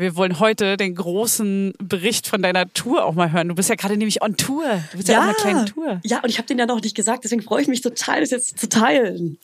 Wir 0.00 0.16
wollen 0.16 0.40
heute 0.40 0.78
den 0.78 0.94
großen 0.94 1.74
Bericht 1.78 2.26
von 2.26 2.40
deiner 2.40 2.72
Tour 2.72 3.04
auch 3.04 3.12
mal 3.12 3.30
hören. 3.32 3.48
Du 3.48 3.54
bist 3.54 3.68
ja 3.68 3.74
gerade 3.74 3.98
nämlich 3.98 4.22
on 4.22 4.34
Tour. 4.34 4.64
Du 4.92 4.96
bist 4.96 5.08
ja, 5.08 5.14
ja 5.14 5.20
auf 5.20 5.24
einer 5.26 5.34
kleinen 5.34 5.66
Tour. 5.66 6.00
Ja, 6.04 6.20
und 6.22 6.30
ich 6.30 6.38
habe 6.38 6.46
den 6.46 6.58
ja 6.58 6.64
noch 6.64 6.80
nicht 6.80 6.96
gesagt, 6.96 7.24
deswegen 7.24 7.42
freue 7.42 7.60
ich 7.60 7.68
mich 7.68 7.82
total, 7.82 8.20
das 8.20 8.30
jetzt 8.30 8.58
zu 8.58 8.66
teilen. 8.70 9.36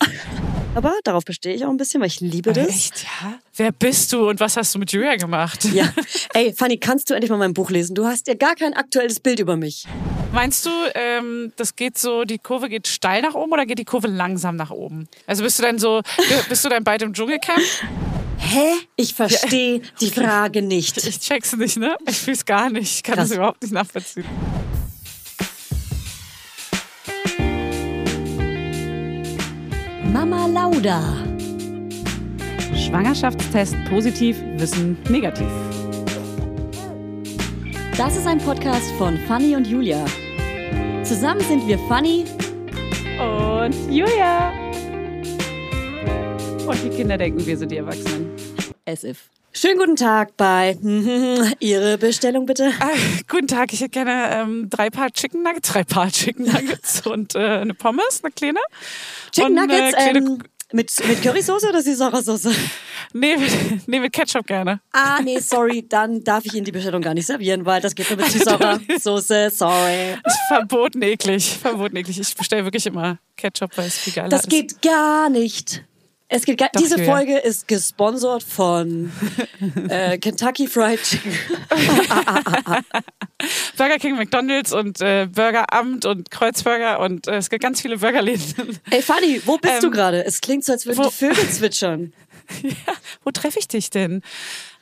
Aber 0.74 0.94
darauf 1.04 1.26
bestehe 1.26 1.54
ich 1.54 1.66
auch 1.66 1.68
ein 1.68 1.76
bisschen, 1.76 2.00
weil 2.00 2.08
ich 2.08 2.20
liebe 2.20 2.54
das. 2.54 2.68
Echt, 2.68 3.04
ja? 3.04 3.34
Wer 3.54 3.70
bist 3.70 4.14
du 4.14 4.30
und 4.30 4.40
was 4.40 4.56
hast 4.56 4.74
du 4.74 4.78
mit 4.78 4.90
Julia 4.92 5.16
gemacht? 5.16 5.62
Ja. 5.74 5.92
Ey, 6.32 6.54
Fanny, 6.54 6.78
kannst 6.78 7.10
du 7.10 7.14
endlich 7.14 7.30
mal 7.30 7.36
mein 7.36 7.52
Buch 7.52 7.68
lesen? 7.68 7.94
Du 7.94 8.06
hast 8.06 8.26
ja 8.26 8.32
gar 8.32 8.54
kein 8.54 8.72
aktuelles 8.72 9.20
Bild 9.20 9.40
über 9.40 9.58
mich. 9.58 9.86
Meinst 10.32 10.66
du, 10.66 10.70
ähm, 10.94 11.52
das 11.56 11.76
geht 11.76 11.96
so, 11.96 12.24
die 12.24 12.38
Kurve 12.38 12.68
geht 12.68 12.88
steil 12.88 13.22
nach 13.22 13.34
oben 13.34 13.52
oder 13.52 13.64
geht 13.64 13.78
die 13.78 13.84
Kurve 13.84 14.06
langsam 14.08 14.56
nach 14.56 14.70
oben? 14.70 15.08
Also 15.26 15.42
bist 15.42 15.58
du 15.58 15.62
dann 15.62 15.78
so, 15.78 16.02
bist 16.48 16.64
du 16.64 16.68
dann 16.68 16.84
bald 16.84 17.02
im 17.02 17.12
Dschungelcamp? 17.14 17.58
Hä? 18.38 18.72
Ich 18.96 19.14
verstehe 19.14 19.80
die 20.00 20.10
Frage 20.10 20.62
nicht. 20.62 21.04
Ich 21.06 21.20
check's 21.20 21.56
nicht, 21.56 21.78
ne? 21.78 21.96
Ich 22.08 22.18
fühl's 22.18 22.44
gar 22.44 22.70
nicht. 22.70 22.96
Ich 22.96 23.02
kann 23.02 23.14
Krass. 23.14 23.28
das 23.30 23.36
überhaupt 23.36 23.62
nicht 23.62 23.72
nachvollziehen. 23.72 24.24
Mama 30.12 30.46
Lauda. 30.46 31.00
Schwangerschaftstest 32.76 33.74
positiv, 33.88 34.36
Wissen 34.56 34.96
negativ. 35.08 35.48
Das 37.96 38.14
ist 38.14 38.26
ein 38.26 38.36
Podcast 38.36 38.92
von 38.98 39.16
Fanny 39.26 39.56
und 39.56 39.66
Julia. 39.66 40.04
Zusammen 41.02 41.40
sind 41.40 41.66
wir 41.66 41.78
Fanny 41.88 42.26
und 43.18 43.90
Julia. 43.90 44.52
Und 46.66 46.84
die 46.84 46.90
Kinder 46.90 47.16
denken, 47.16 47.46
wir 47.46 47.56
sind 47.56 47.72
die 47.72 47.78
Erwachsenen. 47.78 48.36
As 48.84 49.02
if. 49.02 49.30
Schönen 49.54 49.78
guten 49.78 49.96
Tag 49.96 50.36
bei 50.36 50.76
Ihre 51.58 51.96
Bestellung 51.96 52.44
bitte. 52.44 52.70
Ah, 52.80 52.90
guten 53.30 53.48
Tag, 53.48 53.72
ich 53.72 53.80
hätte 53.80 53.92
gerne 53.92 54.42
ähm, 54.42 54.68
drei 54.68 54.90
Paar 54.90 55.10
Chicken 55.10 55.42
Nuggets, 55.42 55.72
drei 55.72 55.84
Paar 55.84 56.10
Chicken 56.10 56.44
Nuggets 56.44 57.06
und 57.06 57.34
äh, 57.34 57.38
eine 57.38 57.72
Pommes, 57.72 58.20
eine 58.22 58.30
kleine. 58.30 58.60
Chicken 59.32 59.52
und, 59.52 59.54
Nuggets 59.54 59.94
äh, 59.96 60.10
ähm, 60.10 60.42
mit, 60.72 60.92
mit 61.06 61.22
Currysoße 61.22 61.68
oder 61.68 61.82
Saisonsoße? 61.82 62.52
Nee 63.12 63.36
mit, 63.36 63.88
nee, 63.88 64.00
mit 64.00 64.12
Ketchup 64.12 64.46
gerne. 64.46 64.80
Ah, 64.92 65.20
nee, 65.22 65.38
sorry, 65.38 65.86
dann 65.88 66.22
darf 66.24 66.44
ich 66.44 66.54
Ihnen 66.54 66.64
die 66.64 66.72
Bestellung 66.72 67.00
gar 67.02 67.14
nicht 67.14 67.26
servieren, 67.26 67.64
weil 67.64 67.80
das 67.80 67.94
geht 67.94 68.10
nur 68.10 68.18
mit 68.18 68.30
Saisonsoße, 68.30 69.50
sorry. 69.50 70.16
Verboten 70.48 71.02
eklig, 71.02 71.56
verboten 71.56 71.96
eklig. 71.96 72.18
Ich 72.18 72.34
bestelle 72.34 72.64
wirklich 72.64 72.86
immer 72.86 73.18
Ketchup, 73.36 73.70
weil 73.76 73.86
es 73.86 73.98
viel 73.98 74.12
geiler 74.12 74.28
das 74.28 74.40
ist. 74.40 74.52
Das 74.52 74.58
geht 74.58 74.82
gar 74.82 75.30
nicht. 75.30 75.84
Es 76.28 76.44
geht 76.44 76.60
Doch, 76.60 76.66
diese 76.76 77.04
Folge 77.04 77.38
ist 77.38 77.68
gesponsert 77.68 78.42
von 78.42 79.12
äh, 79.88 80.18
Kentucky 80.18 80.66
Fried 80.66 81.00
Chicken. 81.00 81.32
Burger 83.76 83.98
King, 83.98 84.16
McDonalds 84.16 84.72
und 84.72 85.00
äh, 85.00 85.28
Burgeramt 85.30 86.04
und 86.04 86.30
Kreuzburger 86.32 86.98
und 86.98 87.28
äh, 87.28 87.36
es 87.36 87.48
gibt 87.48 87.62
ganz 87.62 87.80
viele 87.80 87.98
Burgerläden. 87.98 88.80
Ey 88.90 89.02
Fanny, 89.02 89.40
wo 89.44 89.56
bist 89.58 89.74
ähm, 89.74 89.80
du 89.82 89.90
gerade? 89.90 90.24
Es 90.24 90.40
klingt 90.40 90.64
so, 90.64 90.72
als 90.72 90.84
würden 90.86 90.98
wo, 90.98 91.08
die 91.08 91.14
Vögel 91.14 91.48
zwitschern. 91.48 92.12
ja, 92.62 92.94
wo 93.22 93.30
treffe 93.30 93.60
ich 93.60 93.68
dich 93.68 93.90
denn? 93.90 94.22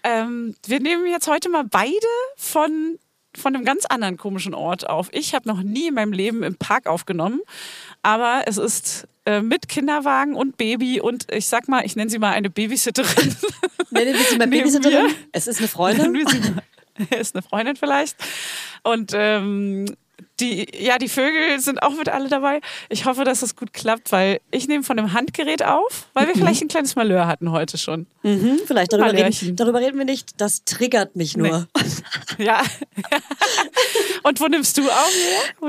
Ähm, 0.03 0.57
wir 0.67 0.81
nehmen 0.81 1.07
jetzt 1.07 1.29
heute 1.29 1.51
mal 1.51 1.65
beide 1.65 2.07
von 2.37 2.99
von 3.37 3.55
einem 3.55 3.65
ganz 3.65 3.85
anderen 3.85 4.17
komischen 4.17 4.55
Ort 4.55 4.89
auf. 4.89 5.09
Ich 5.11 5.35
habe 5.35 5.49
noch 5.49 5.61
nie 5.61 5.89
in 5.89 5.95
meinem 5.95 6.13
Leben 6.13 6.45
im 6.45 6.55
Park 6.55 6.87
aufgenommen, 6.87 7.41
aber 8.01 8.45
es 8.47 8.59
ist 8.59 9.09
äh, 9.27 9.41
mit 9.41 9.69
Kinderwagen 9.69 10.35
und 10.35 10.57
Baby 10.57 11.01
und 11.01 11.33
ich 11.33 11.47
sag 11.47 11.69
mal, 11.69 11.85
ich 11.85 11.97
nenne 11.97 12.11
sie 12.11 12.19
mal 12.19 12.33
eine 12.33 12.51
Babysitterin. 12.51 13.35
Nennen 13.91 14.15
wir 14.15 14.25
sie 14.25 14.39
mal 14.39 14.47
Babysitterin? 14.49 15.15
Es 15.33 15.47
ist 15.47 15.59
eine 15.59 15.69
Freundin. 15.69 16.15
ist 17.19 17.35
eine 17.35 17.43
Freundin 17.43 17.77
vielleicht. 17.77 18.17
Und 18.83 19.13
ähm, 19.15 19.87
die, 20.41 20.67
ja, 20.79 20.99
die 20.99 21.09
Vögel 21.09 21.61
sind 21.61 21.83
auch 21.83 21.95
mit 21.95 22.09
alle 22.09 22.29
dabei. 22.29 22.61
Ich 22.89 23.05
hoffe, 23.05 23.25
dass 23.25 23.43
es 23.43 23.57
gut 23.57 23.73
klappt, 23.73 24.11
weil 24.13 24.41
ich 24.51 24.69
nehme 24.69 24.83
von 24.83 24.97
dem 24.97 25.13
Handgerät 25.13 25.65
auf, 25.65 26.09
weil 26.13 26.27
wir 26.27 26.35
mhm. 26.35 26.41
vielleicht 26.41 26.63
ein 26.63 26.69
kleines 26.69 26.97
Malheur 26.97 27.27
hatten 27.27 27.51
heute 27.51 27.79
schon. 27.79 28.07
Mhm, 28.23 28.61
vielleicht 28.67 28.93
darüber 28.93 29.13
reden, 29.13 29.57
darüber 29.57 29.81
reden 29.81 29.99
wir 29.99 30.05
nicht. 30.05 30.41
Das 30.41 30.65
triggert 30.65 31.17
mich 31.17 31.37
nur. 31.37 31.69
Nee. 32.39 32.45
ja. 32.45 32.63
Und 34.23 34.41
wo 34.41 34.47
nimmst 34.47 34.79
du 34.79 34.89
auf? 34.89 35.13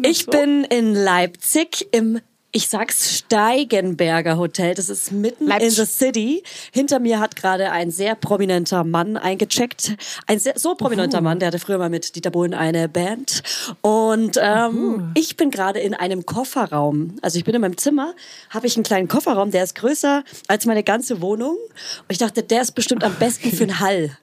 Ich 0.04 0.26
bin 0.28 0.64
in 0.64 0.94
Leipzig 0.94 1.88
im 1.92 2.20
ich 2.56 2.70
sag's 2.70 3.18
Steigenberger 3.18 4.38
Hotel. 4.38 4.76
Das 4.76 4.88
ist 4.88 5.12
mitten 5.12 5.48
Leipzig. 5.48 5.68
in 5.68 5.74
the 5.74 5.86
city. 5.86 6.44
Hinter 6.72 7.00
mir 7.00 7.20
hat 7.20 7.36
gerade 7.36 7.70
ein 7.70 7.92
sehr 7.92 8.16
prominenter 8.16 8.86
Mann 8.86 9.18
eingecheckt. 9.18 9.98
Ein 10.26 10.40
sehr, 10.40 10.58
so 10.58 10.74
prominenter 10.74 11.18
uh. 11.20 11.22
Mann, 11.22 11.40
der 11.40 11.50
hatte 11.50 11.60
früher 11.60 11.78
mal 11.78 11.90
mit 11.90 12.16
Dieter 12.16 12.32
Bohlen 12.32 12.54
eine 12.54 12.88
Band. 12.88 13.44
Und 13.82 14.40
ähm, 14.42 14.78
uh. 14.78 15.02
ich 15.16 15.36
bin 15.36 15.52
gerade 15.52 15.82
in 15.82 15.94
einem 15.94 16.26
Kofferraum. 16.26 17.18
Also 17.22 17.38
ich 17.38 17.44
bin 17.44 17.54
in 17.54 17.60
meinem 17.60 17.78
Zimmer, 17.78 18.16
habe 18.52 18.68
ich 18.68 18.78
einen 18.78 18.86
kleinen 18.86 19.10
Kofferraum, 19.10 19.52
der 19.52 19.66
ist 19.66 19.76
größer 19.76 20.24
als 20.48 20.66
meine 20.66 20.84
ganze 20.84 21.22
Wohnung. 21.22 21.58
Und 21.58 22.08
ich 22.08 22.20
dachte, 22.20 22.42
der 22.42 22.62
ist 22.62 22.72
bestimmt 22.72 23.04
am 23.04 23.16
besten 23.16 23.52
für 23.52 23.64
einen 23.64 23.80
Hall. 23.82 24.18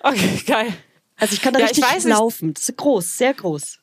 Okay, 0.00 0.40
geil. 0.46 0.72
Also 1.18 1.34
ich 1.34 1.42
kann 1.42 1.52
da 1.52 1.60
ja, 1.60 1.66
richtig 1.66 2.04
laufen. 2.04 2.54
Das 2.54 2.66
ist 2.66 2.78
groß, 2.78 3.18
sehr 3.18 3.34
groß. 3.34 3.80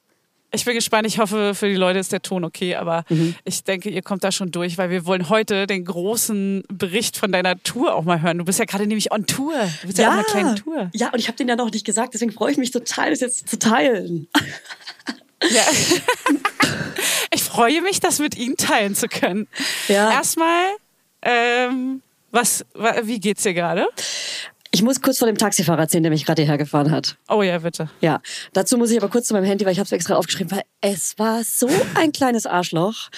Ich 0.54 0.66
bin 0.66 0.76
gespannt. 0.76 1.08
Ich 1.08 1.18
hoffe, 1.18 1.56
für 1.56 1.70
die 1.70 1.76
Leute 1.76 2.00
ist 2.00 2.12
der 2.12 2.22
Ton 2.22 2.44
okay, 2.44 2.76
aber 2.76 3.06
mhm. 3.08 3.36
ich 3.46 3.64
denke, 3.64 3.90
ihr 3.90 4.02
kommt 4.02 4.24
da 4.24 4.32
schon 4.32 4.52
durch, 4.52 4.78
weil 4.78 4.90
wir 4.90 5.06
wollen 5.06 5.30
heute 5.30 5.66
den 5.66 5.86
großen 5.86 6.64
Bericht 6.68 7.18
von 7.18 7.32
deiner 7.32 7.62
Tour 7.64 7.96
auch 7.96 8.04
mal 8.04 8.22
hören. 8.22 8.38
Du 8.38 8.46
bist 8.46 8.60
ja 8.60 8.66
gerade 8.66 8.86
nämlich 8.86 9.12
on 9.14 9.26
Tour. 9.26 9.54
Du 9.82 9.88
bist 9.88 9.98
ja, 9.98 10.04
ja 10.04 10.10
auf 10.10 10.16
einer 10.16 10.24
kleinen 10.24 10.56
Tour. 10.58 10.90
Ja, 10.94 11.10
und 11.12 11.20
ich 11.20 11.28
habe 11.28 11.38
den 11.38 11.48
ja 11.48 11.56
noch 11.56 11.72
nicht 11.72 11.86
gesagt, 11.86 12.14
deswegen 12.14 12.34
freue 12.34 12.52
ich 12.52 12.58
mich 12.58 12.72
total, 12.72 13.12
das 13.12 13.22
jetzt 13.22 13.48
zu 13.48 13.58
teilen. 13.58 14.28
Ja. 15.50 15.64
ich 17.34 17.44
freue 17.44 17.82
mich, 17.82 18.00
das 18.02 18.20
mit 18.20 18.36
Ihnen 18.38 18.58
teilen 18.58 18.94
zu 18.94 19.08
können. 19.08 19.48
Ja. 19.88 20.12
Erstmal, 20.12 20.66
ähm, 21.22 22.02
was, 22.32 22.66
wie 23.04 23.20
geht's 23.20 23.44
dir 23.44 23.54
gerade? 23.54 23.88
Ich 24.74 24.82
muss 24.82 25.02
kurz 25.02 25.18
vor 25.18 25.28
dem 25.28 25.38
Taxifahrer 25.38 25.82
erzählen, 25.82 26.04
der 26.04 26.12
mich 26.12 26.26
gerade 26.26 26.42
hierher 26.42 26.58
gefahren 26.58 26.92
hat. 26.92 27.18
Oh 27.28 27.42
ja, 27.42 27.58
bitte. 27.60 27.90
Ja, 28.00 28.22
dazu 28.54 28.78
muss 28.78 28.90
ich 28.90 28.98
aber 28.98 29.10
kurz 29.10 29.28
zu 29.28 29.34
meinem 29.34 29.44
Handy, 29.44 29.66
weil 29.66 29.74
ich 29.74 29.80
habe 29.80 29.86
es 29.86 29.92
extra 29.92 30.16
aufgeschrieben, 30.16 30.52
weil 30.52 30.64
es 30.80 31.20
war 31.20 31.44
so 31.44 31.68
ein 31.96 32.14
kleines 32.14 32.46
Arschloch. 32.46 33.10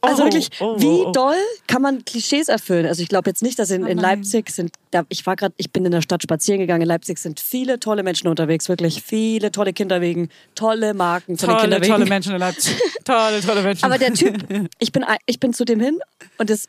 Also 0.00 0.22
oh, 0.22 0.26
wirklich, 0.26 0.50
oh, 0.60 0.76
oh, 0.76 0.80
wie 0.80 1.12
doll 1.12 1.36
kann 1.66 1.82
man 1.82 2.04
Klischees 2.04 2.48
erfüllen? 2.48 2.86
Also 2.86 3.02
ich 3.02 3.08
glaube 3.08 3.28
jetzt 3.28 3.42
nicht, 3.42 3.58
dass 3.58 3.70
in, 3.70 3.86
in 3.86 3.98
Leipzig 3.98 4.50
sind, 4.50 4.76
da, 4.90 5.02
ich 5.08 5.26
war 5.26 5.34
gerade, 5.34 5.54
ich 5.56 5.72
bin 5.72 5.84
in 5.84 5.90
der 5.90 6.02
Stadt 6.02 6.22
spazieren 6.22 6.60
gegangen. 6.60 6.82
In 6.82 6.88
Leipzig 6.88 7.18
sind 7.18 7.40
viele 7.40 7.80
tolle 7.80 8.02
Menschen 8.02 8.28
unterwegs, 8.28 8.68
wirklich 8.68 9.02
viele 9.02 9.50
tolle 9.50 9.72
Kinderwegen, 9.72 10.28
tolle 10.54 10.94
Marken 10.94 11.36
tolle, 11.36 11.54
den 11.54 11.60
Kinderwegen. 11.62 11.92
Tolle 11.92 12.06
Menschen 12.06 12.32
in 12.34 12.38
Leipzig, 12.38 12.76
tolle, 13.04 13.40
tolle 13.40 13.62
Menschen. 13.62 13.84
Aber 13.84 13.98
der 13.98 14.12
Typ, 14.12 14.44
ich 14.78 14.92
bin, 14.92 15.04
ich 15.26 15.40
bin 15.40 15.54
zu 15.54 15.64
dem 15.64 15.80
hin 15.80 15.98
und 16.38 16.50
das, 16.50 16.66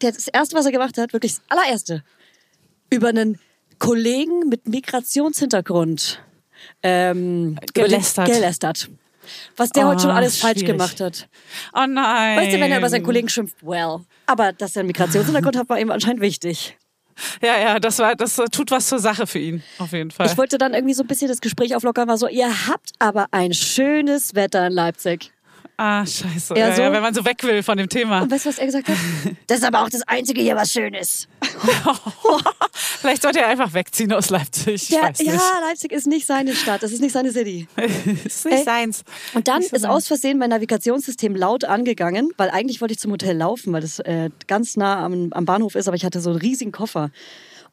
das 0.00 0.26
erste, 0.28 0.56
was 0.56 0.66
er 0.66 0.72
gemacht 0.72 0.96
hat, 0.98 1.12
wirklich 1.12 1.34
das 1.34 1.42
allererste, 1.48 2.02
über 2.90 3.08
einen 3.08 3.38
Kollegen 3.78 4.48
mit 4.48 4.68
Migrationshintergrund 4.68 6.22
ähm, 6.82 7.58
gelästert. 7.74 8.26
gelästert. 8.26 8.88
Was 9.56 9.70
der 9.70 9.86
oh, 9.86 9.90
heute 9.90 10.02
schon 10.02 10.10
alles 10.10 10.38
schwierig. 10.38 10.58
falsch 10.58 10.66
gemacht 10.66 11.00
hat. 11.00 11.28
Oh 11.74 11.86
nein. 11.86 12.38
Weißt 12.38 12.56
du, 12.56 12.60
wenn 12.60 12.72
er 12.72 12.78
über 12.78 12.88
seinen 12.88 13.04
Kollegen 13.04 13.28
schimpft, 13.28 13.56
well. 13.62 14.00
Aber 14.26 14.52
dass 14.52 14.76
er 14.76 14.80
einen 14.80 14.86
Migrationshintergrund 14.88 15.56
hat, 15.56 15.68
war 15.68 15.78
ihm 15.78 15.90
anscheinend 15.90 16.20
wichtig. 16.20 16.76
Ja, 17.42 17.58
ja, 17.58 17.80
das 17.80 17.98
war, 17.98 18.14
das 18.14 18.40
tut 18.52 18.70
was 18.70 18.88
zur 18.88 19.00
Sache 19.00 19.26
für 19.26 19.40
ihn, 19.40 19.62
auf 19.78 19.92
jeden 19.92 20.12
Fall. 20.12 20.26
Ich 20.26 20.38
wollte 20.38 20.56
dann 20.56 20.72
irgendwie 20.72 20.94
so 20.94 21.02
ein 21.02 21.08
bisschen 21.08 21.28
das 21.28 21.40
Gespräch 21.40 21.74
auflockern, 21.74 22.08
war 22.08 22.16
so, 22.16 22.28
ihr 22.28 22.68
habt 22.68 22.92
aber 23.00 23.26
ein 23.32 23.52
schönes 23.52 24.36
Wetter 24.36 24.66
in 24.66 24.72
Leipzig. 24.72 25.32
Ah, 25.80 26.04
scheiße. 26.04 26.56
Ja, 26.56 26.74
so, 26.74 26.82
ja, 26.82 26.92
wenn 26.92 27.02
man 27.02 27.14
so 27.14 27.24
weg 27.24 27.40
will 27.44 27.62
von 27.62 27.78
dem 27.78 27.88
Thema. 27.88 28.22
Und 28.22 28.32
weißt 28.32 28.46
du, 28.46 28.48
was 28.48 28.58
er 28.58 28.66
gesagt 28.66 28.88
hat? 28.88 28.96
Das 29.46 29.58
ist 29.58 29.64
aber 29.64 29.82
auch 29.82 29.88
das 29.88 30.02
Einzige 30.02 30.40
hier, 30.40 30.56
was 30.56 30.72
schön 30.72 30.92
ist. 30.92 31.28
Vielleicht 32.72 33.22
sollte 33.22 33.38
er 33.38 33.46
einfach 33.46 33.72
wegziehen 33.72 34.12
aus 34.12 34.28
Leipzig. 34.28 34.90
Ja, 34.90 35.10
ja, 35.16 35.40
Leipzig 35.68 35.92
ist 35.92 36.08
nicht 36.08 36.26
seine 36.26 36.56
Stadt. 36.56 36.82
Das 36.82 36.90
ist 36.90 37.00
nicht 37.00 37.12
seine 37.12 37.30
City. 37.30 37.68
ist 38.24 38.44
nicht 38.44 38.58
Ey. 38.58 38.64
seins. 38.64 39.04
Und 39.34 39.46
dann 39.46 39.62
so 39.62 39.76
ist 39.76 39.82
sein. 39.82 39.90
aus 39.90 40.08
Versehen 40.08 40.38
mein 40.38 40.50
Navigationssystem 40.50 41.36
laut 41.36 41.64
angegangen, 41.64 42.32
weil 42.36 42.50
eigentlich 42.50 42.80
wollte 42.80 42.94
ich 42.94 42.98
zum 42.98 43.12
Hotel 43.12 43.36
laufen, 43.36 43.72
weil 43.72 43.80
das 43.80 44.00
äh, 44.00 44.30
ganz 44.48 44.76
nah 44.76 45.04
am, 45.04 45.32
am 45.32 45.44
Bahnhof 45.44 45.76
ist, 45.76 45.86
aber 45.86 45.96
ich 45.96 46.04
hatte 46.04 46.20
so 46.20 46.30
einen 46.30 46.40
riesigen 46.40 46.72
Koffer. 46.72 47.10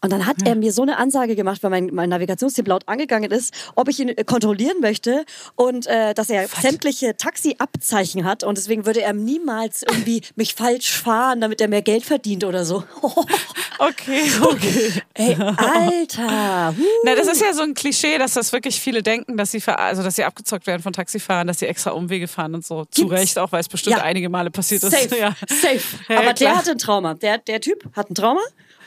Und 0.05 0.11
dann 0.11 0.27
hat 0.27 0.41
ja. 0.41 0.49
er 0.49 0.55
mir 0.55 0.71
so 0.71 0.83
eine 0.83 0.97
Ansage 0.97 1.35
gemacht, 1.35 1.63
weil 1.63 1.71
mein, 1.71 1.89
mein 1.91 2.09
Navigationstipp 2.09 2.67
laut 2.67 2.87
angegangen 2.87 3.31
ist, 3.31 3.51
ob 3.73 3.89
ich 3.89 3.99
ihn 3.99 4.09
äh, 4.09 4.23
kontrollieren 4.23 4.79
möchte 4.79 5.25
und 5.55 5.87
äh, 5.87 6.13
dass 6.13 6.29
er 6.29 6.43
Was? 6.43 6.61
sämtliche 6.61 7.17
Taxiabzeichen 7.17 8.23
hat 8.23 8.43
und 8.43 8.55
deswegen 8.55 8.85
würde 8.85 9.01
er 9.01 9.13
niemals 9.13 9.81
irgendwie 9.81 10.21
mich 10.35 10.53
falsch 10.53 10.91
fahren, 10.91 11.41
damit 11.41 11.59
er 11.59 11.69
mehr 11.69 11.81
Geld 11.81 12.05
verdient 12.05 12.43
oder 12.43 12.65
so. 12.65 12.83
okay, 13.79 14.31
okay. 14.41 14.91
Ey, 15.15 15.35
Alter. 15.39 16.75
Huh. 16.77 16.83
Na, 17.03 17.15
das 17.15 17.27
ist 17.27 17.41
ja 17.41 17.53
so 17.53 17.63
ein 17.63 17.73
Klischee, 17.73 18.19
dass 18.19 18.33
das 18.33 18.53
wirklich 18.53 18.79
viele 18.79 19.01
denken, 19.01 19.37
dass 19.37 19.51
sie 19.51 19.61
also 19.65 20.03
dass 20.03 20.17
sie 20.17 20.23
abgezockt 20.23 20.67
werden 20.67 20.83
von 20.83 20.93
Taxifahrern, 20.93 21.47
dass 21.47 21.57
sie 21.57 21.65
extra 21.65 21.91
Umwege 21.91 22.27
fahren 22.27 22.53
und 22.53 22.63
so. 22.63 22.81
Gibt's? 22.81 22.97
Zu 22.97 23.07
Recht, 23.07 23.39
auch 23.39 23.51
weil 23.51 23.61
es 23.61 23.69
bestimmt 23.69 23.97
ja. 23.97 24.03
einige 24.03 24.29
Male 24.29 24.51
passiert 24.51 24.81
Safe. 24.81 24.97
ist. 24.97 25.15
Ja. 25.15 25.33
Safe. 25.47 25.79
Ja, 26.09 26.19
Aber 26.19 26.33
der 26.33 26.55
hatte 26.57 26.71
ein 26.71 26.77
Trauma. 26.77 27.13
Der, 27.15 27.37
der 27.37 27.61
Typ 27.61 27.89
hat 27.95 28.11
ein 28.11 28.15
Trauma 28.15 28.41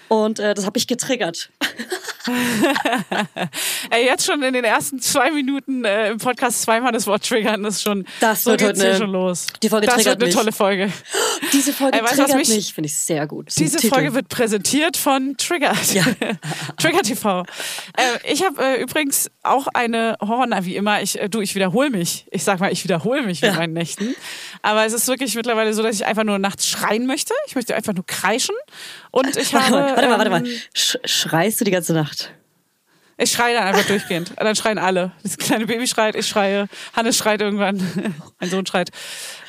Und 0.09 0.39
äh, 0.41 0.55
das 0.55 0.65
habe 0.67 0.79
ich 0.79 0.87
getriggert. 0.87 1.51
Ey, 3.91 4.05
jetzt 4.05 4.27
schon 4.27 4.43
in 4.43 4.53
den 4.55 4.65
ersten 4.65 5.01
zwei 5.01 5.31
Minuten 5.31 5.85
äh, 5.85 6.11
im 6.11 6.19
Podcast 6.19 6.63
zweimal 6.63 6.93
das 6.93 7.07
Wort 7.07 7.27
triggern, 7.27 7.63
das 7.63 7.77
ist 7.77 7.83
schon, 7.83 8.07
das 8.21 8.45
so 8.45 8.51
wird 8.51 8.61
geht's 8.61 8.81
heute 8.81 8.91
hier 8.91 8.99
schon 8.99 9.11
los. 9.13 9.47
Die 9.63 9.69
Folge 9.69 9.87
das 9.87 10.05
wird 10.05 10.17
eine 10.17 10.25
mich. 10.27 10.35
tolle 10.35 10.53
Folge. 10.53 10.93
Diese 11.53 11.73
Folge 11.73 11.99
Ey, 11.99 12.05
weißt 12.05 12.15
triggert 12.17 12.37
mich- 12.37 12.49
mich, 12.49 12.75
finde 12.75 12.87
ich 12.89 12.97
sehr 12.97 13.27
gut. 13.27 13.49
Diese 13.57 13.79
Titel. 13.79 13.95
Folge 13.95 14.15
wird 14.15 14.29
präsentiert 14.29 14.97
von 14.97 15.37
Trigger. 15.37 15.73
Ja. 15.93 16.05
Trigger 16.79 17.03
TV. 17.03 17.43
Äh, 17.97 18.33
ich 18.33 18.45
habe 18.45 18.63
äh, 18.63 18.81
übrigens 18.83 19.31
auch 19.43 19.67
eine 19.69 20.17
Horror, 20.21 20.47
wie 20.63 20.77
immer, 20.77 21.03
ich, 21.03 21.21
äh, 21.21 21.29
du, 21.29 21.41
ich 21.41 21.55
wiederhole 21.55 21.91
mich. 21.91 22.27
Ich 22.31 22.45
sag 22.45 22.61
mal, 22.61 22.73
ich 22.73 22.85
wiederhole 22.85 23.23
mich 23.23 23.43
mit 23.43 23.55
meinen 23.55 23.73
Nächten. 23.73 24.15
Aber 24.63 24.85
es 24.85 24.93
ist 24.93 25.07
wirklich 25.09 25.35
mittlerweile 25.35 25.73
so, 25.75 25.83
dass 25.83 25.95
ich 25.97 26.07
einfach 26.07 26.25
nur 26.25 26.39
nachts 26.39 26.69
schreien 26.69 27.07
möchte. 27.07 27.35
Ich 27.47 27.55
möchte 27.55 27.75
einfach 27.75 27.95
nur 27.95 28.07
kreischen. 28.07 28.55
Und 29.11 29.37
ich 29.37 29.55
habe. 29.55 29.98
Warte 30.07 30.09
mal, 30.09 30.19
warte 30.19 30.31
mal. 30.31 30.47
ähm, 30.47 30.61
Sch 30.75 30.97
schreist 31.05 31.61
du 31.61 31.65
die 31.65 31.71
ganze 31.71 31.93
Nacht? 31.93 32.33
Ich 33.21 33.33
schreie 33.33 33.53
dann 33.53 33.65
einfach 33.65 33.85
durchgehend. 33.85 34.31
Und 34.31 34.41
dann 34.45 34.55
schreien 34.55 34.79
alle. 34.79 35.11
Das 35.25 35.37
kleine 35.37 35.67
Baby 35.67 35.89
schreit, 35.89 36.15
ich 36.15 36.29
schreie, 36.29 36.69
Hannes 36.95 37.17
schreit 37.17 37.41
irgendwann, 37.41 37.83
mein 38.41 38.49
Sohn 38.49 38.65
schreit. 38.65 38.91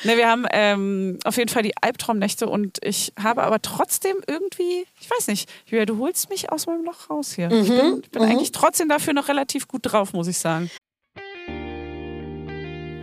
Ne, 0.02 0.16
wir 0.16 0.28
haben 0.28 0.44
ähm, 0.50 1.20
auf 1.24 1.36
jeden 1.36 1.48
Fall 1.50 1.62
die 1.62 1.76
Albtraumnächte 1.80 2.48
und 2.48 2.78
ich 2.82 3.12
habe 3.22 3.44
aber 3.44 3.62
trotzdem 3.62 4.16
irgendwie, 4.26 4.86
ich 5.00 5.08
weiß 5.08 5.28
nicht, 5.28 5.48
Julia, 5.66 5.86
du 5.86 5.98
holst 5.98 6.30
mich 6.30 6.50
aus 6.50 6.66
meinem 6.66 6.84
Loch 6.84 7.10
raus 7.10 7.32
hier. 7.32 7.48
ich 7.52 7.68
bin, 7.68 8.00
ich 8.02 8.10
bin 8.10 8.22
eigentlich 8.22 8.50
trotzdem 8.50 8.88
dafür 8.88 9.12
noch 9.12 9.28
relativ 9.28 9.68
gut 9.68 9.82
drauf, 9.84 10.12
muss 10.14 10.26
ich 10.26 10.38
sagen. 10.38 10.68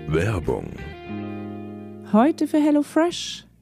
Werbung. 0.09 0.73
Heute 2.11 2.45
für 2.45 2.57
HelloFresh. 2.59 3.46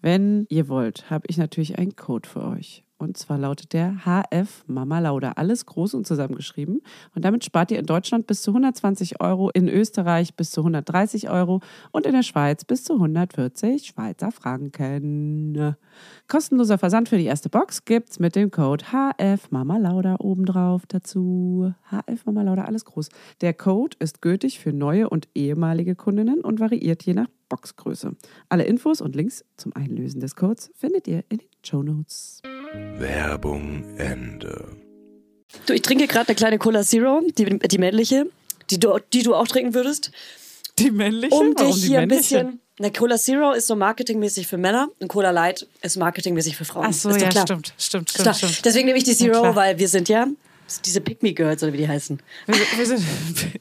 wenn 0.00 0.46
ihr 0.48 0.68
wollt, 0.68 1.10
habe 1.10 1.26
ich 1.28 1.38
natürlich 1.38 1.78
einen 1.78 1.96
Code 1.96 2.28
für 2.28 2.44
euch. 2.44 2.84
Und 2.98 3.16
zwar 3.16 3.38
lautet 3.38 3.72
der 3.72 3.98
HF 4.04 4.64
Mama 4.66 4.98
Lauda. 4.98 5.32
Alles 5.36 5.66
groß 5.66 5.94
und 5.94 6.04
zusammengeschrieben. 6.04 6.82
Und 7.14 7.24
damit 7.24 7.44
spart 7.44 7.70
ihr 7.70 7.78
in 7.78 7.86
Deutschland 7.86 8.26
bis 8.26 8.42
zu 8.42 8.50
120 8.50 9.20
Euro, 9.20 9.50
in 9.50 9.68
Österreich 9.68 10.34
bis 10.34 10.50
zu 10.50 10.62
130 10.62 11.30
Euro 11.30 11.60
und 11.92 12.06
in 12.06 12.12
der 12.12 12.24
Schweiz 12.24 12.64
bis 12.64 12.82
zu 12.82 12.94
140 12.94 13.86
Schweizer 13.86 14.32
Franken. 14.32 15.76
Kostenloser 16.26 16.76
Versand 16.76 17.08
für 17.08 17.18
die 17.18 17.26
erste 17.26 17.48
Box 17.48 17.84
gibt's 17.84 18.18
mit 18.18 18.34
dem 18.34 18.50
Code 18.50 18.86
HF 18.86 19.50
Mama 19.50 19.78
Lauda 19.78 20.16
obendrauf 20.18 20.82
dazu. 20.86 21.72
HF 21.90 22.26
Mama 22.26 22.42
Lauda, 22.42 22.64
alles 22.64 22.84
groß. 22.84 23.10
Der 23.42 23.54
Code 23.54 23.96
ist 24.00 24.22
gültig 24.22 24.58
für 24.58 24.72
neue 24.72 25.08
und 25.08 25.28
ehemalige 25.36 25.94
Kundinnen 25.94 26.40
und 26.40 26.58
variiert 26.58 27.04
je 27.04 27.14
nach 27.14 27.28
Boxgröße. 27.48 28.16
Alle 28.48 28.64
Infos 28.64 29.00
und 29.00 29.14
Links 29.14 29.44
zum 29.56 29.72
Einlösen 29.74 30.20
des 30.20 30.34
Codes 30.34 30.72
findet 30.74 31.06
ihr 31.06 31.22
in 31.28 31.38
den 31.38 31.48
Show 31.64 31.82
Notes. 31.84 32.42
Werbung 32.74 33.84
Ende. 33.98 34.76
Du, 35.66 35.72
ich 35.72 35.82
trinke 35.82 36.06
gerade 36.06 36.28
eine 36.28 36.36
kleine 36.36 36.58
Cola 36.58 36.82
Zero, 36.82 37.22
die, 37.38 37.58
die 37.58 37.78
männliche, 37.78 38.26
die 38.70 38.78
du, 38.78 38.98
die 39.12 39.22
du 39.22 39.34
auch 39.34 39.48
trinken 39.48 39.74
würdest, 39.74 40.10
Die 40.78 40.90
männliche? 40.90 41.34
um 41.34 41.54
Warum 41.56 41.72
dich 41.72 41.82
die 41.82 41.88
hier 41.88 42.00
ein 42.00 42.08
bisschen. 42.08 42.60
Eine 42.78 42.92
Cola 42.92 43.16
Zero 43.18 43.52
ist 43.52 43.66
so 43.66 43.74
marketingmäßig 43.74 44.46
für 44.46 44.56
Männer 44.56 44.88
und 45.00 45.08
Cola 45.08 45.30
Light 45.30 45.66
ist 45.82 45.96
marketingmäßig 45.96 46.56
für 46.56 46.64
Frauen. 46.64 46.86
Ach 46.88 46.92
so, 46.92 47.08
ist 47.08 47.20
ja, 47.20 47.28
klar. 47.28 47.44
stimmt, 47.44 47.74
stimmt, 47.76 48.10
stimmt, 48.10 48.22
klar. 48.22 48.34
stimmt. 48.34 48.64
Deswegen 48.64 48.86
nehme 48.86 48.98
ich 48.98 49.04
die 49.04 49.10
Ja, 49.12 49.16
Zero, 49.16 49.40
klar. 49.40 49.56
weil 49.56 49.78
wir 49.78 49.88
sind 49.88 50.08
ja 50.08 50.28
diese 50.84 51.00
Pick 51.00 51.22
Me 51.22 51.32
Girls 51.32 51.62
oder 51.62 51.72
wie 51.72 51.78
die 51.78 51.88
heißen. 51.88 52.20
Wir, 52.46 52.86
sind. 52.86 53.00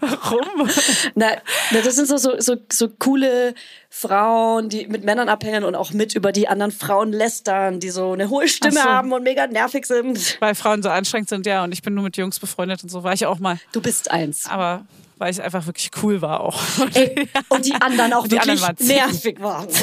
Warum? 0.00 0.70
Na, 1.14 1.26
na, 1.70 1.80
das 1.80 1.96
sind 1.96 2.08
so, 2.08 2.16
so, 2.16 2.40
so, 2.40 2.56
so 2.70 2.88
coole 2.98 3.54
Frauen, 3.90 4.68
die 4.68 4.86
mit 4.86 5.04
Männern 5.04 5.28
abhängen 5.28 5.64
und 5.64 5.74
auch 5.74 5.92
mit 5.92 6.14
über 6.14 6.32
die 6.32 6.48
anderen 6.48 6.72
Frauen 6.72 7.12
lästern, 7.12 7.80
die 7.80 7.90
so 7.90 8.12
eine 8.12 8.30
hohe 8.30 8.48
Stimme 8.48 8.74
so. 8.74 8.82
haben 8.82 9.12
und 9.12 9.22
mega 9.22 9.46
nervig 9.46 9.86
sind. 9.86 10.36
Weil 10.40 10.54
Frauen 10.54 10.82
so 10.82 10.88
anstrengend 10.88 11.28
sind, 11.28 11.46
ja, 11.46 11.64
und 11.64 11.72
ich 11.72 11.82
bin 11.82 11.94
nur 11.94 12.04
mit 12.04 12.16
Jungs 12.16 12.38
befreundet 12.38 12.82
und 12.82 12.88
so 12.88 13.02
war 13.02 13.12
ich 13.12 13.26
auch 13.26 13.38
mal. 13.38 13.58
Du 13.72 13.80
bist 13.80 14.10
eins. 14.10 14.46
Aber 14.46 14.86
weil 15.18 15.30
ich 15.32 15.42
einfach 15.42 15.66
wirklich 15.66 15.90
cool 16.02 16.22
war 16.22 16.40
auch. 16.40 16.60
Ey, 16.94 17.28
und 17.48 17.64
die 17.66 17.74
anderen 17.74 18.12
auch 18.12 18.22
Und 18.22 18.32
die 18.32 18.36
wirklich 18.36 18.62
anderen 18.62 18.78
waren 18.78 18.86
nervig 18.86 19.40
waren. 19.40 19.66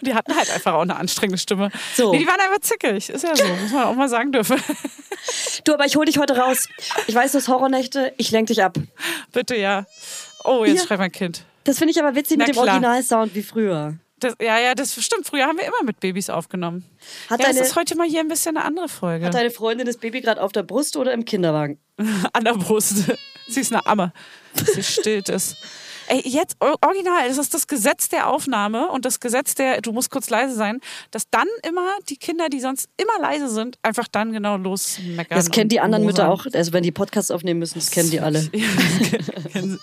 Und 0.00 0.06
die 0.08 0.14
hatten 0.14 0.34
halt 0.36 0.50
einfach 0.50 0.74
auch 0.74 0.82
eine 0.82 0.96
anstrengende 0.96 1.38
Stimme. 1.38 1.70
So. 1.96 2.12
Nee, 2.12 2.18
die 2.18 2.26
waren 2.26 2.40
einfach 2.40 2.60
zickig. 2.60 3.10
Ist 3.10 3.22
ja 3.22 3.36
so, 3.36 3.44
muss 3.46 3.72
man 3.72 3.84
auch 3.84 3.94
mal 3.94 4.08
sagen 4.08 4.32
dürfen. 4.32 4.56
Du, 5.64 5.74
aber 5.74 5.84
ich 5.84 5.96
hol 5.96 6.04
dich 6.04 6.18
heute 6.18 6.36
raus. 6.36 6.68
Ich 7.06 7.14
weiß, 7.14 7.32
du 7.32 7.38
hast 7.38 7.48
Horrornächte, 7.48 8.12
ich 8.16 8.30
lenk 8.30 8.48
dich 8.48 8.62
ab. 8.62 8.76
Bitte, 9.32 9.56
ja. 9.56 9.84
Oh, 10.44 10.64
jetzt 10.64 10.80
Ja. 10.82 10.86
schreibt 10.86 11.00
mein 11.00 11.12
Kind. 11.12 11.44
Das 11.64 11.78
finde 11.78 11.92
ich 11.92 12.00
aber 12.02 12.14
witzig 12.14 12.38
Na 12.38 12.46
mit 12.46 12.54
dem 12.54 12.62
klar. 12.62 12.74
Originalsound 12.74 13.34
wie 13.34 13.42
früher. 13.42 13.94
Das, 14.24 14.34
ja, 14.40 14.58
ja, 14.58 14.74
das 14.74 14.94
stimmt. 15.04 15.26
Früher 15.26 15.44
haben 15.46 15.58
wir 15.58 15.64
immer 15.66 15.82
mit 15.84 16.00
Babys 16.00 16.30
aufgenommen. 16.30 16.84
Hat 17.28 17.40
ja, 17.40 17.46
das 17.46 17.56
deine- 17.56 17.66
ist 17.66 17.76
heute 17.76 17.96
mal 17.96 18.08
hier 18.08 18.20
ein 18.20 18.28
bisschen 18.28 18.56
eine 18.56 18.64
andere 18.64 18.88
Folge. 18.88 19.26
Hat 19.26 19.34
deine 19.34 19.50
Freundin 19.50 19.86
das 19.86 19.98
Baby 19.98 20.20
gerade 20.22 20.42
auf 20.42 20.52
der 20.52 20.62
Brust 20.62 20.96
oder 20.96 21.12
im 21.12 21.24
Kinderwagen? 21.24 21.78
An 22.32 22.44
der 22.44 22.54
Brust. 22.54 23.04
Sie 23.48 23.60
ist 23.60 23.72
eine 23.72 23.84
Amme. 23.86 24.12
Sie 24.54 24.82
stillt 24.82 25.28
es. 25.28 25.56
Ey, 26.08 26.22
jetzt 26.24 26.56
original, 26.60 27.28
das 27.28 27.38
ist 27.38 27.54
das 27.54 27.66
Gesetz 27.66 28.08
der 28.08 28.28
Aufnahme 28.28 28.88
und 28.88 29.04
das 29.04 29.20
Gesetz 29.20 29.54
der, 29.54 29.80
du 29.80 29.92
musst 29.92 30.10
kurz 30.10 30.30
leise 30.30 30.54
sein, 30.54 30.80
dass 31.10 31.28
dann 31.30 31.46
immer 31.66 31.86
die 32.08 32.16
Kinder, 32.16 32.48
die 32.48 32.60
sonst 32.60 32.88
immer 32.96 33.20
leise 33.20 33.48
sind, 33.48 33.78
einfach 33.82 34.08
dann 34.08 34.32
genau 34.32 34.56
losmeckern. 34.56 35.36
Das 35.36 35.50
kennen 35.50 35.68
die 35.68 35.80
anderen 35.80 36.04
Mütter 36.04 36.28
auch. 36.30 36.46
Also 36.52 36.72
wenn 36.72 36.82
die 36.82 36.92
Podcasts 36.92 37.30
aufnehmen 37.30 37.60
müssen, 37.60 37.78
das 37.78 37.90
kennen 37.90 38.10
die 38.10 38.20
alle. 38.20 38.48
Ja, 38.54 38.66
das 39.42 39.52
kennen-. 39.52 39.80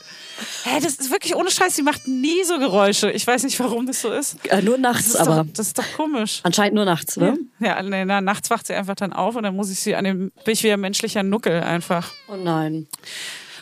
Hä, 0.64 0.80
das 0.82 0.96
ist 0.96 1.12
wirklich 1.12 1.36
ohne 1.36 1.52
Scheiß, 1.52 1.76
die 1.76 1.82
macht 1.84 2.08
nie 2.08 2.44
so 2.44 2.58
Geräusche. 2.58 3.12
Ich 3.12 3.26
weiß 3.28 3.44
nicht, 3.44 3.60
warum 3.60 3.86
das 3.86 4.02
so 4.02 4.12
ist. 4.12 4.38
Äh, 4.48 4.62
nur 4.62 4.76
Das 4.78 4.82
nachts, 4.82 5.08
ist, 5.08 5.16
aber 5.18 5.44
doch, 5.44 5.54
das 5.54 5.68
ist 5.68 5.78
doch 5.78 5.86
komisch. 5.96 6.40
anscheinend 6.44 6.76
nur 6.76 6.86
nachts, 6.86 7.18
ne? 7.18 7.38
Ja, 7.60 7.82
nee, 7.84 8.06
na, 8.06 8.22
nachts 8.22 8.50
wacht 8.50 8.66
sie 8.68 8.74
einfach 8.74 8.96
dann 8.96 9.14
auf 9.14 9.36
und 9.36 9.44
dann 9.44 9.56
muss 9.56 9.70
ich 9.70 9.80
sie 9.80 9.96
an 9.96 10.04
dem, 10.04 10.32
bin 10.46 10.54
ich 10.54 10.64
wieder 10.64 10.78
menschlicher 10.78 11.22
Nuckel 11.24 11.62
einfach. 11.62 12.12
Oh 12.28 12.36
nein. 12.36 12.88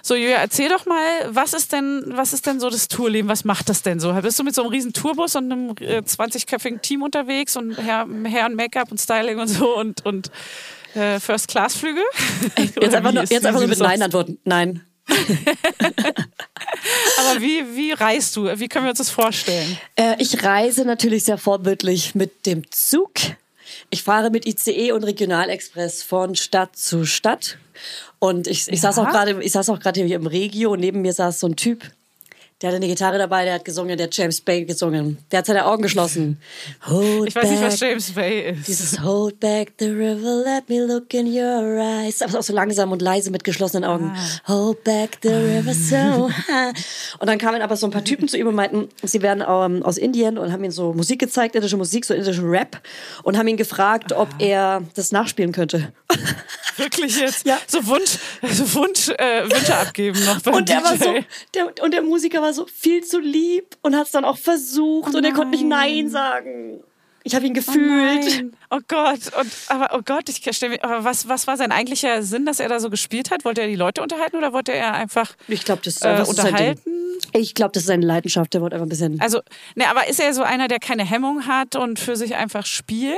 So, 0.01 0.15
Julia, 0.15 0.37
erzähl 0.37 0.69
doch 0.69 0.85
mal, 0.85 1.29
was 1.29 1.53
ist 1.53 1.73
denn, 1.73 2.03
was 2.07 2.33
ist 2.33 2.45
denn 2.45 2.59
so 2.59 2.69
das 2.69 2.87
Tourleben? 2.87 3.29
Was 3.29 3.43
macht 3.43 3.69
das 3.69 3.81
denn 3.81 3.99
so? 3.99 4.13
Bist 4.13 4.39
du 4.39 4.43
mit 4.43 4.55
so 4.55 4.61
einem 4.61 4.71
riesen 4.71 4.93
Tourbus 4.93 5.35
und 5.35 5.51
einem 5.51 5.69
äh, 5.79 5.99
20-köpfigen 5.99 6.81
Team 6.81 7.01
unterwegs 7.03 7.57
und 7.57 7.77
Herr, 7.77 8.07
Herren 8.25 8.55
Make-up 8.55 8.91
und 8.91 8.99
Styling 8.99 9.39
und 9.39 9.47
so 9.47 9.77
und, 9.77 10.05
und 10.05 10.31
äh, 10.95 11.19
First-Class-Flüge? 11.19 12.01
Jetzt 12.57 12.77
einfach 12.95 13.11
nur, 13.11 13.23
jetzt 13.23 13.45
einfach 13.45 13.59
nur 13.59 13.69
mit 13.69 13.79
Nein 13.79 14.01
antworten. 14.01 14.39
Nein. 14.43 14.83
Aber 17.19 17.41
wie, 17.41 17.75
wie 17.75 17.91
reist 17.93 18.35
du? 18.35 18.45
Wie 18.59 18.67
können 18.67 18.85
wir 18.85 18.91
uns 18.91 18.99
das 18.99 19.09
vorstellen? 19.09 19.77
Äh, 19.95 20.15
ich 20.19 20.43
reise 20.43 20.85
natürlich 20.85 21.23
sehr 21.23 21.37
vorbildlich 21.37 22.13
mit 22.15 22.45
dem 22.45 22.69
Zug. 22.71 23.13
Ich 23.89 24.03
fahre 24.03 24.29
mit 24.29 24.45
ICE 24.45 24.91
und 24.91 25.03
Regionalexpress 25.03 26.03
von 26.03 26.35
Stadt 26.35 26.75
zu 26.75 27.05
Stadt. 27.05 27.57
Und 28.19 28.47
ich, 28.47 28.67
ich 28.67 28.81
Ja. 28.81 28.91
saß 28.91 28.99
auch 28.99 29.09
gerade, 29.09 29.41
ich 29.43 29.51
saß 29.51 29.69
auch 29.69 29.79
gerade 29.79 30.03
hier 30.03 30.15
im 30.15 30.27
Regio 30.27 30.71
und 30.71 30.79
neben 30.79 31.01
mir 31.01 31.13
saß 31.13 31.39
so 31.39 31.47
ein 31.47 31.55
Typ, 31.55 31.83
der 32.61 32.69
hatte 32.69 32.75
eine 32.75 32.87
Gitarre 32.87 33.17
dabei, 33.17 33.45
der 33.45 33.53
hat 33.53 33.63
gesungen, 33.63 33.97
der 33.97 34.07
hat 34.07 34.17
James 34.17 34.41
Bay 34.41 34.65
gesungen. 34.65 35.17
Der 35.31 35.39
hat 35.39 35.45
seine 35.45 35.65
Augen 35.65 35.81
geschlossen. 35.81 36.41
Hold 36.87 37.29
Ich 37.29 37.35
weiß 37.35 37.49
nicht, 37.49 37.61
was 37.61 37.79
back 37.79 37.89
James 37.89 38.11
Bay 38.11 38.51
ist. 38.51 38.67
Dieses 38.67 39.01
Hold 39.01 39.39
back 39.39 39.71
the 39.79 39.85
river, 39.85 40.43
let 40.43 40.67
me 40.67 40.85
look 40.85 41.13
in 41.13 41.27
your 41.27 41.77
eyes. 41.77 42.21
Aber 42.21 42.39
auch 42.39 42.43
so 42.43 42.51
langsam 42.51 42.91
und 42.91 43.01
leise 43.01 43.31
mit 43.31 43.45
geschlossenen 43.45 43.85
Augen. 43.85 44.11
Ah. 44.13 44.53
Hold 44.53 44.83
back 44.83 45.19
the 45.21 45.29
river 45.29 45.73
so 45.73 46.29
high. 46.29 46.73
Und 47.19 47.27
dann 47.27 47.37
kamen 47.37 47.61
aber 47.61 47.77
so 47.77 47.87
ein 47.87 47.91
paar 47.91 48.03
Typen 48.03 48.27
zu 48.27 48.37
ihm 48.37 48.47
und 48.47 48.55
meinten, 48.55 48.89
sie 49.03 49.21
wären 49.21 49.41
ähm, 49.47 49.81
aus 49.83 49.97
Indien 49.97 50.37
und 50.37 50.51
haben 50.51 50.63
ihm 50.65 50.71
so 50.71 50.91
Musik 50.93 51.19
gezeigt, 51.19 51.55
indische 51.55 51.77
Musik, 51.77 52.03
so 52.03 52.13
indischen 52.13 52.49
Rap. 52.49 52.81
Und 53.23 53.37
haben 53.37 53.47
ihn 53.47 53.57
gefragt, 53.57 54.11
ob 54.11 54.27
er 54.39 54.83
das 54.95 55.13
nachspielen 55.13 55.53
könnte. 55.53 55.93
Wirklich 56.75 57.19
jetzt? 57.19 57.45
Ja. 57.45 57.57
So 57.67 57.85
Wunsch, 57.87 58.17
so 58.51 58.73
Wunsch, 58.75 59.09
äh, 59.09 59.43
Wünsche 59.43 59.75
abgeben 59.75 60.23
noch 60.25 60.39
beim 60.41 60.55
Und 60.55 60.69
der 60.69 60.79
DJ. 60.79 60.83
war 60.83 60.97
so, 60.97 61.13
der, 61.53 61.83
und 61.83 61.93
der 61.93 62.01
Musiker 62.01 62.41
war 62.41 62.48
so 62.53 62.65
viel 62.65 63.03
zu 63.03 63.19
lieb 63.19 63.77
und 63.81 63.95
hat 63.95 64.05
es 64.07 64.11
dann 64.11 64.25
auch 64.25 64.37
versucht 64.37 65.13
und 65.15 65.23
er 65.23 65.33
konnte 65.33 65.51
nicht 65.51 65.65
Nein 65.65 66.09
sagen. 66.09 66.81
Ich 67.23 67.35
habe 67.35 67.45
ihn 67.45 67.53
gefühlt. 67.53 68.25
Nein. 68.25 68.53
Oh 68.71 68.79
Gott, 68.87 69.19
und 69.39 69.51
aber 69.67 69.97
oh 69.97 70.01
Gott, 70.05 70.29
ich 70.29 70.43
mir, 70.61 70.83
aber 70.83 71.03
was, 71.03 71.27
was 71.27 71.47
war 71.47 71.57
sein 71.57 71.71
eigentlicher 71.71 72.21
Sinn, 72.21 72.45
dass 72.45 72.59
er 72.59 72.69
da 72.69 72.79
so 72.79 72.91
gespielt 72.91 73.31
hat? 73.31 73.43
Wollte 73.45 73.61
er 73.61 73.67
die 73.67 73.75
Leute 73.75 74.03
unterhalten 74.03 74.37
oder 74.37 74.53
wollte 74.53 74.71
er 74.73 74.93
einfach 74.93 75.31
ich 75.47 75.65
glaube, 75.65 75.81
das 75.83 75.95
ist 75.95 76.05
äh, 76.05 76.23
unterhalten? 76.27 76.79
Ich 77.33 77.55
glaube, 77.55 77.71
das 77.73 77.83
ist 77.83 77.87
seine 77.87 78.05
Leidenschaft. 78.05 78.53
Der 78.53 78.61
wollte 78.61 78.75
einfach 78.75 78.85
ein 78.85 78.89
bisschen. 78.89 79.19
Also, 79.19 79.41
ne, 79.75 79.87
aber 79.89 80.07
ist 80.07 80.19
er 80.19 80.33
so 80.35 80.43
einer, 80.43 80.67
der 80.67 80.77
keine 80.79 81.03
Hemmung 81.03 81.47
hat 81.47 81.75
und 81.75 81.97
für 81.99 82.15
sich 82.15 82.35
einfach 82.35 82.65
spielt? 82.67 83.17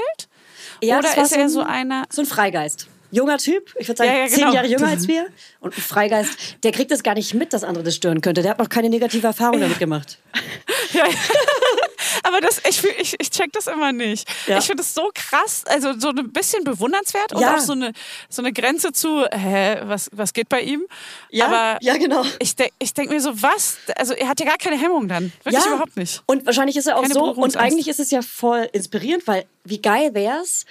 Ja, 0.81 0.99
Oder 0.99 1.07
das 1.09 1.17
war 1.17 1.23
ist 1.25 1.31
er 1.33 1.43
ein- 1.43 1.49
so 1.49 1.61
einer- 1.61 2.03
So 2.09 2.21
ein 2.21 2.25
Freigeist. 2.27 2.87
Junger 3.11 3.37
Typ, 3.37 3.73
ich 3.77 3.87
würde 3.87 3.97
sagen, 3.97 4.09
Ja, 4.11 4.17
ja, 4.19 4.27
zehn 4.27 4.39
genau. 4.39 4.53
Jahre 4.53 4.67
jünger 4.67 4.87
als 4.87 5.07
wir. 5.07 5.27
Und 5.59 5.77
ein 5.77 5.81
Freigeist, 5.81 6.57
der 6.63 6.71
kriegt 6.71 6.91
das 6.91 7.03
gar 7.03 7.13
nicht 7.13 7.33
mit, 7.33 7.53
dass 7.53 7.63
andere 7.63 7.83
das 7.83 7.95
stören 7.95 8.21
könnte. 8.21 8.41
Der 8.41 8.51
hat 8.51 8.59
noch 8.59 8.69
keine 8.69 8.89
negative 8.89 9.27
Erfahrung 9.27 9.59
damit 9.61 9.79
gemacht. 9.79 10.17
Ja, 10.93 11.05
ja. 11.07 11.13
Aber 12.23 12.41
das, 12.41 12.61
ich, 12.67 12.83
ich, 12.83 13.15
ich 13.17 13.29
check 13.31 13.53
das 13.53 13.67
immer 13.67 13.93
nicht. 13.93 14.27
Ja. 14.45 14.57
Ich 14.57 14.65
finde 14.65 14.83
es 14.83 14.93
so 14.93 15.09
krass, 15.13 15.63
also 15.67 15.97
so 15.97 16.09
ein 16.09 16.33
bisschen 16.33 16.65
bewundernswert 16.65 17.31
und 17.33 17.39
Ja. 17.41 17.55
auch 17.55 17.59
so 17.59 17.71
eine, 17.71 17.93
so 18.27 18.41
eine 18.41 18.51
Grenze 18.51 18.91
zu, 18.91 19.23
hä, 19.31 19.77
was, 19.83 20.09
was 20.11 20.33
geht 20.33 20.49
bei 20.49 20.59
ihm? 20.61 20.85
Ja, 21.29 21.45
Aber 21.45 21.77
ja, 21.81 21.95
genau. 21.95 22.23
ich, 22.39 22.57
de 22.57 22.69
ich 22.79 22.93
denke 22.93 23.13
mir 23.13 23.21
so, 23.21 23.41
was? 23.41 23.77
Also 23.95 24.13
er 24.13 24.27
hat 24.27 24.39
ja 24.41 24.45
gar 24.45 24.57
keine 24.57 24.77
Hemmung 24.77 25.07
dann. 25.07 25.31
Wirklich 25.43 25.65
überhaupt 25.65 25.95
nicht. 25.95 26.21
Und 26.25 26.45
wahrscheinlich 26.45 26.75
ist 26.75 26.87
er 26.87 26.97
auch 26.97 27.03
Keine 27.03 27.13
so. 27.13 27.23
Und 27.23 27.55
eigentlich 27.55 27.87
ist 27.87 28.01
es 28.01 28.11
ja 28.11 28.21
voll 28.21 28.67
inspirierend, 28.73 29.25
weil 29.27 29.45
wie 29.63 29.81
geil 29.81 30.13
wär's, 30.13 30.65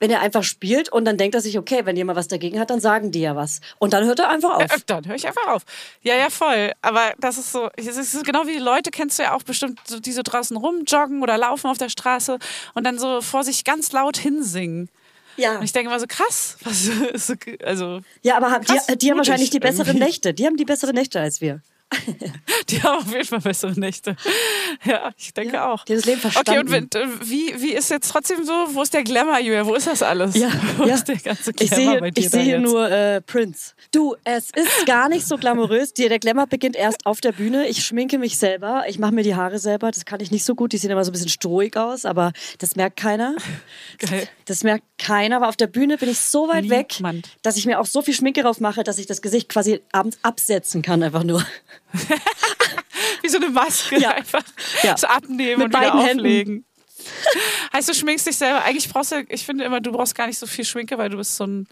wenn 0.00 0.10
er 0.10 0.20
einfach 0.20 0.42
spielt 0.42 0.88
und 0.90 1.04
dann 1.04 1.16
denkt 1.16 1.34
er 1.34 1.40
sich, 1.40 1.56
okay, 1.56 1.82
wenn 1.86 1.96
jemand 1.96 2.18
was 2.18 2.28
dagegen 2.28 2.58
hat, 2.60 2.68
dann 2.70 2.80
sagen 2.80 3.10
die 3.12 3.20
ja 3.20 3.36
was. 3.36 3.60
Und 3.78 3.92
dann 3.92 4.04
hört 4.04 4.18
er 4.18 4.28
einfach 4.28 4.56
auf. 4.56 4.62
Äh, 4.64 4.78
Dann 4.86 5.06
höre 5.06 5.14
ich 5.14 5.26
einfach 5.26 5.46
auf. 5.48 5.62
Ja, 6.02 6.14
ja, 6.16 6.28
voll. 6.30 6.72
Aber 6.82 7.12
das 7.18 7.38
ist 7.38 7.52
so, 7.52 7.70
es 7.76 7.86
ist 7.96 8.24
genau 8.24 8.46
wie 8.46 8.52
die 8.54 8.58
Leute, 8.58 8.90
kennst 8.90 9.18
du 9.18 9.22
ja 9.22 9.34
auch 9.34 9.42
bestimmt, 9.44 9.80
die 10.04 10.12
so 10.12 10.22
draußen 10.22 10.56
rumjoggen 10.56 11.22
oder 11.22 11.38
laufen 11.38 11.68
auf 11.70 11.78
der 11.78 11.88
Straße 11.88 12.38
und 12.74 12.84
dann 12.84 12.98
so 12.98 13.20
vor 13.22 13.44
sich 13.44 13.64
ganz 13.64 13.92
laut 13.92 14.16
hinsingen. 14.18 14.88
ja. 15.36 15.56
Und 15.58 15.64
ich 15.64 15.72
denke 15.72 15.90
mal 15.90 16.00
so, 16.00 16.06
krass, 16.08 16.56
was 16.64 16.90
also 17.64 18.00
ja, 18.22 18.36
aber 18.36 18.50
haben- 18.50 18.64
krass 18.64 18.86
die, 18.86 18.98
die 18.98 19.10
haben 19.10 19.18
wahrscheinlich 19.18 19.50
die 19.50 19.60
besseren 19.60 19.86
irgendwie. 19.96 20.04
Nächte. 20.04 20.34
Die 20.34 20.44
haben 20.46 20.56
die 20.56 20.64
besseren 20.64 20.94
Nächte 20.94 21.20
als 21.20 21.40
wir. 21.40 21.60
Die 22.68 22.82
haben 22.82 22.98
auf 23.06 23.12
jeden 23.12 23.24
Fall 23.24 23.40
bessere 23.40 23.72
Nächte. 23.78 24.16
Ja, 24.84 25.12
ich 25.16 25.32
denke 25.34 25.54
Ja, 25.54 25.70
auch. 25.72 25.84
das 25.84 26.04
Leben 26.04 26.20
Okay, 26.24 26.58
und 26.58 26.68
verstanden. 26.68 26.96
äh, 26.96 27.28
wie, 27.28 27.54
wie 27.60 27.72
ist 27.72 27.90
jetzt 27.90 28.10
trotzdem 28.10 28.44
so, 28.44 28.52
wo 28.72 28.82
ist 28.82 28.94
der 28.94 29.04
Glamour, 29.04 29.38
Julia? 29.40 29.66
Wo 29.66 29.74
ist 29.74 29.86
das 29.86 30.02
alles? 30.02 30.34
Ja, 30.36 30.50
wo 30.76 30.84
ja. 30.84 30.94
ist 30.94 31.04
der 31.08 31.16
ganze 31.16 31.50
Ich 31.58 31.70
Glamour 31.70 31.76
sehe, 31.92 32.00
bei 32.00 32.10
dir 32.10 32.20
ich 32.20 32.30
sehe 32.30 32.60
nur 32.60 32.90
äh, 32.90 33.20
Prince. 33.20 33.72
Du, 33.92 34.14
es 34.24 34.50
ist 34.50 34.86
gar 34.86 35.08
nicht 35.08 35.26
so 35.26 35.36
glamourös. 35.36 35.94
Der 35.94 36.18
Glamour 36.18 36.46
beginnt 36.46 36.76
erst 36.76 37.06
auf 37.06 37.20
der 37.20 37.32
Bühne. 37.32 37.66
Ich 37.68 37.84
schminke 37.84 38.18
mich 38.18 38.38
selber. 38.38 38.84
Ich 38.88 38.98
mache 38.98 39.12
mir 39.14 39.22
die 39.22 39.34
Haare 39.34 39.58
selber. 39.58 39.90
Das 39.90 40.04
kann 40.04 40.20
ich 40.20 40.30
nicht 40.30 40.44
so 40.44 40.54
gut. 40.54 40.72
Die 40.72 40.78
sehen 40.78 40.90
immer 40.90 41.04
so 41.04 41.10
ein 41.10 41.12
bisschen 41.12 41.28
strohig 41.28 41.76
aus, 41.76 42.04
aber 42.04 42.32
das 42.58 42.76
merkt 42.76 42.96
keiner. 42.98 43.34
Geil. 43.98 44.28
Das 44.46 44.62
merkt 44.62 44.84
keiner. 44.98 45.36
Aber 45.36 45.48
auf 45.48 45.56
der 45.56 45.66
Bühne 45.66 45.96
bin 45.98 46.08
ich 46.08 46.18
so 46.18 46.48
weit 46.48 46.68
weg, 46.68 46.94
Niemand. 46.98 47.28
dass 47.42 47.56
ich 47.56 47.66
mir 47.66 47.80
auch 47.80 47.86
so 47.86 48.02
viel 48.02 48.14
Schminke 48.14 48.42
drauf 48.42 48.60
mache, 48.60 48.82
dass 48.84 48.98
ich 48.98 49.06
das 49.06 49.22
Gesicht 49.22 49.48
quasi 49.48 49.80
abends 49.92 50.18
absetzen 50.22 50.82
kann, 50.82 51.02
einfach 51.02 51.24
nur. 51.24 51.44
Wie 53.22 53.28
so 53.28 53.36
eine 53.38 53.48
Maske 53.48 53.98
Ja. 53.98 54.10
einfach 54.10 54.42
Ja. 54.82 54.96
so 54.96 55.06
abnehmen 55.06 55.58
Mit 55.62 55.66
und 55.66 55.80
wieder 55.80 55.90
beiden 55.90 56.00
Händen. 56.00 56.20
auflegen. 56.20 56.64
heißt, 57.72 57.88
du 57.88 57.94
schminkst 57.94 58.26
dich 58.26 58.36
selber. 58.36 58.62
Eigentlich 58.64 58.88
brauchst 58.88 59.12
du, 59.12 59.24
ich 59.28 59.44
finde 59.44 59.64
immer, 59.64 59.80
du 59.80 59.92
brauchst 59.92 60.14
gar 60.14 60.26
nicht 60.26 60.38
so 60.38 60.46
viel 60.46 60.64
Schminke, 60.64 60.96
weil 60.98 61.10
du 61.10 61.16
bist 61.16 61.36
so 61.36 61.44
ein, 61.46 61.68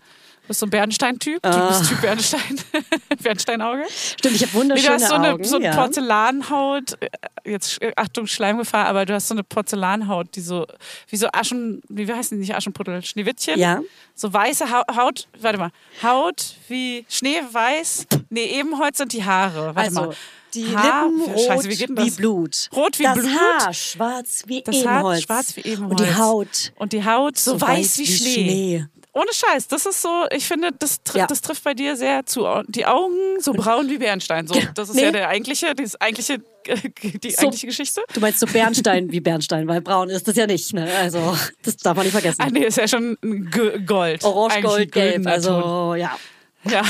bist 0.48 0.60
so 0.60 0.66
ein 0.66 0.70
Bernstein-Typ. 0.70 1.42
Du 1.42 1.48
Ah. 1.48 1.68
bist 1.68 1.88
Typ 1.90 2.00
Bernstein. 2.00 2.60
Bernsteinauge. 3.22 3.84
Stimmt, 3.90 4.36
ich 4.36 4.42
habe 4.42 4.52
Nee, 4.52 4.58
wunderschöne 4.60 4.88
du 4.88 5.02
hast 5.02 5.08
so 5.08 5.14
eine, 5.14 5.32
Augen. 5.34 5.44
so 5.44 5.56
eine 5.56 5.64
ja. 5.66 5.74
Porzellanhaut. 5.74 6.98
Jetzt, 7.44 7.80
äh, 7.82 7.92
Achtung, 7.96 8.26
Schleimgefahr, 8.26 8.86
aber 8.86 9.04
du 9.06 9.14
hast 9.14 9.28
so 9.28 9.34
eine 9.34 9.42
Porzellanhaut, 9.44 10.34
die 10.34 10.40
so, 10.40 10.66
wie 11.08 11.16
so 11.16 11.28
Aschen, 11.32 11.82
wie 11.88 12.10
heißen 12.12 12.36
die 12.36 12.40
nicht 12.42 12.54
Aschenputtel? 12.54 13.02
Schneewittchen? 13.02 13.58
Ja. 13.58 13.80
So 14.14 14.32
weiße 14.32 14.70
Hau- 14.70 14.84
Haut, 14.96 15.28
warte 15.40 15.58
mal, 15.58 15.70
Haut 16.02 16.54
wie 16.68 17.04
Schneeweiß. 17.08 18.06
Nee, 18.30 18.44
Ebenholz 18.58 18.98
sind 18.98 19.12
die 19.12 19.24
Haare. 19.24 19.74
Warte 19.74 19.80
Also, 19.80 20.00
mal. 20.02 20.16
die 20.54 20.76
Haar- 20.76 21.06
Lippen 21.08 21.20
rot 21.32 21.40
Scheiße, 21.46 21.68
wie 21.70 21.78
wie 21.88 21.94
das? 21.94 22.16
Blut. 22.16 22.68
Rot 22.74 22.98
wie 22.98 23.04
das 23.04 23.14
Blut. 23.18 23.30
Haar 23.30 23.72
schwarz 23.74 24.42
wie 24.46 24.62
Das 24.62 24.74
Haar 24.84 24.98
Ebenholz. 25.00 25.22
schwarz 25.22 25.56
wie 25.56 25.60
Ebenholz. 25.62 25.90
Und 26.00 26.00
die 26.08 26.14
Haut 26.14 26.72
Und 26.76 26.92
die 26.92 27.04
Haut 27.04 27.38
so, 27.38 27.60
weiß, 27.60 27.98
wie, 27.98 28.06
Schnee. 28.06 28.86
Ohne 29.14 29.28
Scheiß, 29.30 29.68
das 29.68 29.84
ist 29.84 30.00
so, 30.00 30.24
ich 30.30 30.46
finde, 30.46 30.70
das, 30.78 31.02
tr 31.02 31.18
Ja. 31.18 31.26
das 31.26 31.42
trifft 31.42 31.62
bei 31.64 31.74
dir 31.74 31.96
sehr 31.96 32.24
zu. 32.24 32.46
Die 32.68 32.86
Augen 32.86 33.12
so 33.40 33.52
braun 33.52 33.90
wie 33.90 33.98
Bernstein. 33.98 34.46
So, 34.46 34.54
das 34.74 34.88
ist 34.88 34.94
Nee. 34.96 35.02
ja 35.02 35.12
der 35.12 35.28
eigentliche, 35.28 35.74
das 35.74 36.00
eigentliche, 36.00 36.38
die 36.38 37.30
So- 37.30 37.38
eigentliche 37.42 37.66
Geschichte. 37.66 38.00
Du 38.14 38.20
meinst 38.20 38.40
so 38.40 38.46
Bernstein 38.46 39.12
wie 39.12 39.20
Bernstein, 39.20 39.68
weil 39.68 39.82
braun 39.82 40.08
ist 40.08 40.26
das 40.28 40.36
ja 40.36 40.46
nicht. 40.46 40.72
Ne? 40.72 40.90
Also, 40.96 41.36
das 41.62 41.76
darf 41.76 41.94
man 41.94 42.06
nicht 42.06 42.12
vergessen. 42.14 42.40
Ah, 42.40 42.48
nee, 42.50 42.64
ist 42.64 42.78
ja 42.78 42.88
schon 42.88 43.18
G 43.20 43.80
Gold. 43.84 44.24
Orange, 44.24 44.54
Eigentlich 44.54 44.64
Gold, 44.70 44.92
Gelb. 44.92 45.26
Also, 45.26 45.94
ja. 45.94 46.16
Ja, 46.70 46.82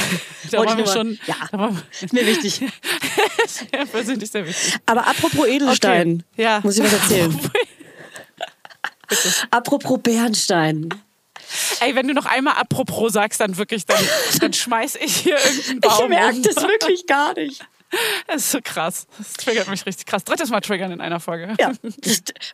da 0.51 0.59
waren 0.67 0.77
wir 0.77 0.87
schon. 0.87 1.19
ja. 1.27 1.35
Waren 1.51 1.83
Ist 1.99 2.13
mir 2.13 2.27
wichtig. 2.27 2.61
ja, 3.73 3.87
persönlich 3.91 4.31
sehr 4.31 4.47
wichtig. 4.47 4.77
Aber 4.85 5.07
apropos 5.09 5.47
Edelstein, 5.47 6.23
Okay, 6.35 6.43
ja. 6.43 6.61
muss 6.63 6.77
ich 6.77 6.85
was 6.85 6.93
erzählen. 6.93 7.41
apropos 9.51 9.99
Bernstein. 10.03 10.89
Ey, 11.81 11.95
wenn 11.95 12.09
du 12.09 12.15
noch 12.15 12.27
einmal 12.27 12.55
apropos 12.55 13.13
sagst, 13.13 13.41
dann 13.41 13.57
wirklich, 13.57 13.87
dann, 13.87 14.03
dann 14.41 14.53
schmeiß 14.53 14.97
ich 14.97 15.17
hier 15.17 15.37
irgendeinen 15.39 15.81
Baum 15.81 16.03
Ich 16.05 16.09
merke 16.09 16.37
um. 16.37 16.43
das 16.43 16.57
wirklich 16.57 17.07
gar 17.07 17.35
nicht. 17.35 17.61
Das 18.27 18.37
ist 18.37 18.53
so 18.53 18.59
krass. 18.65 19.07
Das 19.19 19.35
triggert 19.35 19.69
mich 19.69 19.85
richtig 19.85 20.07
krass. 20.07 20.25
Drittes 20.25 20.49
Mal 20.49 20.63
triggern 20.63 20.93
in 20.93 21.03
einer 21.03 21.21
Folge. 21.21 21.55
Ja. 21.61 21.73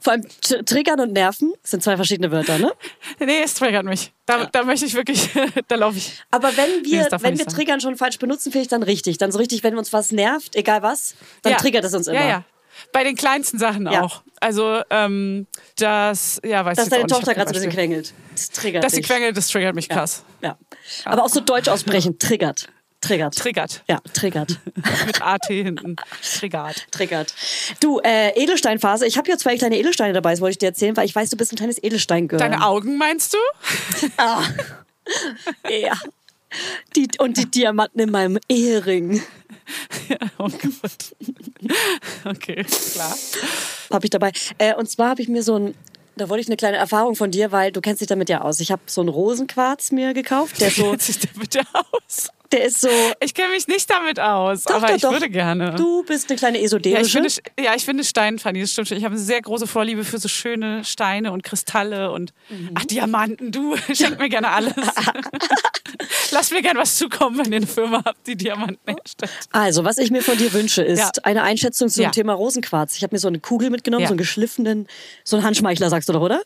Vor 0.00 0.14
allem 0.14 0.26
Triggern 0.66 0.98
und 0.98 1.12
Nerven 1.12 1.52
sind 1.62 1.80
zwei 1.80 1.94
verschiedene 1.94 2.32
Wörter, 2.32 2.58
ne? 2.58 2.72
Nee, 3.20 3.42
es 3.44 3.54
triggert 3.54 3.84
mich. 3.84 4.10
Da, 4.26 4.46
da 4.46 4.64
möchte 4.64 4.86
ich 4.86 4.94
wirklich, 4.94 5.28
da 5.68 5.76
laufe 5.76 5.98
ich. 5.98 6.20
Aber 6.32 6.56
wenn 6.56 6.82
Nee, 6.82 6.90
wir, 6.90 7.08
man 7.12 7.22
wenn 7.22 7.38
wir. 7.38 7.46
Triggern 7.46 7.80
schon 7.80 7.96
falsch 7.96 8.18
benutzen, 8.18 8.50
finde 8.50 8.62
ich 8.62 8.68
dann 8.68 8.82
richtig. 8.82 9.18
Dann 9.18 9.30
so 9.30 9.38
richtig, 9.38 9.62
wenn 9.62 9.78
uns 9.78 9.92
was 9.92 10.10
nervt, 10.10 10.56
egal 10.56 10.82
was, 10.82 11.14
dann 11.42 11.52
ja. 11.52 11.58
triggert 11.58 11.84
es 11.84 11.94
uns 11.94 12.08
immer. 12.08 12.18
Ja, 12.18 12.26
ja. 12.28 12.44
Bei 12.92 13.04
den 13.04 13.14
kleinsten 13.14 13.58
Sachen 13.60 13.86
Ja. 13.86 14.02
auch. 14.02 14.22
Also, 14.40 14.82
ähm, 14.90 15.46
das, 15.76 16.40
ja, 16.44 16.64
weiß 16.64 16.76
Dass 16.76 16.88
deine 16.88 17.06
Tochter 17.06 17.34
gerade 17.34 17.48
so 17.48 17.54
ein 17.54 17.60
bisschen 17.60 17.72
quengelt. 17.72 18.14
Das 18.32 18.50
triggert 18.50 18.84
Dass 18.84 18.92
sie 18.92 19.00
dich. 19.00 19.06
quengelt, 19.08 19.36
das 19.36 19.48
triggert 19.48 19.74
mich 19.74 19.88
krass. 19.88 20.24
Ja. 20.42 20.56
Aber 21.04 21.24
auch 21.24 21.28
so 21.28 21.40
Deutsch 21.40 21.68
aussprechen, 21.68 22.18
triggert. 22.18 22.68
Triggert. 23.00 23.36
Triggert. 23.36 23.84
Ja, 23.88 24.00
triggert. 24.12 24.58
Mit 25.06 25.22
AT 25.22 25.46
hinten. 25.46 25.96
Triggert. 26.20 26.86
triggert. 26.90 27.32
Du, 27.80 28.00
äh, 28.00 28.30
Edelsteinphase. 28.30 29.06
Ich 29.06 29.16
habe 29.16 29.26
hier 29.26 29.38
zwei 29.38 29.56
kleine 29.56 29.78
Edelsteine 29.78 30.12
dabei, 30.12 30.32
das 30.32 30.40
wollte 30.40 30.52
ich 30.52 30.58
dir 30.58 30.66
erzählen, 30.66 30.96
weil 30.96 31.04
ich 31.04 31.14
weiß, 31.14 31.30
du 31.30 31.36
bist 31.36 31.52
ein 31.52 31.56
kleines 31.56 31.80
Edelsteingirl. 31.82 32.38
Deine 32.38 32.64
Augen 32.64 32.96
meinst 32.96 33.34
du? 33.34 33.38
Ja. 35.70 35.94
Die, 36.96 37.08
und 37.18 37.36
die 37.36 37.50
Diamanten 37.50 38.00
in 38.00 38.10
meinem 38.10 38.38
Ehering 38.48 39.22
Oh 40.38 40.48
Gott. 40.48 41.16
Okay, 42.24 42.64
klar. 42.64 43.16
habe 43.92 44.06
ich 44.06 44.10
dabei. 44.10 44.32
Äh, 44.58 44.74
und 44.74 44.88
zwar 44.88 45.10
habe 45.10 45.22
ich 45.22 45.28
mir 45.28 45.42
so 45.42 45.58
ein, 45.58 45.74
da 46.16 46.28
wollte 46.28 46.42
ich 46.42 46.48
eine 46.48 46.56
kleine 46.56 46.76
Erfahrung 46.76 47.14
von 47.14 47.30
dir, 47.30 47.52
weil 47.52 47.72
du 47.72 47.80
kennst 47.80 48.00
dich 48.00 48.08
damit 48.08 48.28
ja 48.28 48.42
aus. 48.42 48.60
Ich 48.60 48.70
habe 48.70 48.82
so 48.86 49.00
einen 49.00 49.10
Rosenquarz 49.10 49.92
mir 49.92 50.14
gekauft, 50.14 50.60
der 50.60 50.70
so, 50.70 50.92
Wie 50.92 50.98
sieht 51.00 51.24
der 51.24 51.40
bitte 51.40 51.60
aus? 51.72 52.28
Der 52.52 52.64
ist 52.64 52.80
so. 52.80 52.88
Ich 53.20 53.34
kenne 53.34 53.50
mich 53.50 53.68
nicht 53.68 53.90
damit 53.90 54.18
aus, 54.18 54.64
Doch, 54.64 54.76
aber 54.76 54.86
doch, 54.88 54.96
ich 54.96 55.02
doch. 55.02 55.12
würde 55.12 55.28
gerne. 55.28 55.74
Du 55.74 56.02
bist 56.04 56.30
eine 56.30 56.38
kleine 56.38 56.56
ja, 56.56 56.62
ich 56.62 56.66
esoterische. 56.66 57.10
finde, 57.10 57.62
ja, 57.62 57.74
ich 57.76 57.84
finde 57.84 58.04
Stein 58.04 58.38
funny, 58.38 58.60
das 58.62 58.72
stimmt 58.72 58.88
schon. 58.88 58.96
Ich 58.96 59.04
habe 59.04 59.14
eine 59.16 59.22
sehr 59.22 59.42
große 59.42 59.66
Vorliebe 59.66 60.02
für 60.04 60.18
so 60.18 60.28
schöne 60.28 60.82
Steine 60.84 61.32
und 61.32 61.42
Kristalle 61.42 62.10
und 62.10 62.32
Mhm. 62.48 62.70
ach, 62.74 62.84
Diamanten, 62.86 63.52
du, 63.52 63.76
schenk 63.92 64.18
mir 64.18 64.28
gerne 64.30 64.48
alles. 64.48 64.72
Lass 66.30 66.50
mir 66.50 66.62
gerne 66.62 66.80
was 66.80 66.96
zukommen, 66.96 67.38
wenn 67.38 67.52
ihr 67.52 67.56
eine 67.58 67.66
Firma 67.66 68.02
habt, 68.04 68.26
die 68.26 68.36
Diamanten 68.36 68.78
herstellt. 68.86 69.30
also, 69.52 69.84
was 69.84 69.98
ich 69.98 70.10
mir 70.10 70.22
von 70.22 70.36
dir 70.38 70.52
wünsche, 70.52 70.82
ist 70.82 70.98
Ja. 70.98 71.10
eine 71.24 71.42
Einschätzung 71.42 71.88
zum 71.88 72.02
Ja. 72.04 72.10
Thema 72.10 72.32
Rosenquarz. 72.34 72.96
Ich 72.96 73.02
habe 73.02 73.14
mir 73.14 73.18
so 73.18 73.28
eine 73.28 73.40
Kugel 73.40 73.70
mitgenommen, 73.70 74.06
so 74.06 74.12
einen 74.12 74.18
geschliffenen, 74.18 74.86
so 75.24 75.36
einen 75.36 75.44
Handschmeichler, 75.44 75.90
sagst 75.90 76.08
du 76.08 76.12
doch, 76.14 76.20
oder? 76.22 76.42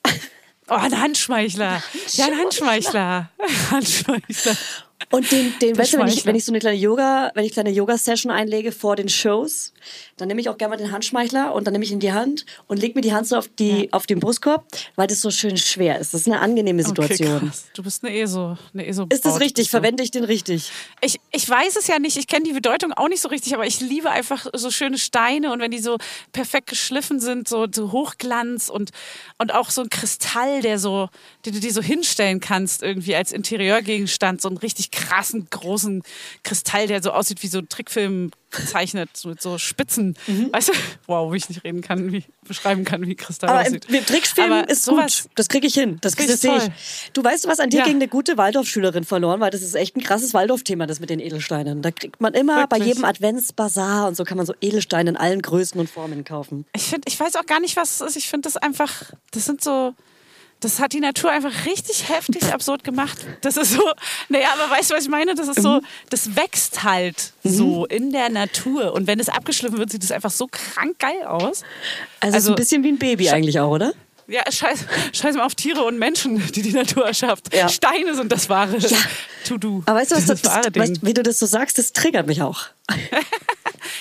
Oh, 0.68 0.74
ein 0.74 1.00
Handschmeichler. 1.00 1.82
Ja, 2.12 2.26
ein 2.26 2.38
Handschmeichler. 2.38 3.30
Handschmeichler. 3.70 4.56
Und 5.10 5.30
den, 5.30 5.54
den 5.60 5.76
weißt 5.76 5.94
du, 5.94 5.98
wenn 5.98 6.08
ich, 6.08 6.24
wenn 6.26 6.36
ich 6.36 6.44
so 6.44 6.52
eine 6.52 6.58
kleine 6.58 6.76
Yoga, 6.76 7.30
wenn 7.34 7.44
ich 7.44 7.52
kleine 7.52 7.70
Yoga-Session 7.70 8.30
einlege 8.30 8.72
vor 8.72 8.96
den 8.96 9.08
Shows, 9.08 9.72
dann 10.22 10.28
nehme 10.28 10.40
ich 10.40 10.48
auch 10.48 10.56
gerne 10.56 10.76
mal 10.76 10.76
den 10.76 10.92
Handschmeichler 10.92 11.52
und 11.52 11.66
dann 11.66 11.72
nehme 11.72 11.84
ich 11.84 11.90
in 11.90 11.98
die 11.98 12.12
Hand 12.12 12.46
und 12.68 12.80
leg 12.80 12.94
mir 12.94 13.00
die 13.00 13.12
Hand 13.12 13.26
so 13.26 13.36
auf, 13.36 13.48
die, 13.48 13.92
auf 13.92 14.06
den 14.06 14.20
Brustkorb, 14.20 14.64
weil 14.94 15.08
das 15.08 15.20
so 15.20 15.32
schön 15.32 15.56
schwer 15.56 15.98
ist. 15.98 16.14
Das 16.14 16.20
ist 16.20 16.28
eine 16.28 16.38
angenehme 16.38 16.84
Situation. 16.84 17.36
Okay. 17.36 17.50
Du 17.74 17.82
bist 17.82 18.04
eine 18.04 18.16
ESO. 18.16 18.56
Eine 18.72 18.86
ESO 18.86 19.06
ist 19.10 19.24
das 19.24 19.40
richtig? 19.40 19.68
Verwende 19.68 20.04
ich 20.04 20.12
den 20.12 20.22
richtig? 20.22 20.70
Ich, 21.00 21.18
ich 21.32 21.48
weiß 21.48 21.74
es 21.74 21.88
ja 21.88 21.98
nicht, 21.98 22.16
ich 22.16 22.28
kenne 22.28 22.44
die 22.44 22.52
Bedeutung 22.52 22.92
auch 22.92 23.08
nicht 23.08 23.20
so 23.20 23.28
richtig, 23.30 23.52
aber 23.54 23.66
ich 23.66 23.80
liebe 23.80 24.10
einfach 24.10 24.46
so 24.54 24.70
schöne 24.70 24.96
Steine 24.96 25.52
und 25.52 25.58
wenn 25.58 25.72
die 25.72 25.80
so 25.80 25.98
perfekt 26.30 26.68
geschliffen 26.68 27.18
sind, 27.18 27.48
so, 27.48 27.66
so 27.68 27.90
Hochglanz 27.90 28.68
und, 28.68 28.90
und 29.38 29.52
auch 29.52 29.70
so 29.70 29.82
ein 29.82 29.90
Kristall, 29.90 30.62
der 30.62 30.78
so, 30.78 31.08
den 31.44 31.54
du 31.54 31.58
dir 31.58 31.72
so 31.72 31.82
hinstellen 31.82 32.38
kannst, 32.38 32.84
irgendwie 32.84 33.16
als 33.16 33.32
Interieurgegenstand, 33.32 34.40
so 34.40 34.48
einen 34.48 34.58
richtig 34.58 34.92
krassen, 34.92 35.48
großen 35.50 36.04
Kristall, 36.44 36.86
der 36.86 37.02
so 37.02 37.10
aussieht 37.10 37.42
wie 37.42 37.48
so 37.48 37.58
ein 37.58 37.68
Trickfilm 37.68 38.30
gezeichnet, 38.52 39.10
so 39.16 39.28
mit 39.30 39.42
so 39.42 39.58
Spitzen. 39.58 40.16
Weißt 40.52 40.68
du? 40.68 40.72
Wow, 41.06 41.32
wie 41.32 41.36
ich 41.38 41.48
nicht 41.48 41.64
reden 41.64 41.80
kann, 41.80 42.12
wie 42.12 42.24
beschreiben 42.46 42.84
kann, 42.84 43.06
wie 43.06 43.14
Kristall 43.14 43.50
Mhm. 43.50 43.56
Aber 43.56 43.66
aussieht. 43.66 43.86
im 43.88 44.06
Trickfilm 44.06 44.52
Aber 44.52 44.68
ist 44.68 44.84
sowas- 44.84 45.22
gut. 45.24 45.32
Das 45.34 45.48
kriege 45.48 45.66
ich 45.66 45.74
hin. 45.74 45.98
Das, 46.00 46.14
Find 46.14 46.28
das 46.30 46.40
sehe 46.40 46.56
ich. 46.56 47.10
Du 47.12 47.24
weißt, 47.24 47.46
was 47.48 47.58
an 47.60 47.70
dir 47.70 47.78
Ja. 47.80 47.84
gegen 47.84 47.96
eine 47.96 48.08
gute 48.08 48.36
Waldorfschülerin 48.36 49.04
verloren, 49.04 49.40
weil 49.40 49.50
das 49.50 49.62
ist 49.62 49.74
echt 49.74 49.96
ein 49.96 50.02
krasses 50.02 50.34
Waldorf-Thema, 50.34 50.86
das 50.86 51.00
mit 51.00 51.10
den 51.10 51.20
Edelsteinen. 51.20 51.82
Da 51.82 51.90
kriegt 51.90 52.20
man 52.20 52.34
immer 52.34 52.66
bei 52.66 52.76
Wirklich? 52.76 52.94
jedem 52.94 53.04
Adventsbazar 53.04 54.06
und 54.08 54.16
so 54.16 54.24
kann 54.24 54.36
man 54.36 54.46
so 54.46 54.54
Edelsteine 54.60 55.10
in 55.10 55.16
allen 55.16 55.42
Größen 55.42 55.80
und 55.80 55.88
Formen 55.90 56.24
kaufen. 56.24 56.64
Ich 56.74 56.84
finde, 56.84 57.08
ich 57.08 57.18
weiß 57.18 57.36
auch 57.36 57.46
gar 57.46 57.60
nicht, 57.60 57.76
was 57.76 58.00
es 58.00 58.08
ist. 58.08 58.16
Ich 58.16 58.28
finde 58.28 58.46
das 58.48 58.56
einfach, 58.56 59.12
das 59.32 59.44
sind 59.46 59.62
so, 59.62 59.94
das 60.62 60.78
hat 60.78 60.92
die 60.92 61.00
Natur 61.00 61.30
einfach 61.30 61.66
richtig 61.66 62.08
heftig 62.08 62.52
absurd 62.52 62.84
gemacht. 62.84 63.18
Das 63.42 63.56
ist 63.56 63.72
so, 63.72 63.82
naja, 64.28 64.48
aber 64.54 64.72
weißt 64.74 64.90
du, 64.90 64.94
was 64.94 65.04
ich 65.04 65.10
meine? 65.10 65.34
Das 65.34 65.48
ist 65.48 65.60
so, 65.60 65.80
das 66.08 66.36
wächst 66.36 66.84
halt 66.84 67.32
so 67.42 67.84
in 67.86 68.12
der 68.12 68.30
Natur. 68.30 68.94
Und 68.94 69.06
wenn 69.06 69.20
es 69.20 69.28
abgeschliffen 69.28 69.78
wird, 69.78 69.90
sieht 69.90 70.04
es 70.04 70.12
einfach 70.12 70.30
so 70.30 70.48
krank 70.50 70.98
geil 70.98 71.24
aus. 71.26 71.62
Also, 72.20 72.38
ist 72.38 72.48
ein 72.48 72.54
bisschen 72.54 72.84
wie 72.84 72.92
ein 72.92 72.98
Baby 72.98 73.28
eigentlich 73.30 73.58
auch, 73.58 73.70
oder? 73.70 73.92
Ja, 74.28 74.50
scheiß, 74.50 74.86
scheiß 75.12 75.34
mal 75.34 75.44
auf 75.44 75.56
Tiere 75.56 75.82
und 75.82 75.98
Menschen, 75.98 76.42
die 76.52 76.62
die 76.62 76.72
Natur 76.72 77.06
erschafft. 77.06 77.54
Ja. 77.54 77.68
Steine 77.68 78.14
sind 78.14 78.30
das 78.30 78.48
wahre 78.48 78.78
Ja. 78.78 78.96
To-Do. 79.46 79.82
Aber 79.86 79.98
weißt 79.98 80.12
du, 80.12 80.16
was 80.16 80.26
das, 80.26 80.42
das 80.42 80.50
wahre 80.52 80.70
das, 80.70 80.90
weißt, 80.90 81.04
wie 81.04 81.12
du 81.12 81.22
das 81.24 81.40
so 81.40 81.46
sagst, 81.46 81.76
das 81.76 81.92
triggert 81.92 82.28
mich 82.28 82.40
auch. 82.40 82.66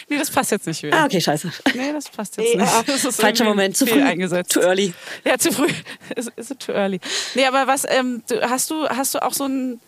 Nee, 0.10 0.18
das 0.18 0.30
passt 0.32 0.52
jetzt 0.52 0.68
nicht 0.68 0.84
wieder. 0.84 0.98
Ah, 0.98 1.06
okay, 1.06 1.20
scheiße. 1.22 1.52
Nee, 1.76 1.92
das 1.94 2.10
passt 2.10 2.38
jetzt 2.38 2.56
nicht. 2.56 2.68
Ah, 2.68 2.84
Das 2.88 3.06
ist 3.06 3.20
Falscher 3.22 3.46
Moment, 3.46 3.76
zu 3.78 3.86
früh, 3.86 4.02
eingesetzt. 4.02 4.52
too 4.52 4.60
early. 4.62 4.94
Ja, 5.26 5.38
zu 5.38 5.52
früh. 5.52 5.68
Ist, 6.16 6.32
ist 6.36 6.60
too 6.60 6.72
early. 6.74 7.00
Nee, 7.36 7.46
aber 7.46 7.68
was, 7.68 7.86
ähm, 7.88 8.22
hast 8.42 8.70
du, 8.70 8.88
hast 8.90 9.14
du 9.16 9.20
auch 9.24 9.34
so 9.34 9.46
ein, 9.46 9.80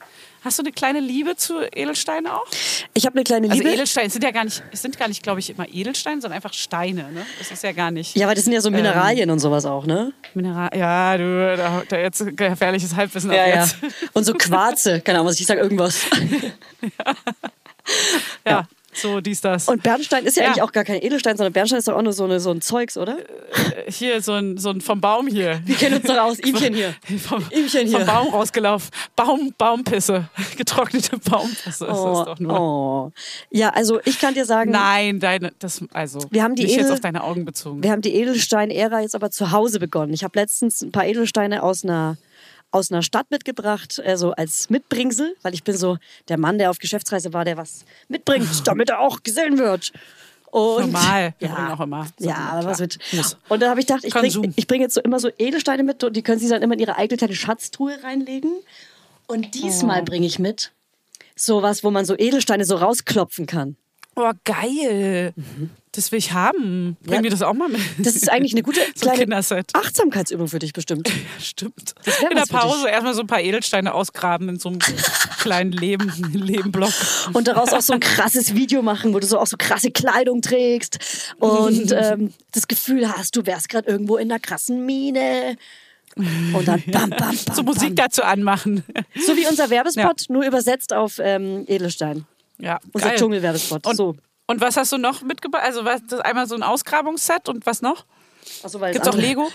hast 0.43 0.57
du 0.59 0.63
eine 0.63 0.71
kleine 0.71 0.99
Liebe 0.99 1.35
zu 1.35 1.59
Edelsteinen 1.61 2.27
auch? 2.27 2.45
Ich 2.93 3.05
habe 3.05 3.15
eine 3.15 3.23
kleine 3.23 3.49
Also 3.49 3.61
Liebe. 3.61 3.73
Edelsteine 3.73 4.09
sind 4.09 4.23
ja 4.23 4.31
gar 4.31 4.43
nicht, 4.45 4.63
es 4.71 4.81
sind 4.81 4.97
gar 4.97 5.07
nicht, 5.07 5.21
glaube 5.23 5.39
ich, 5.39 5.49
immer 5.49 5.67
Edelsteine, 5.67 6.21
sondern 6.21 6.35
einfach 6.37 6.53
Steine, 6.53 7.11
ne? 7.11 7.25
Das 7.39 7.51
ist 7.51 7.63
ja 7.63 7.71
gar 7.71 7.91
nicht 7.91 8.15
ja, 8.15 8.27
weil 8.27 8.35
das 8.35 8.43
sind 8.45 8.53
ja 8.53 8.61
so 8.61 8.71
Mineralien 8.71 9.29
und 9.31 9.39
sowas 9.39 9.65
auch, 9.65 9.85
ne? 9.85 10.13
Mineral. 10.33 10.69
Ja, 10.77 11.17
du, 11.17 11.55
da, 11.57 11.83
da 11.87 11.97
jetzt 11.97 12.25
gefährliches 12.37 12.95
Halbwissen 12.95 13.31
Ja, 13.31 13.47
ja. 13.47 13.61
jetzt. 13.61 13.75
Und 14.13 14.23
so 14.25 14.33
Quarze, 14.33 15.01
keine 15.05 15.19
Ahnung, 15.19 15.29
was 15.31 15.39
ich 15.39 15.45
sage 15.45 15.61
irgendwas. 15.61 16.01
Ja, 18.45 18.67
so 18.93 19.21
dies, 19.21 19.41
das. 19.41 19.67
Und 19.67 19.83
Bernstein 19.83 20.25
ist 20.25 20.37
ja, 20.37 20.43
Ja. 20.43 20.49
eigentlich 20.49 20.61
auch 20.63 20.71
gar 20.71 20.83
kein 20.83 21.01
Edelstein, 21.01 21.37
sondern 21.37 21.53
Bernstein 21.53 21.79
ist 21.79 21.87
doch 21.87 21.95
auch 21.95 22.01
nur 22.01 22.13
so, 22.13 22.23
eine, 22.25 22.39
so 22.39 22.51
ein 22.51 22.61
Zeugs, 22.61 22.97
oder? 22.97 23.17
hier 23.87 24.21
so 24.21 24.33
ein, 24.33 24.57
so 24.57 24.69
ein 24.69 24.81
vom 24.81 25.01
Baum 25.01 25.27
hier. 25.27 25.61
Wir 25.65 25.75
kennen 25.75 25.95
uns 25.95 26.05
doch 26.05 26.17
aus, 26.17 26.39
Ihmchen 26.43 26.73
hier. 26.73 26.93
Vom, 27.19 27.43
Ihmchen 27.51 27.87
hier. 27.87 27.99
vom 27.99 28.07
Baum 28.07 28.27
rausgelaufen. 28.29 28.89
Baum, 29.15 29.53
Baumpisse. 29.57 30.29
Getrocknete 30.57 31.17
Baumpisse 31.17 31.69
ist 31.69 31.79
das 31.81 32.25
doch 32.25 32.39
nur. 32.39 32.59
oh. 32.59 33.11
Ja, 33.51 33.69
also 33.69 33.99
ich 34.05 34.19
kann 34.19 34.33
dir 34.33 34.45
sagen, 34.45 34.71
Nein, 34.71 35.19
deine, 35.19 35.51
das, 35.59 35.81
also, 35.93 36.19
Wir 36.31 36.43
haben 36.43 36.55
die 36.55 36.63
nicht 36.63 36.73
Edel- 36.73 36.83
jetzt 36.85 36.91
auf 36.93 36.99
deine 37.01 37.23
Augen 37.23 37.45
bezogen. 37.45 37.83
wir 37.83 37.91
haben 37.91 38.01
die 38.01 38.13
Edelstein-Ära 38.15 39.01
jetzt 39.01 39.15
aber 39.15 39.29
zu 39.31 39.51
Hause 39.51 39.79
begonnen. 39.79 40.13
Ich 40.13 40.23
habe 40.23 40.37
letztens 40.39 40.81
ein 40.81 40.91
paar 40.91 41.05
Edelsteine 41.05 41.63
aus 41.63 41.83
einer 41.83 42.17
aus 42.73 42.91
einer 42.91 43.03
Stadt 43.03 43.29
mitgebracht, 43.29 44.01
also 44.03 44.31
als 44.31 44.69
Mitbringsel, 44.69 45.35
weil 45.43 45.53
ich 45.53 45.63
bin 45.63 45.77
so 45.77 45.97
der 46.27 46.37
Mann, 46.37 46.57
der 46.57 46.71
auf 46.71 46.79
Geschäftsreise 46.79 47.31
war, 47.31 47.45
der 47.45 47.55
was 47.55 47.85
mitbringt, 48.09 48.49
damit 48.67 48.89
er 48.89 48.99
auch 48.99 49.21
gesehen 49.23 49.57
wird. 49.59 49.93
Und 50.49 50.81
Normal. 50.91 51.33
Wir 51.39 51.47
Ja, 51.47 51.55
bringen 51.55 51.71
auch 51.71 51.79
immer. 51.79 52.07
So, 52.19 52.27
ja, 52.29 52.59
was 52.63 52.79
mit. 52.79 52.99
Muss. 53.13 53.37
Und 53.49 53.61
dann 53.61 53.69
habe 53.69 53.79
ich 53.79 53.87
gedacht, 53.87 54.03
ich 54.03 54.13
bringe 54.13 54.53
bring 54.67 54.81
jetzt 54.81 54.93
so 54.95 55.01
immer 55.01 55.19
so 55.19 55.29
Edelsteine 55.37 55.83
mit 55.83 56.03
und 56.03 56.15
die 56.15 56.21
können 56.21 56.39
sie 56.39 56.49
dann 56.49 56.61
immer 56.61 56.73
in 56.73 56.79
ihre 56.79 56.95
eigene 56.97 57.17
kleine 57.17 57.35
Schatztruhe 57.35 57.97
reinlegen. 58.03 58.51
Und 59.27 59.55
diesmal 59.55 60.01
Oh. 60.01 60.05
bringe 60.05 60.25
ich 60.27 60.37
mit 60.39 60.71
sowas, 61.35 61.83
wo 61.83 61.91
man 61.91 62.05
so 62.05 62.15
Edelsteine 62.17 62.65
so 62.65 62.75
rausklopfen 62.75 63.45
kann. 63.45 63.77
Oh, 64.15 64.31
geil. 64.43 65.33
Das 65.91 66.11
will 66.11 66.19
ich 66.19 66.33
haben. 66.33 66.97
Bring 67.03 67.15
Ja. 67.15 67.21
mir 67.21 67.29
das 67.29 67.41
auch 67.41 67.53
mal 67.53 67.69
mit. 67.69 67.81
Das 67.99 68.15
ist 68.15 68.29
eigentlich 68.29 68.53
eine 68.53 68.63
gute 68.63 68.79
so 68.95 69.09
kleine. 69.09 69.35
Achtsamkeitsübung 69.73 70.47
für 70.47 70.59
dich 70.59 70.73
bestimmt. 70.73 71.11
Stimmt. 71.39 71.93
wär 72.03 72.31
In 72.31 72.37
der. 72.37 72.45
Pause 72.45 72.89
erstmal 72.89 73.13
so 73.13 73.21
ein 73.21 73.27
paar 73.27 73.41
Edelsteine 73.41 73.93
ausgraben 73.93 74.49
in 74.49 74.59
so 74.59 74.69
einem 74.69 74.79
kleinen 75.39 75.71
Leben, 75.71 76.11
Lebenblock. 76.33 76.93
Und 77.33 77.47
daraus 77.47 77.73
auch 77.73 77.81
so 77.81 77.93
ein 77.93 77.99
krasses 77.99 78.53
Video 78.55 78.81
machen, 78.81 79.13
wo 79.13 79.19
du 79.19 79.27
so 79.27 79.39
auch 79.39 79.47
so 79.47 79.57
krasse 79.57 79.91
Kleidung 79.91 80.41
trägst 80.41 80.99
und 81.39 81.91
ähm, 81.91 82.33
das 82.51 82.67
Gefühl 82.67 83.07
hast, 83.09 83.35
du 83.35 83.45
wärst 83.45 83.69
gerade 83.69 83.87
irgendwo 83.87 84.17
in 84.17 84.31
einer 84.31 84.39
krassen 84.39 84.85
Mine. 84.85 85.57
Und 86.15 86.67
dann 86.67 86.83
bam, 86.87 87.09
bam, 87.09 87.19
bam. 87.19 87.55
So 87.55 87.63
Musik 87.63 87.95
bam. 87.95 88.05
dazu 88.05 88.21
anmachen. 88.23 88.83
So 89.25 89.35
wie 89.35 89.47
unser 89.47 89.69
Werbespot, 89.71 90.25
nur 90.29 90.45
übersetzt 90.45 90.93
auf 90.93 91.19
ähm, 91.19 91.65
Edelstein. 91.67 92.25
Ja, 92.59 92.79
Unser 92.93 93.09
geil. 93.09 93.17
Dschungelwerbespot. 93.17 93.85
Und, 93.85 93.95
so. 93.95 94.15
und 94.47 94.61
was 94.61 94.77
hast 94.77 94.91
du 94.91 94.97
noch 94.97 95.21
mitgebracht? 95.21 95.63
Also 95.65 95.85
was, 95.85 96.01
das 96.07 96.19
einmal 96.21 96.47
so 96.47 96.55
ein 96.55 96.63
Ausgrabungsset 96.63 97.49
und 97.49 97.65
was 97.65 97.81
noch? 97.81 98.05
Achso, 98.61 98.79
weil 98.79 98.93
Gibt's 98.93 99.05
das 99.07 99.15
auch 99.15 99.19
Lego? 99.21 99.49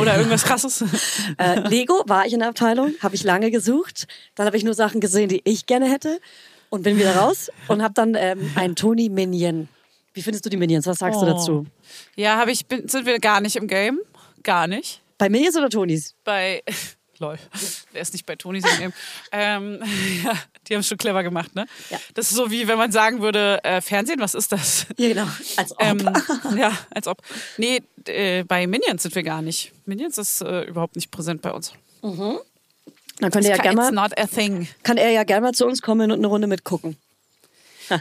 Oder 0.00 0.16
irgendwas 0.16 0.44
krasses? 0.44 0.84
Äh, 1.38 1.60
Lego 1.68 2.02
war 2.06 2.26
ich 2.26 2.32
in 2.32 2.38
der 2.40 2.48
Abteilung, 2.48 2.94
habe 3.00 3.14
ich 3.14 3.22
lange 3.22 3.50
gesucht. 3.50 4.06
Dann 4.34 4.46
habe 4.46 4.56
ich 4.56 4.64
nur 4.64 4.74
Sachen 4.74 5.00
gesehen, 5.00 5.28
die 5.28 5.40
ich 5.44 5.66
gerne 5.66 5.90
hätte 5.90 6.20
und 6.70 6.82
bin 6.82 6.96
wieder 6.98 7.16
raus 7.16 7.50
und 7.68 7.82
habe 7.82 7.94
dann 7.94 8.14
ähm, 8.16 8.50
einen 8.56 8.74
Tony 8.76 9.08
Minion. 9.08 9.68
Wie 10.14 10.22
findest 10.22 10.44
du 10.46 10.50
die 10.50 10.56
Minions? 10.56 10.86
Was 10.86 10.98
sagst 10.98 11.20
du 11.20 11.26
Oh. 11.26 11.30
dazu? 11.30 11.66
Ja, 12.16 12.36
habe 12.38 12.50
ich, 12.50 12.66
bin, 12.66 12.88
sind 12.88 13.06
wir 13.06 13.18
gar 13.20 13.40
nicht 13.40 13.56
im 13.56 13.68
Game. 13.68 14.00
Gar 14.42 14.66
nicht. 14.66 15.00
Bei 15.18 15.28
Minions 15.28 15.56
oder 15.56 15.68
Tonys? 15.68 16.14
Bei. 16.24 16.62
Lol. 17.20 17.38
Wer 17.92 18.02
ist 18.02 18.12
nicht 18.12 18.26
bei 18.26 18.36
Toni 18.36 18.60
Game? 18.60 18.92
Ähm, 19.32 19.80
ja, 20.24 20.32
die 20.66 20.74
haben 20.74 20.80
es 20.80 20.88
schon 20.88 20.98
clever 20.98 21.22
gemacht, 21.22 21.54
ne? 21.54 21.66
Ja. 21.90 21.98
Das 22.14 22.30
ist 22.30 22.36
so 22.36 22.50
wie 22.50 22.68
wenn 22.68 22.78
man 22.78 22.92
sagen 22.92 23.20
würde, 23.20 23.62
äh, 23.64 23.80
Fernsehen, 23.80 24.20
was 24.20 24.34
ist 24.34 24.52
das? 24.52 24.86
Ja, 24.96 25.08
genau. 25.08 25.28
Als 25.56 25.72
ob. 25.72 25.82
Ähm, 25.82 26.14
ja, 26.56 26.72
als 26.90 27.08
ob. 27.08 27.22
Nee, 27.56 27.82
äh, 28.06 28.44
bei 28.44 28.66
Minions 28.66 29.02
sind 29.02 29.14
wir 29.14 29.22
gar 29.22 29.42
nicht. 29.42 29.72
Minions 29.86 30.18
ist 30.18 30.42
äh, 30.42 30.62
überhaupt 30.62 30.96
nicht 30.96 31.10
präsent 31.10 31.42
bei 31.42 31.52
uns. 31.52 31.72
Dann 32.00 33.30
könnt 33.32 33.44
ihr 33.44 33.50
ja 33.50 33.56
gerne 33.56 33.76
mal, 33.76 33.90
not 33.90 34.16
a 34.18 34.26
thing. 34.26 34.68
kann 34.82 34.96
er 34.96 35.10
ja 35.10 35.24
gerne 35.24 35.46
mal 35.46 35.52
zu 35.52 35.66
uns 35.66 35.82
kommen 35.82 36.10
und 36.10 36.18
eine 36.18 36.26
Runde 36.26 36.46
mitgucken. 36.46 36.96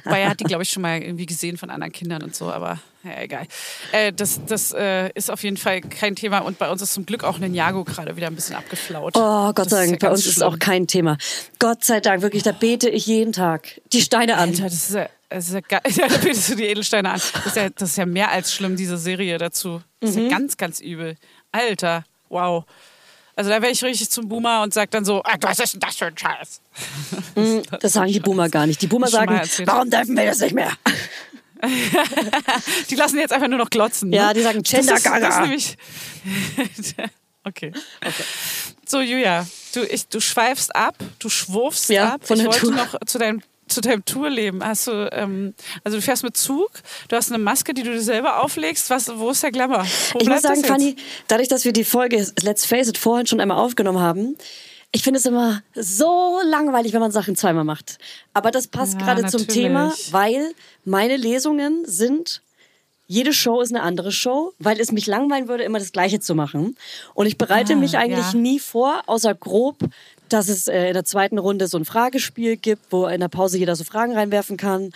Weil 0.03 0.21
er 0.21 0.29
hat 0.29 0.39
die, 0.39 0.43
glaube 0.45 0.63
ich, 0.63 0.69
schon 0.69 0.81
mal 0.81 1.01
irgendwie 1.01 1.25
gesehen 1.25 1.57
von 1.57 1.69
anderen 1.69 1.91
Kindern 1.91 2.21
und 2.21 2.35
so, 2.35 2.51
aber 2.51 2.79
ja, 3.09 3.21
egal. 3.21 3.47
Äh, 3.91 4.11
das 4.13 4.39
das 4.45 4.71
äh, 4.73 5.09
ist 5.13 5.29
auf 5.31 5.43
jeden 5.43 5.57
Fall 5.57 5.81
kein 5.81 6.15
Thema 6.15 6.39
und 6.39 6.57
bei 6.59 6.69
uns 6.69 6.81
ist 6.81 6.93
zum 6.93 7.05
Glück 7.05 7.23
auch 7.23 7.37
Ninjago 7.39 7.83
gerade 7.83 8.15
wieder 8.15 8.27
ein 8.27 8.35
bisschen 8.35 8.55
abgeflaut. 8.55 9.13
Oh, 9.15 9.53
Gott 9.53 9.57
Das 9.57 9.69
sei 9.69 9.83
ist 9.85 9.91
Dank, 9.91 10.01
ja 10.03 10.07
bei 10.09 10.11
uns 10.13 10.19
ist 10.21 10.27
es 10.27 10.33
schlimm. 10.35 10.47
auch 10.47 10.59
kein 10.59 10.87
Thema. 10.87 11.17
Gott 11.59 11.83
sei 11.83 11.99
Dank, 11.99 12.21
wirklich, 12.21 12.43
da 12.43 12.51
bete 12.51 12.89
ich 12.89 13.05
jeden 13.07 13.33
Tag 13.33 13.79
die 13.93 14.01
Steine 14.01 14.35
an. 14.37 14.49
Alter, 14.49 14.63
das 14.65 14.73
ist 14.89 14.93
ja, 14.95 15.09
das 15.29 15.47
ist 15.49 15.53
ja, 15.53 15.61
ja 15.71 16.07
da 16.09 16.17
betest 16.17 16.49
du 16.49 16.55
die 16.55 16.65
Edelsteine 16.65 17.09
an. 17.11 17.21
Das 17.33 17.45
ist, 17.47 17.55
ja, 17.55 17.69
das 17.69 17.89
ist 17.91 17.97
ja 17.97 18.05
mehr 18.05 18.31
als 18.31 18.53
schlimm, 18.53 18.75
diese 18.75 18.97
Serie 18.97 19.37
dazu. 19.37 19.81
Das 19.99 20.11
ist 20.11 20.15
Mhm. 20.17 20.23
ja 20.23 20.29
ganz, 20.29 20.57
ganz 20.57 20.79
übel. 20.79 21.15
Alter, 21.51 22.03
wow. 22.29 22.63
Also 23.35 23.51
da 23.51 23.61
wäre 23.61 23.71
ich 23.71 23.83
richtig 23.83 24.09
zum 24.09 24.27
Boomer 24.29 24.63
und 24.63 24.73
sag 24.73 24.89
dann 24.89 25.05
so, 25.05 25.21
ah, 25.23 25.35
was 25.41 25.59
ist 25.59 25.73
denn 25.73 25.79
das 25.79 25.95
für 25.95 26.07
ein 26.07 26.17
Scheiß? 26.17 26.61
Das 27.81 27.93
sagen 27.93 28.11
die 28.11 28.19
Boomer 28.19 28.49
gar 28.49 28.65
nicht. 28.65 28.81
Die 28.81 28.87
Boomer 28.87 29.07
sagen, 29.09 29.39
warum 29.65 29.89
dürfen 29.91 30.17
wir 30.17 30.25
das 30.25 30.39
nicht 30.39 30.55
mehr? 30.55 30.71
Die 32.89 32.95
lassen 32.95 33.17
jetzt 33.19 33.33
einfach 33.33 33.47
nur 33.47 33.57
noch 33.57 33.69
glotzen. 33.69 34.11
Ja, 34.11 34.27
ne? 34.29 34.33
die 34.35 34.41
sagen 34.41 34.63
das 34.63 34.73
ist, 34.73 35.05
das 35.05 35.35
ist 35.35 35.41
nämlich 35.41 35.77
okay. 37.43 37.71
So, 38.85 39.01
Julia, 39.01 39.45
du, 39.73 39.83
ich, 39.83 40.07
du 40.07 40.19
schweifst 40.19 40.75
ab, 40.75 40.95
du 41.19 41.29
schwurfst 41.29 41.89
Ja, 41.89 42.15
ab. 42.15 42.21
von 42.25 42.37
ich 42.37 42.43
der 42.43 42.51
wollte 42.51 42.65
Tour. 42.67 42.75
noch 42.75 42.99
zu 43.05 43.17
deinen 43.17 43.43
zu 43.67 43.81
deinem 43.81 44.05
Tourleben. 44.05 44.65
Hast 44.65 44.87
du, 44.87 45.09
ähm, 45.11 45.53
also 45.83 45.97
du 45.97 46.01
fährst 46.01 46.23
mit 46.23 46.37
Zug, 46.37 46.71
du 47.09 47.15
hast 47.17 47.31
eine 47.31 47.37
Maske, 47.43 47.73
die 47.73 47.83
du 47.83 47.91
dir 47.91 48.01
selber 48.01 48.41
auflegst. 48.41 48.89
Was, 48.89 49.09
wo 49.17 49.31
ist 49.31 49.43
der 49.43 49.51
Glamour? 49.51 49.85
Wo 50.13 50.19
ich 50.19 50.29
muss 50.29 50.41
sagen? 50.41 50.63
Fanny, 50.63 50.95
dadurch, 51.27 51.49
dass 51.49 51.65
wir 51.65 51.73
die 51.73 51.83
Folge 51.83 52.25
Let's 52.41 52.65
Face 52.65 52.87
It 52.87 52.97
vorhin 52.97 53.27
schon 53.27 53.41
einmal 53.41 53.57
aufgenommen 53.57 53.99
haben, 53.99 54.37
ich 54.91 55.03
finde 55.03 55.19
es 55.19 55.25
immer 55.25 55.61
so 55.75 56.39
langweilig, 56.45 56.93
wenn 56.93 57.01
man 57.01 57.11
Sachen 57.11 57.35
zweimal 57.35 57.63
macht. 57.63 57.97
Aber 58.33 58.51
das 58.51 58.67
passt 58.67 58.99
Ja, 58.99 58.99
gerade 58.99 59.27
zum. 59.27 59.47
Thema, 59.47 59.93
weil 60.11 60.53
meine 60.85 61.17
Lesungen 61.17 61.85
sind 61.85 62.41
jede 63.09 63.31
Show 63.31 63.61
ist 63.61 63.73
eine 63.73 63.83
andere 63.83 64.11
Show, 64.11 64.53
weil 64.59 64.81
es 64.81 64.91
mich 64.91 65.07
langweilen 65.07 65.47
würde, 65.47 65.63
immer 65.63 65.79
das 65.79 65.93
Gleiche 65.93 66.19
zu 66.19 66.35
machen. 66.35 66.75
Und 67.13 67.25
ich 67.25 67.37
bereite 67.37 67.73
Ah, 67.73 67.77
mich 67.77 67.97
eigentlich 67.97 68.33
ja. 68.33 68.37
nie 68.37 68.59
vor, 68.59 69.01
außer 69.05 69.33
grob, 69.33 69.77
dass 70.27 70.49
es 70.49 70.67
äh, 70.67 70.87
in 70.89 70.93
der 70.93 71.05
zweiten 71.05 71.37
Runde 71.37 71.67
so 71.67 71.77
ein 71.77 71.85
Fragespiel 71.85 72.57
gibt, 72.57 72.91
wo 72.91 73.07
in 73.07 73.21
der 73.21 73.29
Pause 73.29 73.57
jeder 73.57 73.77
so 73.77 73.85
Fragen 73.85 74.11
reinwerfen 74.13 74.57
kann. 74.57 74.91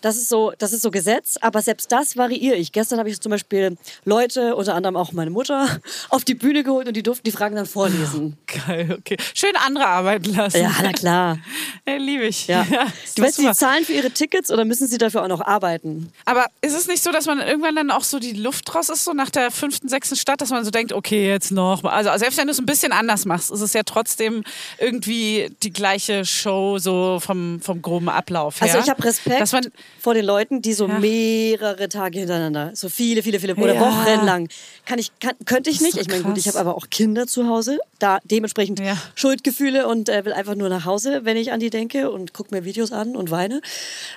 Das 0.00 0.16
ist 0.16 0.28
so, 0.28 0.52
das 0.58 0.72
ist 0.72 0.82
so 0.82 0.90
Gesetz, 0.90 1.36
aber 1.40 1.62
selbst 1.62 1.90
das 1.90 2.16
variiere 2.16 2.56
ich. 2.56 2.72
Gestern 2.72 2.98
habe 2.98 3.08
ich 3.08 3.20
zum 3.20 3.30
Beispiel 3.30 3.76
Leute, 4.04 4.54
unter 4.56 4.74
anderem 4.74 4.96
auch 4.96 5.12
meine 5.12 5.30
Mutter, 5.30 5.66
auf 6.10 6.24
die 6.24 6.34
Bühne 6.34 6.62
geholt 6.62 6.88
und 6.88 6.96
die 6.96 7.02
durften 7.02 7.24
die 7.24 7.32
Fragen 7.32 7.56
dann 7.56 7.66
vorlesen. 7.66 8.36
Geil, 8.66 8.96
okay. 8.98 9.16
Schön 9.34 9.56
andere 9.56 9.86
arbeiten 9.86 10.34
lassen. 10.34 10.62
Ja, 10.62 10.72
na 10.82 10.92
klar. 10.92 11.38
Ja, 11.88 11.96
liebe 11.96 12.24
ich. 12.24 12.48
Ja. 12.48 12.62
ist 13.04 13.18
Du 13.18 13.22
weißt, 13.22 13.38
die 13.38 13.52
zahlen 13.52 13.84
für 13.84 13.92
ihre 13.92 14.10
Tickets 14.10 14.50
oder 14.50 14.64
müssen 14.64 14.88
sie 14.88 14.98
dafür 14.98 15.22
auch 15.22 15.28
noch 15.28 15.40
arbeiten? 15.40 16.12
Aber 16.24 16.46
ist 16.60 16.74
es 16.74 16.88
nicht 16.88 17.02
so, 17.02 17.12
dass 17.12 17.26
man 17.26 17.38
irgendwann 17.38 17.76
dann 17.76 17.90
auch 17.90 18.02
so 18.02 18.18
die 18.18 18.32
Luft 18.32 18.74
raus 18.74 18.88
ist, 18.88 19.04
so 19.04 19.12
nach 19.12 19.30
der 19.30 19.50
fünften, 19.50 19.88
sechsten 19.88 20.16
Stadt, 20.16 20.40
dass 20.40 20.50
man 20.50 20.64
so 20.64 20.70
denkt, 20.70 20.92
okay, 20.92 21.28
jetzt 21.28 21.52
noch. 21.52 21.84
Also 21.84 22.10
selbst 22.16 22.38
wenn 22.38 22.46
du 22.46 22.52
es 22.52 22.58
ein 22.58 22.66
bisschen 22.66 22.92
anders 22.92 23.24
machst, 23.24 23.50
ist 23.52 23.60
es 23.60 23.72
ja 23.72 23.82
trotzdem 23.84 24.42
irgendwie 24.78 25.54
die 25.62 25.72
gleiche 25.72 26.24
Show, 26.24 26.78
so 26.78 27.20
vom, 27.20 27.60
vom 27.60 27.82
groben 27.82 28.08
Ablauf 28.08 28.60
her. 28.60 28.68
Also 28.68 28.78
ich 28.84 28.90
habe 28.90 29.02
Respekt 29.04 29.40
Dass 29.40 29.52
man, 29.52 29.66
vor 29.98 30.14
den 30.14 30.24
Leuten, 30.24 30.62
die 30.62 30.72
so 30.72 30.86
Ja. 30.86 31.00
mehrere 31.00 31.88
Tage 31.88 32.20
hintereinander, 32.20 32.70
so 32.74 32.88
viele, 32.88 33.22
viele, 33.22 33.40
viele 33.40 33.54
oder 33.56 33.74
Ja. 33.74 33.80
wochenlang, 33.80 34.48
kann 34.84 34.98
ich, 34.98 35.10
kann, 35.18 35.34
könnte 35.44 35.70
ich 35.70 35.80
nicht. 35.80 35.96
ich 35.96 36.08
meine, 36.08 36.22
gut, 36.22 36.38
ich 36.38 36.46
habe 36.48 36.58
aber 36.60 36.76
auch 36.76 36.88
Kinder 36.90 37.26
zu 37.26 37.48
Hause, 37.48 37.78
da 37.98 38.18
dementsprechend 38.24 38.78
Ja. 38.80 38.96
Schuldgefühle 39.14 39.88
und 39.88 40.08
äh, 40.08 40.24
will 40.24 40.32
einfach 40.32 40.54
nur 40.54 40.68
nach 40.68 40.84
Hause, 40.84 41.20
wenn 41.24 41.36
ich 41.36 41.52
an 41.52 41.60
die 41.60 41.70
denke 41.70 42.10
und 42.10 42.32
gucke 42.34 42.54
mir 42.54 42.64
Videos 42.64 42.92
an 42.92 43.16
und 43.16 43.30
weine. 43.30 43.60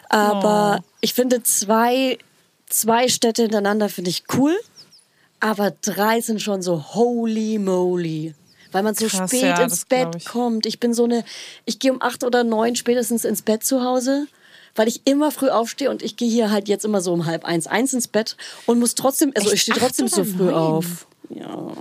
Aber 0.10 0.80
Oh. 0.82 0.86
ich 1.02 1.14
finde 1.14 1.42
zwei, 1.44 2.18
zwei 2.68 3.08
Städte 3.08 3.44
hintereinander 3.44 3.90
finde 3.90 4.10
ich 4.10 4.24
cool, 4.38 4.56
aber 5.40 5.72
drei 5.82 6.22
sind 6.22 6.42
schon 6.42 6.62
so 6.62 6.94
holy 6.96 7.58
moly. 7.60 8.34
Weil 8.72 8.84
man 8.84 8.94
so 8.94 9.08
Krass, 9.08 9.32
spät 9.32 9.42
ja, 9.44 9.64
ins 9.64 9.86
Bett 9.86 10.16
ich. 10.18 10.26
kommt. 10.26 10.68
Ich 10.68 10.80
bin 10.80 10.94
so 10.94 11.06
eine, 11.06 11.24
ich 11.66 11.80
gehe 11.80 11.92
um 11.92 12.02
acht 12.04 12.24
oder 12.24 12.44
neun 12.44 12.76
spätestens 12.76 13.26
ins 13.26 13.42
Bett 13.42 13.64
zu 13.64 13.84
Hause, 13.84 14.28
weil 14.80 14.88
ich 14.88 15.02
immer 15.04 15.30
früh 15.30 15.50
aufstehe 15.50 15.90
und 15.90 16.02
ich 16.02 16.16
gehe 16.16 16.32
hier 16.32 16.52
halt 16.52 16.70
jetzt 16.70 16.86
immer 16.86 17.02
so 17.02 17.12
um 17.12 17.26
halb 17.26 17.44
eins, 17.44 17.68
eins 17.68 17.92
ins 17.94 18.08
Bett 18.08 18.38
und 18.66 18.80
muss 18.80 18.96
trotzdem, 18.96 19.34
also 19.36 19.48
Echt? 19.50 19.56
ich 19.56 19.62
stehe 19.64 19.78
trotzdem 19.78 20.08
so 20.08 20.24
früh 20.24 20.46
neun? 20.46 20.54
auf. 20.54 21.06
Ja. 21.30 21.74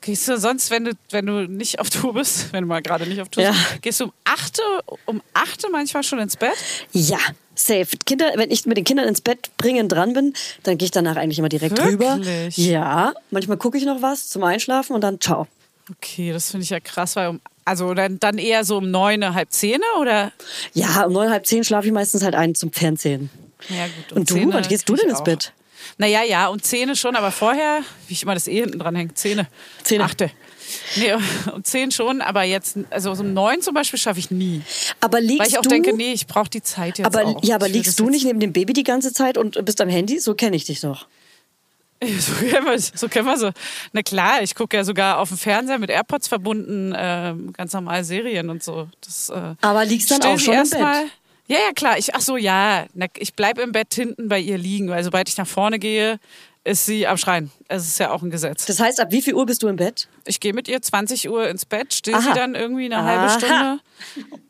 gehst 0.00 0.26
du 0.26 0.38
sonst, 0.38 0.70
wenn 0.70 0.86
du, 0.86 0.92
wenn 1.10 1.26
du 1.26 1.46
nicht 1.46 1.80
auf 1.80 1.90
Tour 1.90 2.14
bist, 2.14 2.46
wenn 2.54 2.62
du 2.62 2.66
mal 2.68 2.80
gerade 2.80 3.06
nicht 3.06 3.20
auf 3.20 3.28
Tour 3.28 3.42
Ja. 3.44 3.50
bist, 3.50 3.82
gehst 3.82 4.00
du 4.00 4.04
um 4.04 4.12
8 4.24 4.58
um 5.04 5.20
8 5.34 5.66
manchmal 5.70 6.02
schon 6.02 6.18
ins 6.18 6.38
Bett? 6.38 6.56
Ja, 6.92 7.18
safe. 7.54 7.88
Kinder, 8.06 8.32
wenn 8.36 8.50
ich 8.50 8.64
mit 8.64 8.78
den 8.78 8.84
Kindern 8.84 9.06
ins 9.06 9.20
Bett 9.20 9.50
bringen 9.58 9.90
dran 9.90 10.14
bin, 10.14 10.32
dann 10.62 10.78
gehe 10.78 10.86
ich 10.86 10.92
danach 10.92 11.16
eigentlich 11.16 11.38
immer 11.40 11.50
direkt 11.50 11.78
rüber. 11.78 12.16
Wirklich? 12.16 12.56
Ja, 12.56 13.12
manchmal 13.30 13.58
gucke 13.58 13.76
ich 13.76 13.84
noch 13.84 14.00
was 14.00 14.30
zum 14.30 14.44
Einschlafen 14.44 14.94
und 14.94 15.02
dann 15.02 15.20
ciao. 15.20 15.46
Okay, 15.90 16.32
das 16.32 16.50
finde 16.50 16.64
ich 16.64 16.70
ja 16.70 16.80
krass, 16.80 17.16
weil 17.16 17.28
um, 17.28 17.40
also 17.64 17.94
dann, 17.94 18.18
dann 18.18 18.38
eher 18.38 18.64
so 18.64 18.78
um 18.78 18.90
neun, 18.90 19.34
halb 19.34 19.50
zehn 19.52 19.80
oder? 20.00 20.32
Ja, 20.74 21.04
um 21.04 21.12
neun, 21.12 21.30
halb 21.30 21.46
zehn 21.46 21.64
schlafe 21.64 21.86
ich 21.86 21.92
meistens 21.92 22.22
halt 22.22 22.34
ein 22.34 22.54
zum 22.54 22.72
Fernsehen. 22.72 23.30
Ja, 23.68 23.86
gut. 23.86 24.12
um 24.12 24.18
Und 24.18 24.30
du, 24.30 24.34
10 24.34 24.52
wann 24.52 24.62
gehst 24.68 24.88
du 24.88 24.94
denn 24.94 25.08
ins 25.10 25.20
auch. 25.20 25.24
Bett? 25.24 25.52
Naja, 25.96 26.22
ja, 26.22 26.48
um 26.48 26.62
Zähne 26.62 26.96
schon, 26.96 27.16
aber 27.16 27.30
vorher, 27.30 27.82
wie 28.06 28.12
ich 28.12 28.22
immer 28.22 28.34
das 28.34 28.46
eh 28.46 28.60
hinten 28.60 28.78
dran 28.78 28.94
hängt, 28.94 29.18
Zähne. 29.18 29.48
Zähne. 29.82 30.04
Achte. 30.04 30.30
Nee, 30.96 31.14
um 31.54 31.64
zehn 31.64 31.90
schon, 31.90 32.20
aber 32.20 32.42
jetzt, 32.42 32.76
also 32.90 33.10
um 33.12 33.32
neun 33.32 33.62
zum 33.62 33.74
Beispiel 33.74 33.98
schaffe 33.98 34.18
ich 34.18 34.30
nie. 34.30 34.62
Aber 35.00 35.20
liegst 35.20 35.40
Weil 35.40 35.48
ich 35.48 35.58
auch 35.58 35.62
du, 35.62 35.70
denke, 35.70 35.94
nee, 35.94 36.12
ich 36.12 36.26
brauche 36.26 36.50
die 36.50 36.62
Zeit 36.62 36.98
jetzt 36.98 37.06
aber, 37.06 37.26
auch. 37.26 37.42
ja, 37.42 37.54
aber 37.54 37.66
Ich 37.68 37.72
liegst 37.72 37.98
du 37.98 38.10
nicht 38.10 38.24
neben 38.24 38.38
dem 38.38 38.52
Baby 38.52 38.74
die 38.74 38.84
ganze 38.84 39.12
Zeit 39.12 39.38
und 39.38 39.62
bist 39.64 39.80
am 39.80 39.88
Handy? 39.88 40.18
So 40.20 40.34
kenne 40.34 40.56
ich 40.56 40.64
dich 40.64 40.80
doch. 40.80 41.06
So 42.20 42.32
kennen 42.46 42.66
wir 42.66 42.78
so. 42.78 43.08
Kennen 43.08 43.26
wir 43.26 43.36
so. 43.36 43.50
Na 43.92 44.02
klar, 44.02 44.42
ich 44.42 44.54
gucke 44.54 44.76
ja 44.76 44.84
sogar 44.84 45.18
auf 45.18 45.28
dem 45.28 45.38
Fernseher 45.38 45.78
mit 45.78 45.90
AirPods 45.90 46.28
verbunden, 46.28 46.94
ähm, 46.96 47.52
ganz 47.52 47.72
normal 47.72 48.04
Serien 48.04 48.50
und 48.50 48.62
so. 48.62 48.88
Das, 49.00 49.28
äh, 49.30 49.54
Aber 49.60 49.84
liegst 49.84 50.10
dann 50.10 50.22
auch 50.22 50.38
sie 50.38 50.44
schon 50.46 50.54
im 50.54 50.70
Bett? 50.70 50.80
Mal- 50.80 51.04
Ja, 51.48 51.56
ja, 51.66 51.72
klar. 51.74 51.98
Ich, 51.98 52.14
ach 52.14 52.20
so, 52.20 52.36
ja. 52.36 52.86
Na, 52.94 53.06
ich 53.16 53.34
bleibe 53.34 53.62
im 53.62 53.72
Bett 53.72 53.94
hinten 53.94 54.28
bei 54.28 54.38
ihr 54.38 54.58
liegen, 54.58 54.88
weil 54.90 55.02
sobald 55.02 55.28
ich 55.28 55.36
nach 55.38 55.46
vorne 55.46 55.78
gehe, 55.78 56.20
ist 56.64 56.84
sie 56.84 57.06
am 57.06 57.16
Schreien. 57.16 57.50
Es 57.68 57.86
ist 57.86 57.98
ja 57.98 58.10
auch 58.10 58.22
ein 58.22 58.30
Gesetz. 58.30 58.66
Das 58.66 58.78
heißt, 58.78 59.00
ab 59.00 59.10
wie 59.10 59.22
viel 59.22 59.34
Uhr 59.34 59.46
bist 59.46 59.62
du 59.62 59.68
im 59.68 59.76
Bett? 59.76 60.06
Ich 60.26 60.38
gehe 60.40 60.52
mit 60.52 60.68
ihr 60.68 60.82
20 60.82 61.28
Uhr 61.30 61.48
ins 61.48 61.64
Bett, 61.64 62.02
Aha. 62.12 62.20
sie 62.20 62.32
dann 62.34 62.54
irgendwie 62.54 62.84
eine 62.84 62.98
Aha. 62.98 63.04
halbe 63.06 63.30
Stunde. 63.46 63.80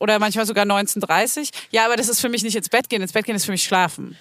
Oder 0.01 0.19
manchmal 0.19 0.45
sogar 0.45 0.65
19.30 0.67 1.51
Ja, 1.71 1.85
aber 1.85 1.95
das 1.97 2.09
ist 2.09 2.21
für 2.21 2.29
mich 2.29 2.43
nicht 2.43 2.57
ins 2.57 2.69
Bett 2.69 2.89
gehen. 2.89 3.01
Ins 3.03 3.13
Bett 3.13 3.25
gehen 3.25 3.37
ist 3.37 3.45
für 3.45 3.53
mich 3.53 3.63
schlafen. 3.63 4.17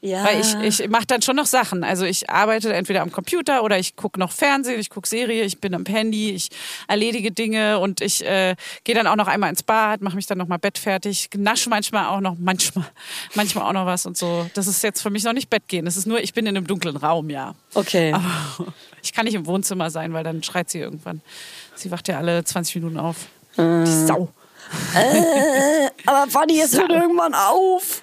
Ja. 0.00 0.24
Weil 0.24 0.40
ich, 0.40 0.80
ich 0.80 0.88
mache 0.88 1.06
dann 1.06 1.22
schon 1.22 1.36
noch 1.36 1.46
Sachen. 1.46 1.82
Also 1.82 2.04
ich 2.04 2.28
arbeite 2.30 2.72
entweder 2.72 3.02
am 3.02 3.10
Computer 3.10 3.62
oder 3.62 3.78
ich 3.78 3.96
gucke 3.96 4.20
noch 4.20 4.30
Fernsehen, 4.30 4.78
ich 4.78 4.90
gucke 4.90 5.08
Serie, 5.08 5.44
ich 5.44 5.58
bin 5.60 5.74
am 5.74 5.84
Handy, 5.86 6.30
ich 6.30 6.50
erledige 6.86 7.32
Dinge 7.32 7.78
und 7.78 8.00
ich 8.00 8.24
äh, 8.24 8.56
gehe 8.84 8.94
dann 8.94 9.06
auch 9.06 9.16
noch 9.16 9.26
einmal 9.26 9.50
ins 9.50 9.62
Bad, 9.62 10.02
mache 10.02 10.16
mich 10.16 10.26
dann 10.26 10.38
noch 10.38 10.48
mal 10.48 10.58
Bett 10.58 10.78
fertig, 10.78 11.30
nasche 11.36 11.70
manchmal 11.70 12.06
auch 12.06 12.20
noch, 12.20 12.36
manchmal, 12.38 12.86
manchmal 13.34 13.64
auch 13.64 13.72
noch 13.72 13.86
was 13.86 14.06
und 14.06 14.16
so. 14.16 14.48
Das 14.54 14.66
ist 14.66 14.82
jetzt 14.82 15.00
für 15.00 15.10
mich 15.10 15.24
noch 15.24 15.32
nicht 15.32 15.50
Bett 15.50 15.66
gehen. 15.68 15.86
Das 15.86 15.96
ist 15.96 16.06
nur, 16.06 16.20
ich 16.20 16.34
bin 16.34 16.46
in 16.46 16.56
einem 16.56 16.66
dunklen 16.66 16.96
Raum, 16.96 17.30
ja. 17.30 17.54
okay. 17.74 18.12
Aber 18.12 18.72
ich 19.02 19.12
kann 19.12 19.24
nicht 19.24 19.34
im 19.34 19.46
Wohnzimmer 19.46 19.90
sein, 19.90 20.12
weil 20.12 20.24
dann 20.24 20.42
schreit 20.42 20.70
sie 20.70 20.78
irgendwann. 20.78 21.22
Sie 21.74 21.90
wacht 21.90 22.08
ja 22.08 22.18
alle 22.18 22.44
20 22.44 22.76
Minuten 22.76 22.98
auf. 22.98 23.16
Äh. 23.56 23.84
Die 23.84 24.06
Sau. 24.06 24.30
Aber 26.06 26.30
Fanny, 26.30 26.60
es 26.60 26.76
hört 26.76 26.90
irgendwann 26.90 27.34
auf. 27.34 28.02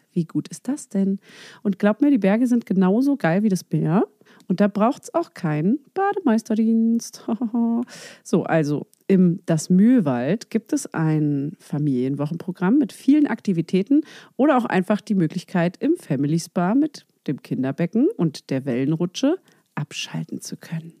Wie 0.13 0.25
gut 0.25 0.47
ist 0.49 0.67
das 0.67 0.89
denn? 0.89 1.19
Und 1.63 1.79
glaubt 1.79 2.01
mir, 2.01 2.11
die 2.11 2.17
Berge 2.17 2.47
sind 2.47 2.65
genauso 2.65 3.17
geil 3.17 3.43
wie 3.43 3.49
das 3.49 3.65
Meer. 3.71 4.07
Und 4.47 4.59
da 4.59 4.67
braucht 4.67 5.03
es 5.03 5.13
auch 5.13 5.33
keinen 5.33 5.79
Bademeisterdienst. 5.93 7.25
so, 8.23 8.43
also 8.43 8.87
im 9.07 9.41
Das 9.45 9.69
Mühlwald 9.69 10.49
gibt 10.49 10.73
es 10.73 10.93
ein 10.93 11.57
Familienwochenprogramm 11.59 12.77
mit 12.77 12.93
vielen 12.93 13.27
Aktivitäten 13.27 14.01
oder 14.37 14.57
auch 14.57 14.65
einfach 14.65 15.01
die 15.01 15.15
Möglichkeit, 15.15 15.77
im 15.77 15.95
Family 15.97 16.39
Spa 16.39 16.75
mit 16.75 17.05
dem 17.27 17.41
Kinderbecken 17.41 18.07
und 18.15 18.49
der 18.49 18.65
Wellenrutsche 18.65 19.37
abschalten 19.75 20.41
zu 20.41 20.57
können. 20.57 21.00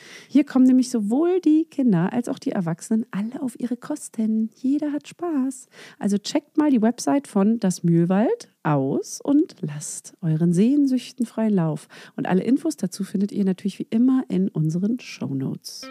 Hier 0.31 0.45
kommen 0.45 0.63
nämlich 0.65 0.89
sowohl 0.89 1.41
die 1.41 1.65
Kinder 1.65 2.13
als 2.13 2.29
auch 2.29 2.39
die 2.39 2.53
Erwachsenen 2.53 3.05
alle 3.11 3.41
auf 3.41 3.59
ihre 3.59 3.75
Kosten. 3.75 4.49
Jeder 4.55 4.93
hat 4.93 5.09
Spaß. 5.09 5.67
Also 5.99 6.17
checkt 6.17 6.55
mal 6.55 6.71
die 6.71 6.81
Website 6.81 7.27
von 7.27 7.59
Das 7.59 7.83
Mühlwald 7.83 8.47
aus 8.63 9.19
und 9.21 9.57
lasst 9.59 10.13
euren 10.21 10.53
Sehnsüchten 10.53 11.25
freien 11.25 11.55
Lauf. 11.55 11.89
Und 12.15 12.29
alle 12.29 12.43
Infos 12.43 12.77
dazu 12.77 13.03
findet 13.03 13.33
ihr 13.33 13.43
natürlich 13.43 13.77
wie 13.79 13.87
immer 13.89 14.23
in 14.29 14.47
unseren 14.47 15.01
Shownotes. 15.01 15.81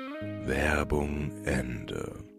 Werbung 0.47 1.33
Ende. 1.45 2.30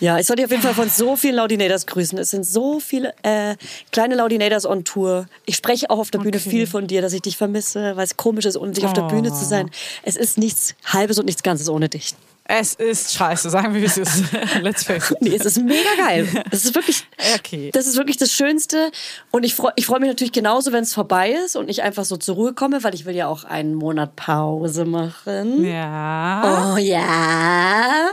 Ja, 0.00 0.18
ich 0.18 0.26
soll 0.26 0.36
dich 0.36 0.44
auf 0.44 0.50
jeden 0.50 0.62
Fall 0.62 0.74
von 0.74 0.88
so 0.90 1.16
vielen 1.16 1.36
Laudinators 1.36 1.86
grüßen. 1.86 2.18
Es 2.18 2.30
sind 2.30 2.44
so 2.44 2.80
viele 2.80 3.14
äh, 3.22 3.56
kleine 3.92 4.14
Laudinators 4.14 4.66
on 4.66 4.84
Tour. 4.84 5.26
Ich 5.46 5.56
spreche 5.56 5.88
auch 5.90 5.98
auf 5.98 6.10
der 6.10 6.18
Bühne 6.18 6.36
Okay. 6.36 6.50
viel 6.50 6.66
von 6.66 6.86
dir, 6.86 7.00
dass 7.02 7.12
ich 7.12 7.22
dich 7.22 7.36
vermisse, 7.36 7.96
weil 7.96 8.04
es 8.04 8.16
komisch 8.16 8.44
ist, 8.44 8.56
ohne 8.56 8.72
dich 8.72 8.84
auf 8.84 8.92
der 8.92 9.02
Bühne 9.08 9.32
zu 9.32 9.44
sein. 9.44 9.70
Es 10.02 10.16
ist 10.16 10.36
nichts 10.38 10.74
Halbes 10.84 11.18
und 11.18 11.24
nichts 11.24 11.42
Ganzes 11.42 11.68
ohne 11.68 11.88
dich. 11.88 12.14
Es 12.48 12.74
ist 12.74 13.12
scheiße, 13.14 13.50
sagen 13.50 13.74
wir, 13.74 13.80
wie 13.80 13.86
es 13.86 13.96
ist. 13.96 14.22
Let's 14.62 14.84
face 14.84 15.10
it. 15.10 15.16
Nee, 15.20 15.34
es 15.34 15.44
ist 15.46 15.58
mega 15.60 15.88
geil. 15.98 16.28
Es 16.52 16.64
ist 16.64 16.76
wirklich, 16.76 17.04
Okay. 17.34 17.70
das 17.72 17.88
ist 17.88 17.96
wirklich 17.96 18.18
das 18.18 18.30
Schönste. 18.30 18.92
Und 19.32 19.42
ich 19.42 19.56
freue 19.56 19.72
ich 19.74 19.86
freu 19.86 19.98
mich 19.98 20.08
natürlich 20.08 20.30
genauso, 20.32 20.70
wenn 20.70 20.84
es 20.84 20.94
vorbei 20.94 21.32
ist 21.44 21.56
und 21.56 21.68
ich 21.68 21.82
einfach 21.82 22.04
so 22.04 22.16
zur 22.16 22.36
Ruhe 22.36 22.52
komme, 22.52 22.84
weil 22.84 22.94
ich 22.94 23.04
will 23.04 23.16
ja 23.16 23.26
auch 23.26 23.42
einen 23.42 23.74
Monat 23.74 24.14
Pause 24.14 24.84
machen. 24.84 25.64
Ja. 25.64 26.74
Oh 26.74 26.76
ja. 26.78 28.10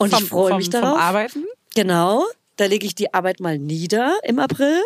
Und 0.00 0.12
ich 0.12 0.24
freue 0.28 0.56
mich 0.56 0.66
vom, 0.66 0.72
darauf. 0.72 0.90
Vom 0.92 1.00
Arbeiten? 1.00 1.44
Genau. 1.74 2.24
Da 2.56 2.66
lege 2.66 2.86
ich 2.86 2.94
die 2.94 3.14
Arbeit 3.14 3.40
mal 3.40 3.58
nieder 3.58 4.18
im 4.22 4.38
April 4.38 4.80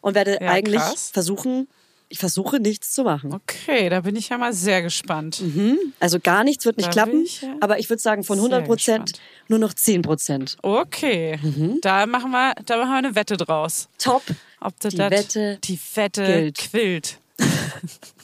und 0.00 0.14
werde 0.14 0.38
Ja, 0.40 0.50
eigentlich 0.50 0.80
krass. 0.80 1.10
versuchen, 1.12 1.66
ich 2.08 2.18
versuche 2.18 2.60
nichts 2.60 2.92
zu 2.92 3.02
machen. 3.04 3.32
Okay, 3.32 3.88
da 3.88 4.00
bin 4.00 4.14
ich 4.16 4.28
ja 4.28 4.38
mal 4.38 4.52
sehr 4.52 4.82
gespannt. 4.82 5.42
Also 6.00 6.18
gar 6.20 6.44
nichts 6.44 6.64
wird 6.64 6.76
nicht 6.76 6.88
Da 6.88 6.92
klappen, 6.92 7.22
ich 7.24 7.42
ja 7.42 7.54
aber 7.60 7.78
ich 7.78 7.88
würde 7.88 8.02
sagen 8.02 8.22
von 8.24 8.36
sehr 8.36 8.44
100 8.44 8.66
Prozent 8.66 9.12
nur 9.48 9.58
noch 9.58 9.74
10 9.74 10.02
Prozent. 10.02 10.56
Okay, 10.62 11.38
Mhm. 11.42 11.78
da, 11.82 12.06
machen 12.06 12.30
wir, 12.30 12.54
da 12.66 12.76
machen 12.76 12.90
wir 12.90 12.96
eine 12.98 13.14
Wette 13.14 13.36
draus. 13.36 13.88
Top. 13.98 14.22
Ob 14.60 14.78
das 14.80 14.92
Die 14.92 14.98
das- 14.98 15.10
Wette 15.10 15.58
die 15.64 15.78
Wette 15.94 16.24
gilt. 16.24 16.58
quillt. 16.58 17.18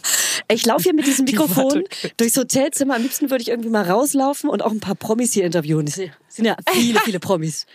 Ich 0.48 0.64
laufe 0.66 0.84
hier 0.84 0.94
mit 0.94 1.06
diesem 1.06 1.26
Die 1.26 1.32
Mikrofon 1.32 1.64
Worte. 1.64 1.84
durchs 2.16 2.36
Hotelzimmer. 2.36 2.94
Am 2.96 3.02
liebsten 3.02 3.30
würde 3.30 3.42
ich 3.42 3.48
irgendwie 3.48 3.68
mal 3.70 3.82
rauslaufen 3.88 4.48
und 4.50 4.62
auch 4.62 4.70
ein 4.70 4.80
paar 4.80 4.94
Promis 4.94 5.32
hier 5.32 5.44
interviewen. 5.44 5.86
Es 5.86 5.94
sind 5.94 6.44
ja 6.44 6.56
viele, 6.70 7.00
viele 7.00 7.18
Promis. 7.20 7.66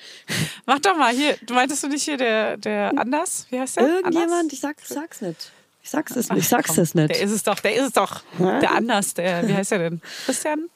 Mach 0.66 0.80
doch 0.80 0.96
mal 0.96 1.14
hier. 1.14 1.36
Du 1.46 1.54
meintest 1.54 1.84
du 1.84 1.88
nicht 1.88 2.04
hier 2.04 2.18
der, 2.18 2.58
der 2.58 2.98
Anders? 2.98 3.48
Wie 3.50 3.60
heißt 3.60 3.78
der? 3.78 3.88
Irgendjemand, 3.88 4.32
Anders? 4.32 4.54
ich 4.54 4.60
sag, 4.60 4.76
sag's 4.84 5.22
nicht. 5.22 5.52
Ich 5.84 5.90
sag's 5.90 6.16
es 6.16 6.30
nicht. 6.30 6.40
Ich 6.40 6.48
sag's 6.48 6.78
es 6.78 6.92
Der 6.94 7.08
nicht. 7.08 7.22
ist 7.22 7.32
es 7.32 7.44
doch, 7.44 7.60
der 7.60 7.76
ist 7.76 7.88
es 7.88 7.94
doch. 7.94 8.22
Der 8.40 8.72
Anders, 8.72 9.16
der, 9.16 9.48
wie 9.48 9.54
heißt 9.54 9.72
der 9.72 9.80
denn? 9.80 10.02
Christian? 10.26 10.70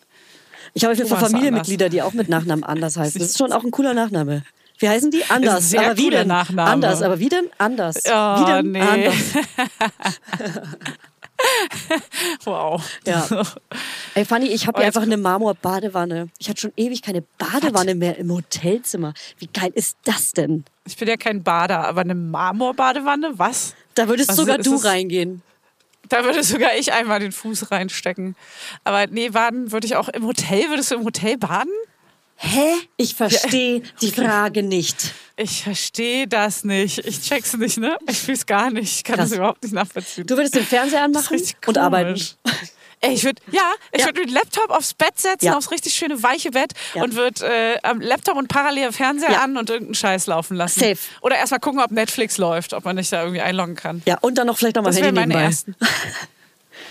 Ich 0.74 0.84
habe 0.84 0.92
auf 0.94 0.98
jeden 0.98 1.10
Fall 1.10 1.20
Familienmitglieder, 1.20 1.90
die 1.90 2.02
auch 2.02 2.14
mit 2.14 2.28
Nachnamen 2.28 2.64
anders 2.64 2.98
heißen. 2.98 3.20
Das 3.22 3.30
ist 3.30 3.38
schon 3.38 3.54
auch 3.54 3.64
ein 3.64 3.72
cooler 3.72 3.94
Nachname. 3.94 4.44
Wie 4.80 4.90
heißen 4.90 5.10
die? 5.12 5.24
Anders. 5.30 5.74
aber 5.74 5.96
wie 5.98 6.10
denn? 6.10 6.28
Nachname. 6.28 6.70
Anders. 6.70 7.02
Aber 7.02 7.20
wie 7.20 7.30
denn? 7.30 7.46
Anders. 7.58 7.98
Oh, 8.08 8.10
wie 8.12 8.46
denn? 8.52 8.72
nee. 8.72 8.82
Anders. 8.82 9.16
Wow. 12.46 12.82
Ja. 13.06 13.28
Ey, 14.16 14.26
Fanny, 14.26 14.48
ich 14.48 14.68
habe 14.68 14.78
Oh, 14.78 14.80
hier 14.80 14.88
jetzt- 14.88 14.96
einfach 14.98 15.06
eine 15.08 15.18
Marmor-Badewanne. 15.18 16.30
Ich 16.40 16.50
hatte 16.50 16.62
schon 16.62 16.74
ewig 16.78 17.02
keine 17.02 17.22
Badewanne 17.38 17.96
mehr 17.96 18.18
im 18.18 18.32
Hotelzimmer. 18.32 19.14
Wie 19.40 19.48
geil 19.48 19.72
ist 19.74 19.98
das 20.04 20.32
denn? 20.32 20.64
Ich 20.86 20.96
bin 20.98 21.08
ja 21.08 21.18
kein 21.18 21.44
Bader, 21.44 21.86
aber 21.88 22.02
eine 22.02 22.16
Marmorbadewanne, 22.16 23.34
was? 23.38 23.76
Da 23.96 24.08
würdest 24.08 24.30
Was 24.30 24.36
sogar 24.38 24.58
du 24.58 24.76
reingehen. 24.76 25.42
Da 26.10 26.24
würde 26.24 26.44
sogar 26.44 26.76
ich 26.76 26.94
einmal 26.94 27.20
den 27.20 27.32
Fuß 27.32 27.72
reinstecken. 27.72 28.36
Aber 28.84 29.08
nee, 29.08 29.30
baden 29.30 29.72
würde 29.72 29.88
ich 29.88 29.96
auch 29.96 30.08
im 30.10 30.26
Hotel. 30.26 30.70
Würdest 30.70 30.92
du 30.92 30.96
im 30.96 31.04
Hotel 31.04 31.38
baden? 31.38 31.72
Hä? 32.38 32.74
Ich 32.98 33.16
verstehe 33.16 33.82
die 34.02 34.12
Frage 34.12 34.62
nicht. 34.62 35.14
Ich 35.38 35.64
verstehe 35.64 36.28
das 36.28 36.64
nicht. 36.64 37.00
Ich 37.00 37.22
check's 37.22 37.54
nicht, 37.56 37.78
ne? 37.78 37.98
Ich 38.10 38.18
fühl's 38.20 38.46
gar 38.46 38.70
nicht. 38.72 38.98
Ich 38.98 39.04
kann 39.04 39.16
Krass. 39.16 39.30
das 39.30 39.38
überhaupt 39.38 39.64
nicht 39.64 39.74
nachvollziehen. 39.74 40.28
Du 40.28 40.36
würdest 40.36 40.56
den 40.56 40.66
Fernseher 40.66 41.08
Das 41.10 41.32
ist 41.32 41.32
anmachen 41.32 41.56
und 41.68 41.78
arbeiten. 41.78 42.22
Ey, 43.02 43.14
ich 43.14 43.24
würde, 43.24 43.42
ja, 43.52 43.62
ich 43.92 44.00
Ja. 44.02 44.08
würde 44.08 44.22
den 44.26 44.34
Laptop 44.34 44.70
aufs 44.70 44.94
Bett 44.94 45.20
setzen, 45.20 45.46
Ja. 45.46 45.58
aufs 45.58 45.70
richtig 45.72 45.94
schöne 45.94 46.22
weiche 46.24 46.52
Bett 46.52 46.72
Ja. 46.94 47.04
und 47.04 47.16
würde 47.16 47.46
äh, 47.46 47.78
am 47.84 48.00
Laptop 48.02 48.36
und 48.38 48.48
parallel 48.48 48.92
Fernseher 48.92 49.32
Ja. 49.32 49.42
an 49.44 49.58
und 49.58 49.70
irgendeinen 49.70 49.96
Scheiß 49.96 50.28
laufen 50.28 50.56
lassen. 50.58 50.80
Safe. 50.80 50.98
Oder 51.22 51.38
erstmal 51.38 51.60
gucken, 51.60 51.82
ob 51.82 51.92
Netflix 51.92 52.38
läuft, 52.38 52.74
ob 52.74 52.86
man 52.86 52.96
nicht 52.96 53.12
da 53.12 53.22
irgendwie 53.22 53.42
einloggen 53.42 53.76
kann. 53.76 54.02
Ja, 54.06 54.18
und 54.22 54.38
dann 54.38 54.48
noch 54.48 54.58
vielleicht 54.58 54.76
noch 54.78 54.84
mal 54.84 54.90
Das 54.92 55.00
Handy 55.02 55.20
nebenbei. 55.20 55.42
ersten. 55.44 55.76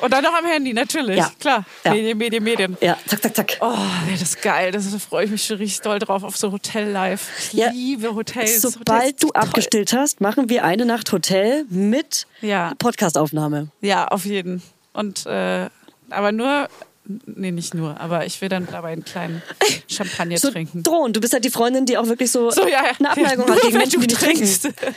Und 0.00 0.12
dann 0.12 0.22
noch 0.24 0.34
am 0.34 0.44
Handy, 0.44 0.72
natürlich. 0.74 1.16
Ja. 1.18 1.30
Klar. 1.38 1.64
Ja. 1.84 1.92
Medien, 1.92 2.18
Medien, 2.18 2.44
Medien. 2.44 2.76
Ja, 2.80 2.96
zack, 3.06 3.22
zack, 3.22 3.36
zack. 3.36 3.56
Oh, 3.60 3.72
wäre 4.06 4.18
das 4.18 4.40
geil. 4.40 4.72
Das, 4.72 4.90
da 4.90 4.98
freue 4.98 5.24
ich 5.26 5.30
mich 5.30 5.44
schon 5.44 5.56
richtig 5.58 5.80
doll 5.82 5.98
drauf 5.98 6.22
auf 6.24 6.36
so 6.36 6.52
Hotel-Life. 6.52 7.30
Ich 7.52 7.52
Ja. 7.58 7.70
liebe 7.70 8.14
Hotels. 8.14 8.60
Sobald 8.62 8.88
Hotels 9.04 9.16
du 9.20 9.30
abgestillt 9.32 9.92
hast, 9.92 10.20
machen 10.20 10.48
wir 10.48 10.64
eine 10.64 10.84
Nacht 10.84 11.10
Hotel 11.12 11.64
mit 11.68 12.26
Ja. 12.40 12.72
Podcastaufnahme. 12.78 13.68
Ja, 13.80 14.08
auf 14.08 14.24
jeden. 14.24 14.62
Und, 14.92 15.26
äh, 15.26 15.68
aber 16.10 16.32
nur, 16.32 16.68
nee, 17.26 17.50
nicht 17.50 17.74
nur, 17.74 17.98
aber 18.00 18.26
ich 18.26 18.40
will 18.40 18.48
dann 18.48 18.66
dabei 18.70 18.92
einen 18.92 19.04
kleinen 19.04 19.42
Champagner 19.88 20.38
So 20.38 20.50
trinken. 20.50 20.82
drohen. 20.82 21.12
Du 21.12 21.20
bist 21.20 21.32
halt 21.32 21.44
die 21.44 21.50
Freundin, 21.50 21.86
die 21.86 21.96
auch 21.98 22.06
wirklich 22.06 22.30
so, 22.30 22.50
So, 22.50 22.62
ja, 22.62 22.84
ja. 22.84 22.92
eine 22.98 23.10
Abneigung 23.10 23.44
Nur 23.46 23.56
hat 23.56 23.62
gegen 23.62 23.78
Menschen, 23.78 24.00
du 24.00 24.06
die 24.06 24.14
nicht 24.14 24.62
trinken. 24.62 24.74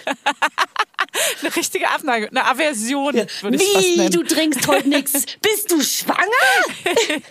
eine 1.41 1.55
richtige 1.55 1.89
Abneigung, 1.89 2.29
eine 2.29 2.45
Aversion, 2.45 3.13
würde 3.13 3.55
ich 3.57 3.61
Wie, 3.61 3.97
nennen. 3.97 4.11
du 4.11 4.23
trinkst 4.23 4.67
heute 4.67 4.89
nichts? 4.89 5.13
Bist 5.41 5.71
du 5.71 5.81
schwanger? 5.81 6.21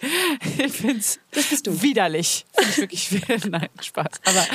Ich 0.59 0.73
finde 0.73 0.99
es 0.99 1.19
bist 1.31 1.67
du. 1.67 1.83
widerlich. 1.83 2.47
Find 2.57 2.93
ich 2.93 3.13
wirklich. 3.13 3.45
Nein, 3.47 3.69
Spaß. 3.81 4.07
Aber 4.25 4.47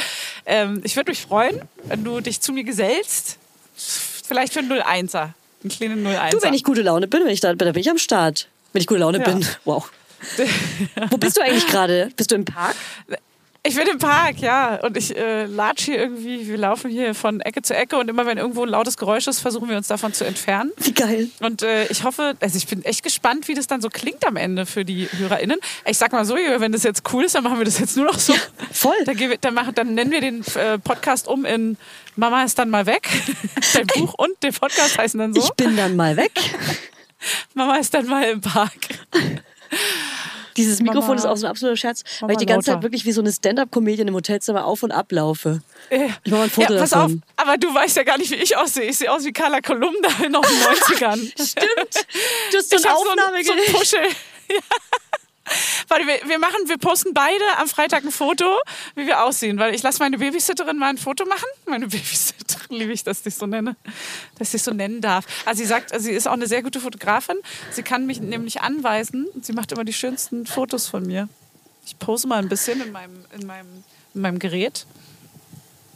ähm, 0.46 0.82
ich 0.84 0.96
würde 0.96 1.12
mich 1.12 1.22
freuen, 1.22 1.62
wenn 1.84 2.04
du 2.04 2.20
dich 2.22 2.41
zu 2.41 2.54
mir 2.54 2.63
gesellst. 2.63 3.38
Vielleicht 4.28 4.54
für 4.54 4.60
einen 4.60 4.72
01er. 4.72 5.30
Einen 5.63 5.70
kleinen 5.70 6.08
01er. 6.08 6.30
Du, 6.32 6.41
wenn 6.41 6.54
ich 6.54 6.63
gute 6.63 6.82
Laune 6.82 7.08
bin, 7.08 7.24
wenn 7.24 7.32
ich 7.32 7.39
da 7.39 7.50
bin, 7.50 7.60
dann 7.60 7.74
bin 7.74 7.82
ich 7.82 7.89
am 7.89 7.98
Start. 8.00 8.48
Wenn 8.74 8.82
ich 8.82 8.88
gute 8.88 9.02
Laune 9.02 9.20
Ja. 9.20 9.24
bin. 9.26 9.46
Wow. 9.65 9.91
Wo 11.10 11.17
bist 11.17 11.38
du 11.38 11.41
eigentlich 11.41 11.67
gerade? 11.67 12.12
Bist 12.15 12.32
du 12.32 12.36
im 12.36 12.46
Park? 12.46 12.76
Ich 13.63 13.76
bin 13.76 13.88
im 13.88 14.00
Park, 14.00 14.39
ja. 14.39 14.78
Und 14.82 14.97
ich 14.97 15.15
äh, 15.15 15.45
latsch 15.45 15.84
hier 15.86 16.00
irgendwie. 16.00 16.47
Wir 16.47 16.58
laufen 16.58 16.89
hier 16.89 17.13
von 17.13 17.41
Ecke 17.41 17.62
zu 17.62 17.76
Ecke 17.76 17.95
und 17.97 18.10
immer 18.10 18.26
wenn 18.26 18.39
irgendwo 18.39 18.63
ein 18.63 18.69
lautes 18.69 18.97
Geräusch 18.97 19.28
ist, 19.28 19.39
versuchen 19.39 19.69
wir 19.69 19.78
uns 19.78 19.88
davon 19.88 20.13
zu 20.13 20.26
entfernen. 20.26 20.71
Wie 20.78 20.93
geil. 20.93 21.30
Und 21.41 21.62
äh, 21.62 21.86
ich 21.86 22.04
hoffe, 22.04 22.34
also 22.39 22.58
ich 22.58 22.65
bin 22.65 22.84
echt 22.84 23.04
gespannt, 23.04 23.47
wie 23.47 23.54
das 23.54 23.67
dann 23.67 23.80
so 23.80 23.89
klingt 23.89 24.26
am 24.26 24.36
Ende 24.36 24.65
für 24.65 24.84
die 24.84 25.08
HörerInnen. 25.12 25.60
Ich 25.86 26.00
sag 26.00 26.12
mal 26.12 26.26
so, 26.26 26.34
wenn 26.36 26.71
das 26.71 26.82
jetzt 26.82 27.04
cool 27.13 27.24
ist, 27.24 27.36
dann 27.36 27.43
machen 27.43 27.60
wir 27.60 27.65
das 27.65 27.78
jetzt 27.78 27.95
nur 27.97 28.08
noch 28.08 28.17
so. 28.17 28.34
voll. 28.71 28.95
Dann, 29.06 29.15
gehen 29.15 29.30
wir- 29.30 29.38
dann, 29.38 29.54
machen, 29.54 29.76
dann 29.76 29.93
nennen 29.93 30.10
wir 30.10 30.21
den 30.21 30.43
äh, 30.56 30.80
Podcast 30.80 31.28
um 31.28 31.45
in 31.45 31.78
Mama 32.15 32.43
ist 32.43 32.58
dann 32.58 32.69
mal 32.71 32.88
weg. 32.88 33.08
Dein 33.74 33.86
Buch 33.88 34.15
und 34.17 34.32
der 34.41 34.54
Podcast 34.54 34.97
heißen 34.97 35.19
dann 35.19 35.34
so. 35.36 35.39
Ich 35.41 35.52
bin 35.52 35.78
dann 35.78 35.95
mal 35.95 36.17
weg. 36.17 36.32
Mama 37.54 37.76
ist 37.78 37.93
dann 37.93 38.08
mal 38.08 38.24
im 38.24 38.41
Park. 38.41 38.71
Dieses 40.58 40.80
Mikrofon 40.82 41.02
Mama- 41.10 41.16
ist 41.20 41.26
auch 41.26 41.38
so 41.38 41.46
ein 41.48 41.50
absoluter 41.52 41.78
Scherz, 41.78 42.04
weil 42.04 42.22
Mama 42.22 42.32
ich 42.34 42.38
die 42.40 42.46
ganze 42.46 42.66
Zeit 42.66 42.74
lauter. 42.76 42.84
wirklich 42.84 43.06
wie 43.06 43.12
so 43.12 43.22
eine 43.22 43.32
Stand-Up-Comedian 43.32 44.08
im 44.08 44.16
Hotelzimmer 44.16 44.66
auf 44.66 44.84
und 44.84 44.92
ab 44.92 45.12
laufe. 45.12 45.62
Ich 45.90 46.00
mach 46.26 46.38
mal 46.38 46.44
ein 46.44 46.50
Foto 46.50 46.74
ja, 46.74 46.80
pass 46.80 46.90
davon. 46.92 47.22
auf, 47.38 47.46
aber 47.48 47.58
du 47.58 47.74
weißt 47.74 47.98
ja 47.98 48.04
gar 48.04 48.18
nicht, 48.18 48.32
wie 48.32 48.36
ich 48.36 48.58
aussehe. 48.58 48.84
Ich 48.90 48.98
sehe 48.98 49.12
aus 49.12 49.24
wie 49.26 49.32
Carla 49.34 49.62
Kolumna 49.62 50.10
in 50.24 50.34
den 50.34 50.36
90ern. 50.36 51.18
Stimmt. 51.50 52.06
Du 52.52 52.58
hast 52.58 52.70
so 52.70 52.76
Ich 52.78 52.86
ein 52.86 52.92
hab 52.92 52.98
so 52.98 53.10
ein, 53.10 53.18
so 53.18 53.22
Aufnahmegerät. 53.22 53.68
ein 53.68 53.74
Puschel. 53.74 54.00
Ja. 54.52 54.58
Warte, 55.88 56.06
wir, 56.08 56.20
wir 56.28 56.40
machen, 56.40 56.58
wir 56.68 56.78
posten 56.78 57.14
beide 57.14 57.44
am 57.58 57.68
Freitag 57.68 58.04
ein 58.04 58.12
Foto, 58.12 58.46
wie 58.96 59.06
wir 59.08 59.24
aussehen, 59.24 59.58
weil 59.60 59.74
ich 59.76 59.84
lasse 59.84 60.00
meine 60.00 60.18
Babysitterin 60.18 60.78
mal 60.78 60.90
ein 60.90 60.98
Foto 60.98 61.26
machen. 61.26 61.48
Meine 61.66 61.88
Babysitterin 61.90 62.78
liebe 62.78 62.94
ich, 62.94 63.04
dass 63.04 63.26
ich 63.26 63.36
so 63.36 63.46
nenne, 63.48 63.76
dass 64.40 64.54
ich 64.54 64.64
so 64.64 64.72
nennen 64.72 65.02
darf. 65.02 65.26
Also 65.46 65.60
sie 65.62 65.68
sagt, 65.68 65.92
sie 66.00 66.12
ist 66.12 66.28
auch 66.28 66.34
eine 66.34 66.48
sehr 66.48 66.64
gute 66.64 66.80
Fotografin. 66.80 67.38
Sie 67.72 67.84
kann 67.84 68.06
mich 68.06 68.20
nämlich 68.22 68.62
anweisen 68.62 69.28
sie 69.42 69.54
macht 69.54 69.72
immer 69.72 69.84
die 69.84 69.94
schönsten 69.94 70.46
Fotos 70.46 70.88
von 70.88 71.06
mir. 71.06 71.28
Ich 71.86 71.98
pose 72.00 72.28
mal 72.28 72.38
ein 72.40 72.48
bisschen 72.50 72.80
in 72.82 72.92
meinem, 72.92 73.26
in 73.38 73.46
meinem, 73.48 73.84
in 74.14 74.22
meinem 74.22 74.40
Gerät. 74.40 74.86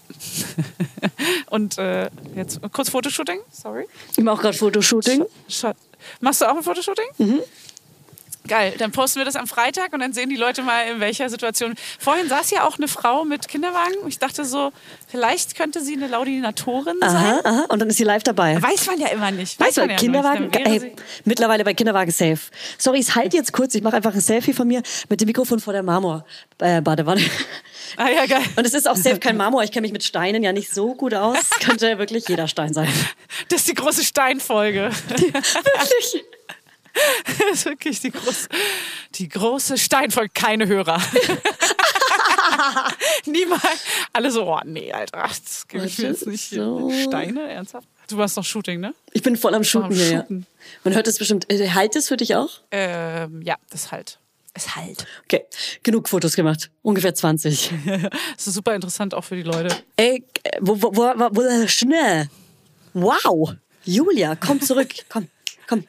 Und 1.50 1.78
äh, 1.78 2.10
jetzt 2.36 2.60
kurz 2.72 2.89
Fotoshooting, 2.89 3.39
sorry. 3.52 3.86
Ich 4.15 4.24
mache 4.24 4.36
auch 4.38 4.41
gerade 4.41 4.58
Fotoshooting. 4.58 5.26
Scha- 5.50 5.76
Machst 6.20 6.41
du 6.41 6.46
auch 6.46 6.56
ein 6.58 6.63
Fotoshooting? 6.63 7.06
Geil, 8.48 8.74
dann 8.78 8.92
posten 8.92 9.20
wir 9.20 9.26
das 9.26 9.36
am 9.36 9.48
Freitag 9.48 9.94
und 9.94 10.00
dann 10.00 10.14
sehen 10.14 10.30
die 10.30 10.36
Leute 10.36 10.62
mal, 10.62 10.88
in 10.88 11.00
welcher 11.00 11.30
Situation. 11.30 11.74
Vorhin 12.00 12.30
saß 12.30 12.52
ja 12.52 12.68
auch 12.68 12.78
eine 12.78 12.88
Frau 12.88 13.26
mit 13.26 13.48
Kinderwagen. 13.48 13.96
Ich 14.08 14.20
dachte 14.20 14.46
so, 14.46 14.72
vielleicht 15.08 15.56
könnte 15.56 15.82
sie 15.82 15.94
eine 15.94 16.08
Laudinatorin 16.08 16.98
sein. 17.02 17.10
Aha, 17.10 17.40
aha. 17.44 17.66
Und 17.70 17.80
dann 17.80 17.90
ist 17.90 17.98
sie 17.98 18.04
live 18.04 18.24
dabei. 18.24 18.62
Weiß 18.62 18.86
man 18.88 19.00
ja 19.00 19.08
immer 19.08 19.32
nicht. 19.32 19.60
Weißt 19.60 19.70
Weiß 19.70 19.76
du, 19.76 19.82
man 19.82 19.90
ja 19.92 19.96
Kinderwagen, 19.96 20.48
nicht. 20.48 20.68
Ey, 20.68 20.96
mittlerweile 21.24 21.64
bei 21.64 21.74
Kinderwagen 21.74 22.12
safe. 22.12 22.40
Sorry, 22.78 23.00
ich 23.00 23.16
halte 23.16 23.36
jetzt 23.38 23.52
kurz, 23.52 23.74
ich 23.76 23.82
mache 23.82 23.96
einfach 23.96 24.14
ein 24.14 24.22
Selfie 24.22 24.54
von 24.54 24.68
mir 24.68 24.84
mit 25.10 25.22
dem 25.22 25.26
Mikrofon 25.26 25.60
vor 25.60 25.74
der 25.74 25.84
Marmor. 25.84 26.26
Äh, 26.60 26.82
Badewanne. 26.82 27.22
Ah 27.98 28.10
ja, 28.10 28.26
geil. 28.26 28.44
Und 28.56 28.66
es 28.66 28.74
ist 28.74 28.88
auch 28.88 28.96
safe 28.96 29.20
kein 29.20 29.38
Marmor. 29.38 29.64
Ich 29.64 29.72
kenne 29.72 29.84
mich 29.84 29.94
mit 29.94 30.04
Steinen 30.04 30.44
ja 30.44 30.52
nicht 30.52 30.74
so 30.74 30.96
gut 30.96 31.14
aus. 31.14 31.38
Könnte 31.62 31.98
wirklich 31.98 32.28
jeder 32.28 32.48
Stein 32.48 32.74
sein. 32.74 32.90
Das 33.50 33.62
ist 33.62 33.70
die 33.70 33.74
große 33.74 34.04
Steinfolge. 34.04 34.90
Wirklich? 35.10 36.26
Das 37.40 37.60
ist 37.60 37.66
wirklich 37.66 38.00
die 38.00 38.12
große, 38.12 38.48
die 39.16 39.28
große 39.28 39.78
Steinfolge. 39.78 40.32
Keine 40.34 40.68
Hörer. 40.68 41.02
Niemals. 43.26 43.64
Alle 44.14 44.32
so, 44.32 44.48
oh 44.48 44.60
nee, 44.66 44.92
Alter, 44.92 45.26
das 45.28 45.68
gebe 45.68 45.86
ich 45.86 45.98
mir 45.98 46.10
jetzt 46.10 46.28
nicht. 46.28 46.50
So. 46.50 46.92
Steine, 47.04 47.50
ernsthaft? 47.50 47.88
Du 48.08 48.18
warst 48.18 48.38
noch 48.38 48.46
Shooting, 48.46 48.80
ne? 48.80 48.94
Ich 49.14 49.24
bin 49.24 49.36
voll 49.36 49.56
am 49.56 49.64
Shooten 49.64 49.88
am 49.88 49.94
hier. 49.94 50.12
Ja. 50.12 50.20
Shooten. 50.22 50.46
Man 50.84 50.94
hört 50.94 51.08
es 51.08 51.18
bestimmt. 51.18 51.52
Äh, 51.52 51.70
Halt 51.72 51.96
es 51.96 52.08
für 52.08 52.18
dich 52.18 52.36
auch? 52.36 52.50
Ähm, 52.72 53.42
ja, 53.42 53.56
das 53.70 53.92
halt. 53.92 54.20
Es 54.54 54.76
halt. 54.76 55.06
Okay, 55.24 55.44
genug 55.84 56.08
Fotos 56.08 56.36
gemacht. 56.36 56.70
Ungefähr 56.82 57.14
20. 57.14 57.72
Das 58.36 58.48
ist 58.48 58.54
super 58.54 58.76
interessant 58.76 59.14
auch 59.14 59.24
für 59.24 59.36
die 59.36 59.44
Leute. 59.44 59.76
Ey, 59.98 60.24
äh, 60.44 60.58
wo, 60.62 60.82
wo, 60.82 60.96
wo, 60.96 61.02
wo, 61.02 61.30
wo 61.36 61.68
schnell. 61.68 62.30
Wow. 62.94 63.54
Julia, 63.84 64.36
komm 64.36 64.62
zurück. 64.62 64.94
Komm, 65.10 65.28
komm. 65.67 65.84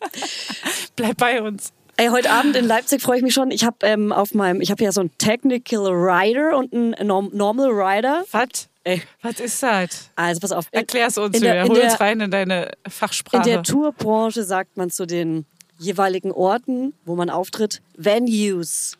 Bleib 0.97 1.17
bei 1.19 1.43
uns. 1.43 1.73
Ey, 1.99 2.09
heute 2.09 2.31
Abend 2.31 2.57
in 2.57 2.67
Leipzig 2.67 3.01
freue 3.01 3.17
ich 3.19 3.23
mich 3.23 3.33
schon. 3.33 3.51
Ich 3.51 3.65
habe 3.65 3.77
ähm, 3.87 4.13
auf 4.13 4.35
meinem, 4.35 4.61
ich 4.61 4.71
habe 4.71 4.85
ja 4.85 4.93
so 4.93 5.01
einen 5.01 5.17
Technical 5.17 5.87
Rider 5.87 6.57
und 6.57 6.73
einen 6.75 6.95
Norm 7.07 7.31
Normal 7.33 7.71
Rider. 7.71 8.25
Was? 8.33 8.69
Ey. 8.85 9.03
Was 9.23 9.41
ist 9.41 9.63
das? 9.63 10.11
Also 10.15 10.41
pass 10.41 10.53
auf. 10.53 10.67
Erklär's 10.73 11.17
uns, 11.19 11.37
in 11.37 11.43
der, 11.43 11.63
in 11.63 11.69
Hol 11.69 11.79
uns 11.79 11.93
der, 11.97 12.01
rein 12.01 12.21
in 12.21 12.31
deine 12.31 12.71
Fachsprache. 12.89 13.37
in 13.39 13.43
der 13.55 13.63
Tourbranche 13.63 14.45
sagt 14.45 14.77
man 14.77 14.91
zu 14.91 15.07
den 15.07 15.47
jeweiligen 15.79 16.33
Orten, 16.33 16.93
wo 17.05 17.17
man 17.17 17.31
auftritt, 17.31 17.81
Venues. 17.97 18.99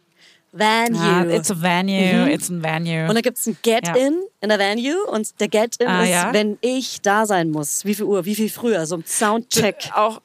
Venue. 0.53 0.99
ah, 0.99 1.23
it's 1.25 1.51
a 1.51 1.55
venue, 1.61 2.31
it's 2.33 2.51
a 2.51 2.55
venue. 2.55 3.07
Und 3.09 3.15
da 3.15 3.21
gibt's 3.21 3.47
ein 3.47 3.59
Get-In 3.63 4.23
in 4.41 4.49
der 4.49 4.59
Venue 4.59 5.05
und 5.11 5.39
der 5.39 5.49
Get-In 5.49 5.87
Ah, 5.87 6.03
ist, 6.05 6.09
ja? 6.11 6.33
wenn 6.33 6.57
ich 6.63 7.03
da 7.03 7.27
sein 7.27 7.51
muss. 7.51 7.85
Wie 7.85 7.95
viel 7.95 8.07
Uhr? 8.07 8.25
Wie 8.25 8.35
viel 8.35 8.49
früher? 8.49 8.87
So 8.87 8.97
ein 8.97 9.05
Soundcheck. 9.05 9.91
auch, 9.95 10.23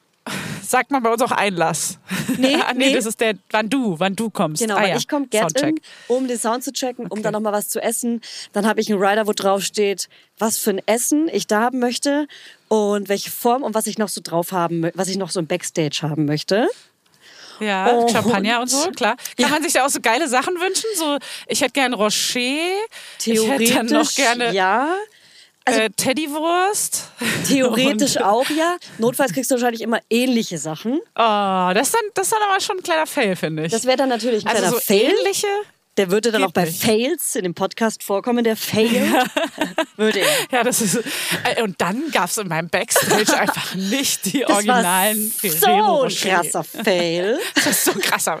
sagt 0.72 0.90
man 0.90 1.02
bei 1.02 1.10
uns 1.10 1.20
auch 1.22 1.30
Einlass. 1.30 1.98
Nee, 2.38 2.54
ah, 2.66 2.72
nee, 2.74 2.88
nee. 2.88 2.94
das 2.94 3.04
ist 3.06 3.20
der, 3.20 3.34
wann 3.50 3.68
du, 3.68 3.98
wann 4.00 4.16
du 4.16 4.30
kommst. 4.30 4.62
Genau, 4.62 4.76
ah, 4.76 4.86
ja. 4.86 4.96
ich 4.96 5.06
komme 5.06 5.26
Get-In, 5.28 5.48
Soundcheck. 5.50 5.82
um 6.08 6.26
den 6.26 6.38
Sound 6.38 6.64
zu 6.64 6.72
checken, 6.72 7.06
um 7.08 7.22
dann 7.22 7.32
nochmal 7.34 7.52
was 7.52 7.68
zu 7.68 7.80
essen. 7.80 8.22
Dann 8.52 8.66
habe 8.66 8.80
ich 8.80 8.90
einen 8.90 9.00
Rider, 9.02 9.26
wo 9.26 9.32
drauf 9.32 9.62
steht, 9.62 10.08
was 10.38 10.56
für 10.58 10.70
ein 10.70 10.80
Essen 10.86 11.28
ich 11.30 11.46
da 11.46 11.60
haben 11.60 11.78
möchte 11.78 12.26
und 12.68 13.08
welche 13.10 13.30
Form 13.30 13.62
und 13.62 13.74
was 13.74 13.86
ich 13.86 13.98
noch 13.98 14.08
so 14.08 14.20
drauf 14.24 14.50
haben, 14.52 14.90
was 14.94 15.08
ich 15.08 15.18
noch 15.18 15.30
so 15.30 15.40
im 15.40 15.46
Backstage 15.46 16.00
haben 16.02 16.24
möchte. 16.24 16.68
Ja, 17.60 17.90
Und- 17.90 18.10
Champagner 18.10 18.60
und 18.62 18.70
so, 18.70 18.90
klar. 18.96 19.16
Kann 19.36 19.46
Ja. 19.46 19.48
man 19.48 19.62
sich 19.62 19.74
da 19.74 19.84
auch 19.84 19.90
so 19.90 20.00
geile 20.00 20.26
Sachen 20.26 20.54
wünschen? 20.54 20.88
So, 20.96 21.18
ich 21.46 21.60
hätte 21.60 21.72
gern 21.72 21.92
Rocher. 21.92 22.40
Theoretisch, 23.18 23.68
ich 23.68 23.74
hätte 23.74 23.74
dann 23.74 23.86
noch 24.00 24.14
gerne 24.14 24.54
ja. 24.54 24.96
Also 25.64 25.80
äh, 25.80 25.90
Teddywurst. 25.90 27.04
Theoretisch 27.46 28.16
auch 28.20 28.48
ja. 28.50 28.76
Notfalls 28.98 29.32
kriegst 29.32 29.50
du 29.50 29.54
wahrscheinlich 29.56 29.82
immer 29.82 30.00
ähnliche 30.10 30.58
Sachen. 30.58 30.94
Oh, 31.14 31.70
das 31.74 31.88
ist 31.88 31.94
dann, 31.94 32.02
das 32.14 32.26
ist 32.26 32.32
dann 32.32 32.42
aber 32.50 32.60
schon 32.60 32.78
ein 32.78 32.82
kleiner 32.82 33.06
Fail, 33.06 33.36
finde 33.36 33.66
ich. 33.66 33.72
Das 33.72 33.84
wäre 33.84 33.96
dann 33.96 34.08
natürlich 34.08 34.44
ein 34.44 34.48
also 34.48 34.60
kleiner 34.62 34.74
so 34.74 34.80
Fail. 34.80 35.12
ähnliche. 35.18 35.46
Der 35.98 36.10
würde 36.10 36.32
dann 36.32 36.40
Geht 36.40 36.48
auch 36.48 36.52
bei 36.54 36.64
nicht. 36.64 36.82
Fails 36.82 37.36
in 37.36 37.42
dem 37.42 37.52
Podcast 37.52 38.02
vorkommen, 38.02 38.42
der 38.44 38.56
Fail. 38.56 39.12
würde 39.98 40.20
er. 40.20 40.26
Ja, 40.50 40.64
das 40.64 40.80
ist. 40.80 40.96
äh, 40.96 41.62
Und 41.62 41.78
dann 41.82 42.10
gab 42.12 42.30
es 42.30 42.38
in 42.38 42.48
meinem 42.48 42.70
Backstage 42.70 43.38
einfach 43.38 43.74
nicht 43.74 44.24
die 44.24 44.40
Das 44.40 44.50
originalen 44.52 45.30
war 45.42 45.50
so 45.50 46.02
ein 46.04 46.08
krasser 46.32 46.64
Fail. 46.64 47.38
Das 47.54 47.66
ist 47.66 47.84
so 47.84 47.92
krasser. 48.00 48.40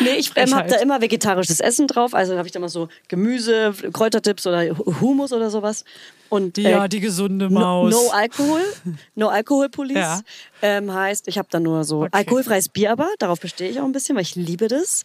Nee, 0.00 0.16
ich 0.18 0.32
ähm, 0.36 0.54
habe 0.54 0.68
da 0.68 0.76
immer 0.76 1.00
vegetarisches 1.00 1.60
Essen 1.60 1.86
drauf. 1.86 2.12
Also 2.12 2.36
habe 2.36 2.46
ich 2.46 2.52
da 2.52 2.60
mal 2.60 2.68
so 2.68 2.88
Gemüse, 3.08 3.72
Kräutertips 3.94 4.46
oder 4.46 4.68
Hu- 4.76 5.00
Hummus 5.00 5.32
oder 5.32 5.48
sowas. 5.48 5.86
Und 6.30 6.56
äh, 6.58 6.70
Ja, 6.70 6.88
die 6.88 7.00
gesunde 7.00 7.50
no, 7.50 7.60
Maus. 7.60 7.90
no 7.92 8.08
Alkohol, 8.10 8.62
no 9.16 9.28
Alkohol 9.28 9.68
Police 9.68 9.96
Ja. 9.98 10.20
ähm, 10.62 10.92
heißt, 10.94 11.26
ich 11.28 11.36
habe 11.38 11.48
da 11.50 11.58
nur 11.60 11.84
so 11.84 12.02
Okay. 12.02 12.10
alkoholfreies 12.12 12.68
Bier, 12.70 12.92
aber 12.92 13.08
darauf 13.18 13.40
bestehe 13.40 13.68
ich 13.68 13.80
auch 13.80 13.84
ein 13.84 13.92
bisschen, 13.92 14.14
weil 14.16 14.22
ich 14.22 14.36
liebe 14.36 14.68
das. 14.68 15.02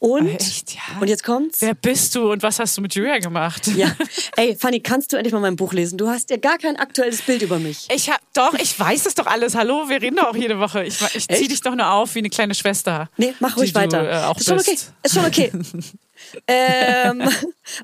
Und 0.00 0.28
Ah, 0.28 0.34
echt, 0.34 0.74
ja? 0.74 0.80
und 1.00 1.08
jetzt 1.08 1.22
kommt's. 1.24 1.62
Wer 1.62 1.74
bist 1.74 2.14
du 2.16 2.30
und 2.32 2.42
was 2.42 2.58
hast 2.58 2.76
du 2.76 2.82
mit 2.82 2.94
Julia 2.94 3.18
gemacht? 3.18 3.68
Ja, 3.68 3.94
ey, 4.36 4.54
Fanny, 4.56 4.80
kannst 4.80 5.12
du 5.12 5.16
endlich 5.16 5.32
mal 5.32 5.40
mein 5.40 5.56
Buch 5.56 5.72
lesen? 5.72 5.96
Du 5.96 6.08
hast 6.08 6.28
ja 6.30 6.36
gar 6.36 6.58
kein 6.58 6.76
aktuelles 6.76 7.22
Bild 7.22 7.40
über 7.42 7.58
mich. 7.58 7.86
Ich 7.94 8.10
hab 8.10 8.20
doch, 8.34 8.52
ich 8.54 8.78
weiß 8.78 9.06
es 9.06 9.14
doch 9.14 9.26
alles. 9.26 9.54
Hallo, 9.54 9.88
wir 9.88 10.02
reden 10.02 10.16
doch 10.16 10.26
auch 10.26 10.36
jede 10.36 10.58
Woche. 10.58 10.84
Ich, 10.84 11.00
ich 11.14 11.28
zieh 11.28 11.46
dich 11.48 11.60
doch 11.60 11.74
nur 11.74 11.90
auf 11.90 12.14
wie 12.16 12.18
eine 12.18 12.30
kleine 12.30 12.54
Schwester. 12.54 13.08
Nee, 13.16 13.32
mach 13.38 13.56
ruhig 13.56 13.74
weiter. 13.76 14.02
Du, 14.02 14.08
äh, 14.10 14.38
ist 14.40 14.44
schon 14.46 14.58
okay. 14.58 14.78
Ist 15.04 15.14
schon 15.14 15.24
okay. 15.24 15.52
ähm, 16.48 17.22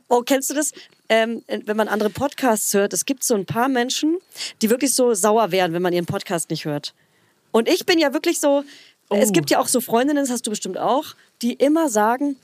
oh, 0.09 0.23
kennst 0.23 0.51
du 0.51 0.55
das? 0.55 0.73
Ähm, 1.11 1.43
wenn 1.49 1.77
man 1.77 1.89
andere 1.89 2.09
Podcasts 2.09 2.73
hört, 2.73 2.93
es 2.93 3.05
gibt 3.05 3.25
so 3.25 3.35
ein 3.35 3.45
paar 3.45 3.69
Menschen, 3.69 4.17
die 4.63 4.71
wirklich 4.71 4.95
so 4.95 5.13
sauer 5.13 5.51
werden, 5.51 5.73
wenn 5.75 5.83
man 5.83 5.93
ihren 5.93 6.07
Podcast 6.07 6.49
nicht 6.51 6.65
hört. 6.65 6.95
Und 7.51 7.69
ich 7.69 7.85
bin 7.85 7.99
ja 7.99 8.15
wirklich 8.15 8.39
so, 8.41 8.63
es 9.11 9.29
Oh. 9.31 9.33
gibt 9.33 9.51
ja 9.51 9.59
auch 9.59 9.67
so 9.67 9.81
Freundinnen, 9.81 10.23
das 10.23 10.31
hast 10.31 10.47
du 10.47 10.51
bestimmt 10.51 10.79
auch, 10.79 11.17
die 11.43 11.53
immer 11.55 11.89
sagen, 11.91 12.37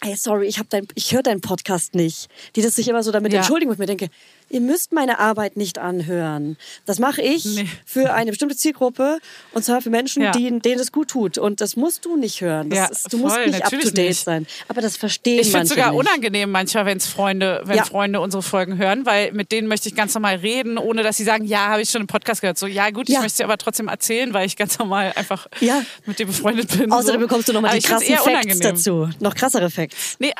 Hey, 0.00 0.14
sorry, 0.14 0.46
ich, 0.46 0.60
hab 0.60 0.70
dein, 0.70 0.86
ich 0.94 1.12
höre 1.12 1.24
deinen 1.24 1.40
Podcast 1.40 1.96
nicht. 1.96 2.28
Die 2.54 2.62
das 2.62 2.76
sich 2.76 2.86
immer 2.86 3.02
so 3.02 3.10
damit 3.10 3.32
Ja. 3.32 3.38
entschuldigen, 3.40 3.68
wo 3.68 3.72
ich 3.72 3.80
mir 3.80 3.86
denke, 3.86 4.10
ihr 4.50 4.60
müsst 4.60 4.92
meine 4.92 5.18
Arbeit 5.18 5.56
nicht 5.56 5.78
anhören. 5.78 6.56
Das 6.86 6.98
mache 6.98 7.22
ich 7.22 7.44
Nee. 7.44 7.68
für 7.84 8.12
eine 8.14 8.30
bestimmte 8.30 8.56
Zielgruppe 8.56 9.18
und 9.52 9.64
zwar 9.64 9.80
für 9.82 9.90
Menschen, 9.90 10.22
Ja. 10.22 10.30
die, 10.32 10.58
denen 10.60 10.80
es 10.80 10.92
gut 10.92 11.08
tut. 11.08 11.38
Und 11.38 11.60
das 11.60 11.76
musst 11.76 12.04
du 12.04 12.16
nicht 12.16 12.40
hören. 12.40 12.70
Das 12.70 12.78
Ja, 12.78 12.84
ist, 12.86 13.12
du 13.12 13.18
musst 13.18 13.34
voll, 13.36 13.46
nicht 13.46 13.72
date 13.72 13.94
nicht. 13.96 14.24
sein. 14.24 14.46
Aber 14.68 14.80
das 14.80 14.96
verstehen 14.96 15.36
Ich 15.40 15.46
finde 15.48 15.58
manche 15.58 15.74
sogar 15.74 15.90
nicht. 15.92 15.98
unangenehm 16.00 16.50
manchmal, 16.50 16.86
wenn's 16.86 17.06
Freunde, 17.06 17.62
wenn 17.64 17.76
Ja. 17.76 17.84
Freunde 17.84 18.20
unsere 18.20 18.42
Folgen 18.42 18.78
hören, 18.78 19.06
weil 19.06 19.32
mit 19.32 19.52
denen 19.52 19.68
möchte 19.68 19.88
ich 19.88 19.94
ganz 19.94 20.14
normal 20.14 20.36
reden, 20.36 20.78
ohne 20.78 21.02
dass 21.02 21.16
sie 21.16 21.24
sagen, 21.24 21.44
ja, 21.44 21.68
habe 21.68 21.82
ich 21.82 21.90
schon 21.90 22.00
im 22.02 22.06
Podcast 22.06 22.40
gehört. 22.40 22.58
So, 22.58 22.66
ja 22.66 22.90
gut, 22.90 23.08
ich 23.08 23.14
möchte 23.16 23.26
es 23.28 23.34
dir 23.36 23.44
aber 23.44 23.58
trotzdem 23.58 23.88
erzählen, 23.88 24.32
weil 24.34 24.46
ich 24.46 24.56
ganz 24.56 24.78
normal 24.78 25.12
einfach 25.16 25.46
Ja. 25.60 25.82
mit 26.06 26.18
dir 26.18 26.26
befreundet 26.26 26.76
bin. 26.78 26.90
Außerdem 26.92 27.20
so. 27.20 27.26
bekommst 27.26 27.48
du 27.48 27.52
nochmal 27.52 27.72
die 27.72 27.78
ich 27.78 27.84
krassen 27.84 28.06
Facts 28.14 28.26
unangenehm. 28.26 28.60
dazu. 28.60 29.08
Noch 29.20 29.34
krassere 29.34 29.70
Facts. 29.70 30.16
Nee, 30.18 30.32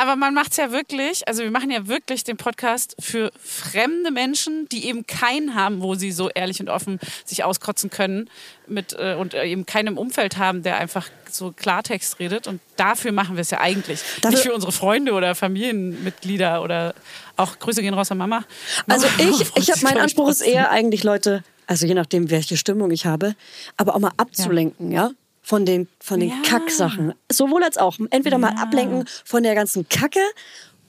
aber 0.00 0.16
man 0.16 0.32
macht 0.34 0.52
es 0.52 0.56
ja 0.56 0.70
wirklich, 0.72 1.26
also 1.28 1.42
wir 1.42 1.50
machen 1.50 1.70
ja 1.70 1.86
wirklich 1.88 2.24
den 2.24 2.36
Podcast 2.36 2.94
für 3.00 3.30
fremde 3.42 4.10
Menschen, 4.10 4.68
die 4.70 4.86
eben 4.86 5.06
keinen 5.06 5.54
haben, 5.54 5.82
wo 5.82 5.94
sie 5.94 6.12
so 6.12 6.30
ehrlich 6.30 6.60
und 6.60 6.68
offen 6.68 6.98
sich 7.24 7.44
auskotzen 7.44 7.90
können 7.90 8.30
mit, 8.66 8.94
äh, 8.98 9.14
und 9.18 9.34
äh, 9.34 9.44
eben 9.44 9.66
keinen 9.66 9.88
im 9.88 9.98
Umfeld 9.98 10.38
haben, 10.38 10.62
der 10.62 10.76
einfach 10.78 11.08
so 11.30 11.52
Klartext 11.52 12.18
redet. 12.18 12.46
Und 12.46 12.60
dafür 12.76 13.12
machen 13.12 13.36
wir 13.36 13.42
es 13.42 13.50
ja 13.50 13.60
eigentlich. 13.60 14.00
Dafür- 14.20 14.30
Nicht 14.30 14.42
für 14.46 14.54
unsere 14.54 14.72
Freunde 14.72 15.12
oder 15.12 15.34
Familienmitglieder 15.34 16.62
oder 16.62 16.94
auch 17.36 17.58
Grüße 17.58 17.82
gehen 17.82 17.94
raus 17.94 18.10
an 18.10 18.18
Mama. 18.18 18.44
Also 18.86 19.06
ich, 19.18 19.40
ich 19.56 19.70
habe 19.70 19.80
mein 19.82 19.98
Anspruch 19.98 20.28
ist 20.28 20.40
eher 20.40 20.70
eigentlich 20.70 21.04
Leute, 21.04 21.42
also 21.66 21.86
je 21.86 21.94
nachdem, 21.94 22.30
welche 22.30 22.56
Stimmung 22.56 22.90
ich 22.90 23.06
habe, 23.06 23.34
aber 23.76 23.94
auch 23.94 23.98
mal 24.00 24.12
abzulenken, 24.16 24.90
ja, 24.92 25.10
von 25.48 25.64
den, 25.64 25.88
von 25.98 26.20
den 26.20 26.28
Ja. 26.28 26.36
Kacksachen. 26.44 27.14
Sowohl 27.32 27.64
als 27.64 27.78
auch. 27.78 27.96
Entweder 28.10 28.36
mal 28.36 28.52
Ja. 28.54 28.62
ablenken 28.62 29.06
von 29.24 29.42
der 29.42 29.54
ganzen 29.54 29.88
Kacke 29.88 30.20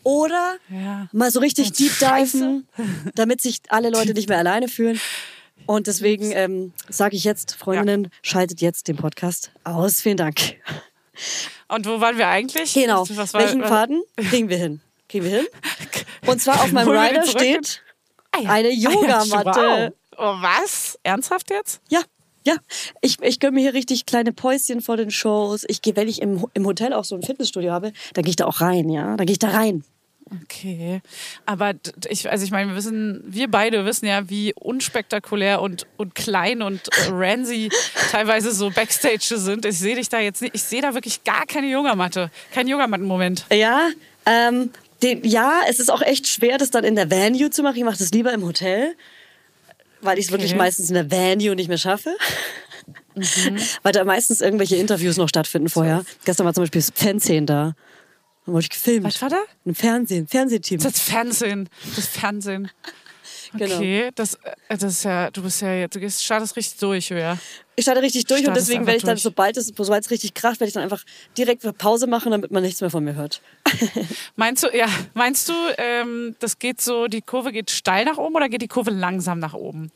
oder 0.04 0.58
Ja. 0.70 1.08
mal 1.14 1.32
so 1.32 1.40
richtig 1.40 1.72
deep 1.72 1.94
diven, 1.98 2.68
damit 3.16 3.40
sich 3.40 3.62
alle 3.70 3.90
Leute 3.90 4.14
nicht 4.14 4.28
mehr 4.28 4.38
alleine 4.38 4.68
fühlen. 4.68 5.00
Und 5.66 5.88
deswegen 5.88 6.32
ähm, 6.34 6.74
sage 6.90 7.16
ich 7.16 7.24
jetzt, 7.24 7.56
Freundinnen, 7.56 8.10
schaltet 8.22 8.60
jetzt 8.60 8.90
den 8.90 8.98
Podcast 8.98 9.52
aus. 9.64 10.02
Vielen 10.02 10.18
Dank. 10.18 10.36
Und 11.70 11.86
wo 11.86 12.02
waren 12.02 12.18
wir 12.18 12.28
eigentlich? 12.28 12.74
Genau. 12.74 13.08
War, 13.10 13.34
Welchen 13.40 13.62
was, 13.62 13.70
Faden 13.70 14.04
kriegen 14.18 14.50
wir 14.50 14.58
hin? 14.58 14.82
Kriegen 15.08 15.24
wir 15.24 15.38
hin? 15.38 15.48
Und 16.26 16.42
zwar 16.42 16.62
auf 16.64 16.72
meinem 16.74 16.90
Rider 16.90 17.26
steht 17.26 17.82
Ah 18.32 18.40
eine 18.52 18.68
Ah 18.68 18.72
Yogamatte. 18.72 19.94
wow. 20.18 20.18
Oh, 20.18 20.42
was? 20.42 21.00
Ernsthaft 21.04 21.50
jetzt? 21.50 21.82
Ja, 21.88 22.02
ja. 22.46 22.56
Ich, 23.02 23.18
ich 23.22 23.40
gönne 23.40 23.56
mir 23.56 23.62
hier 23.62 23.74
richtig 23.74 24.06
kleine 24.06 24.34
Päuschen 24.34 24.82
vor 24.82 24.98
den 24.98 25.12
Shows. 25.12 25.66
Ich 25.68 25.82
gehe, 25.82 25.96
wenn 25.96 26.08
ich 26.08 26.22
im, 26.22 26.46
im 26.54 26.66
Hotel 26.66 26.94
auch 26.94 27.04
so 27.04 27.16
ein 27.16 27.24
Fitnessstudio 27.24 27.72
habe, 27.72 27.94
dann 28.14 28.24
gehe 28.24 28.32
ich 28.32 28.36
da 28.36 28.46
auch 28.46 28.62
rein, 28.62 28.90
ja. 28.90 29.16
Dann 29.18 29.26
gehe 29.26 29.34
ich 29.34 29.40
da 29.40 29.50
rein. 29.50 29.84
Okay, 30.44 31.02
aber 31.48 31.74
ich, 32.08 32.30
also 32.30 32.46
ich 32.46 32.52
meine, 32.52 32.70
wir 32.70 32.76
wissen, 32.76 33.24
wir 33.26 33.50
beide 33.50 33.84
wissen 33.86 34.06
ja, 34.06 34.30
wie 34.30 34.54
unspektakulär 34.54 35.60
und, 35.60 35.88
und 35.98 36.14
klein 36.14 36.62
und 36.62 36.88
äh, 36.90 37.10
Ramsey 37.10 37.70
teilweise 38.12 38.52
so 38.52 38.70
Backstage 38.70 39.38
sind. 39.38 39.66
Ich 39.66 39.80
sehe 39.80 39.96
dich 39.96 40.10
da 40.10 40.20
jetzt 40.20 40.42
nicht, 40.42 40.54
ich 40.54 40.62
sehe 40.62 40.84
da 40.84 40.94
wirklich 40.94 41.24
gar 41.24 41.48
keine 41.48 41.68
Yogamatte, 41.68 42.30
kein 42.54 42.68
Yogamatten-Moment. 42.68 43.46
Ja, 43.52 43.90
ähm, 44.28 44.70
den, 45.02 45.24
ja, 45.24 45.62
es 45.68 45.80
ist 45.80 45.90
auch 45.90 46.02
echt 46.02 46.28
schwer, 46.28 46.60
das 46.60 46.70
dann 46.70 46.84
in 46.84 46.96
der 46.96 47.10
Venue 47.10 47.50
zu 47.50 47.64
machen. 47.64 47.78
Ich 47.78 47.84
mache 47.84 47.98
das 47.98 48.12
lieber 48.12 48.32
im 48.32 48.44
Hotel, 48.44 48.96
weil 50.02 50.18
ich 50.20 50.26
es 50.26 50.32
wirklich 50.32 50.52
Okay. 50.52 50.58
meistens 50.58 50.90
in 50.90 50.96
der 50.96 51.10
Venue 51.12 51.56
nicht 51.56 51.68
mehr 51.68 51.78
schaffe. 51.78 52.16
Weil 53.84 53.92
da 53.92 54.06
meistens 54.06 54.40
irgendwelche 54.40 54.78
Interviews 54.78 55.18
noch 55.18 55.28
stattfinden 55.28 55.68
vorher. 55.68 56.06
Gestern 56.24 56.46
war 56.46 56.54
zum 56.54 56.64
Beispiel 56.64 56.80
das 56.80 56.92
Fernsehen 56.96 57.46
da. 57.46 57.76
Dann 58.46 58.54
wurde 58.54 58.64
ich 58.64 58.70
gefilmt. 58.70 59.06
Was 59.06 59.22
war 59.22 59.30
da? 59.30 59.42
Ein 59.66 59.76
Fernsehen, 59.76 60.28
Fernsehteam. 60.28 60.80
Das 60.80 61.00
Fernsehen. 61.00 61.70
Das 61.96 62.08
Fernsehen. 62.08 62.72
Genau. 63.54 63.76
Okay, 63.76 64.12
das, 64.16 64.36
äh, 64.36 64.52
das 64.70 64.84
ist 64.84 65.04
ja, 65.04 65.32
du 65.32 65.42
bist 65.42 65.62
ja 65.62 65.74
jetzt, 65.74 65.96
du 65.96 66.10
startest 66.10 66.56
richtig 66.56 66.80
durch, 66.80 67.10
ja. 67.10 67.38
Ich 67.76 67.84
starte 67.84 68.02
richtig 68.02 68.26
durch 68.26 68.42
und 68.42 68.46
Startest 68.46 68.68
deswegen 68.68 68.80
einfach 68.82 68.88
werde 68.88 68.98
ich 68.98 69.04
dann, 69.04 69.16
durch. 69.16 69.24
sobald 69.24 69.58
es, 69.58 69.68
sobald 69.76 70.04
es 70.04 70.12
richtig 70.12 70.34
kracht, 70.34 70.60
werde 70.60 70.68
ich 70.68 70.74
dann 70.74 70.84
einfach 70.84 71.04
direkt 71.38 71.66
Pause 71.78 72.08
machen, 72.08 72.32
damit 72.32 72.52
man 72.52 72.62
nichts 72.62 72.82
mehr 72.82 72.90
von 72.90 73.04
mir 73.04 73.16
hört. 73.16 73.42
Meinst 74.36 74.64
du, 74.64 74.68
ja, 74.76 74.88
meinst 75.14 75.50
du, 75.50 75.54
ähm, 75.78 76.36
das 76.40 76.60
geht 76.60 76.82
so, 76.82 77.08
die 77.08 77.22
Kurve 77.22 77.52
geht 77.52 77.72
steil 77.72 78.06
nach 78.06 78.18
oben 78.18 78.36
oder 78.36 78.50
geht 78.50 78.62
die 78.62 78.68
Kurve 78.68 78.92
langsam 78.92 79.40
nach 79.40 79.54
oben? 79.54 79.92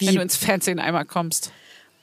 Wenn 0.00 0.14
du 0.14 0.22
ins 0.22 0.36
Fernsehen 0.36 0.78
einmal 0.78 1.04
kommst. 1.04 1.52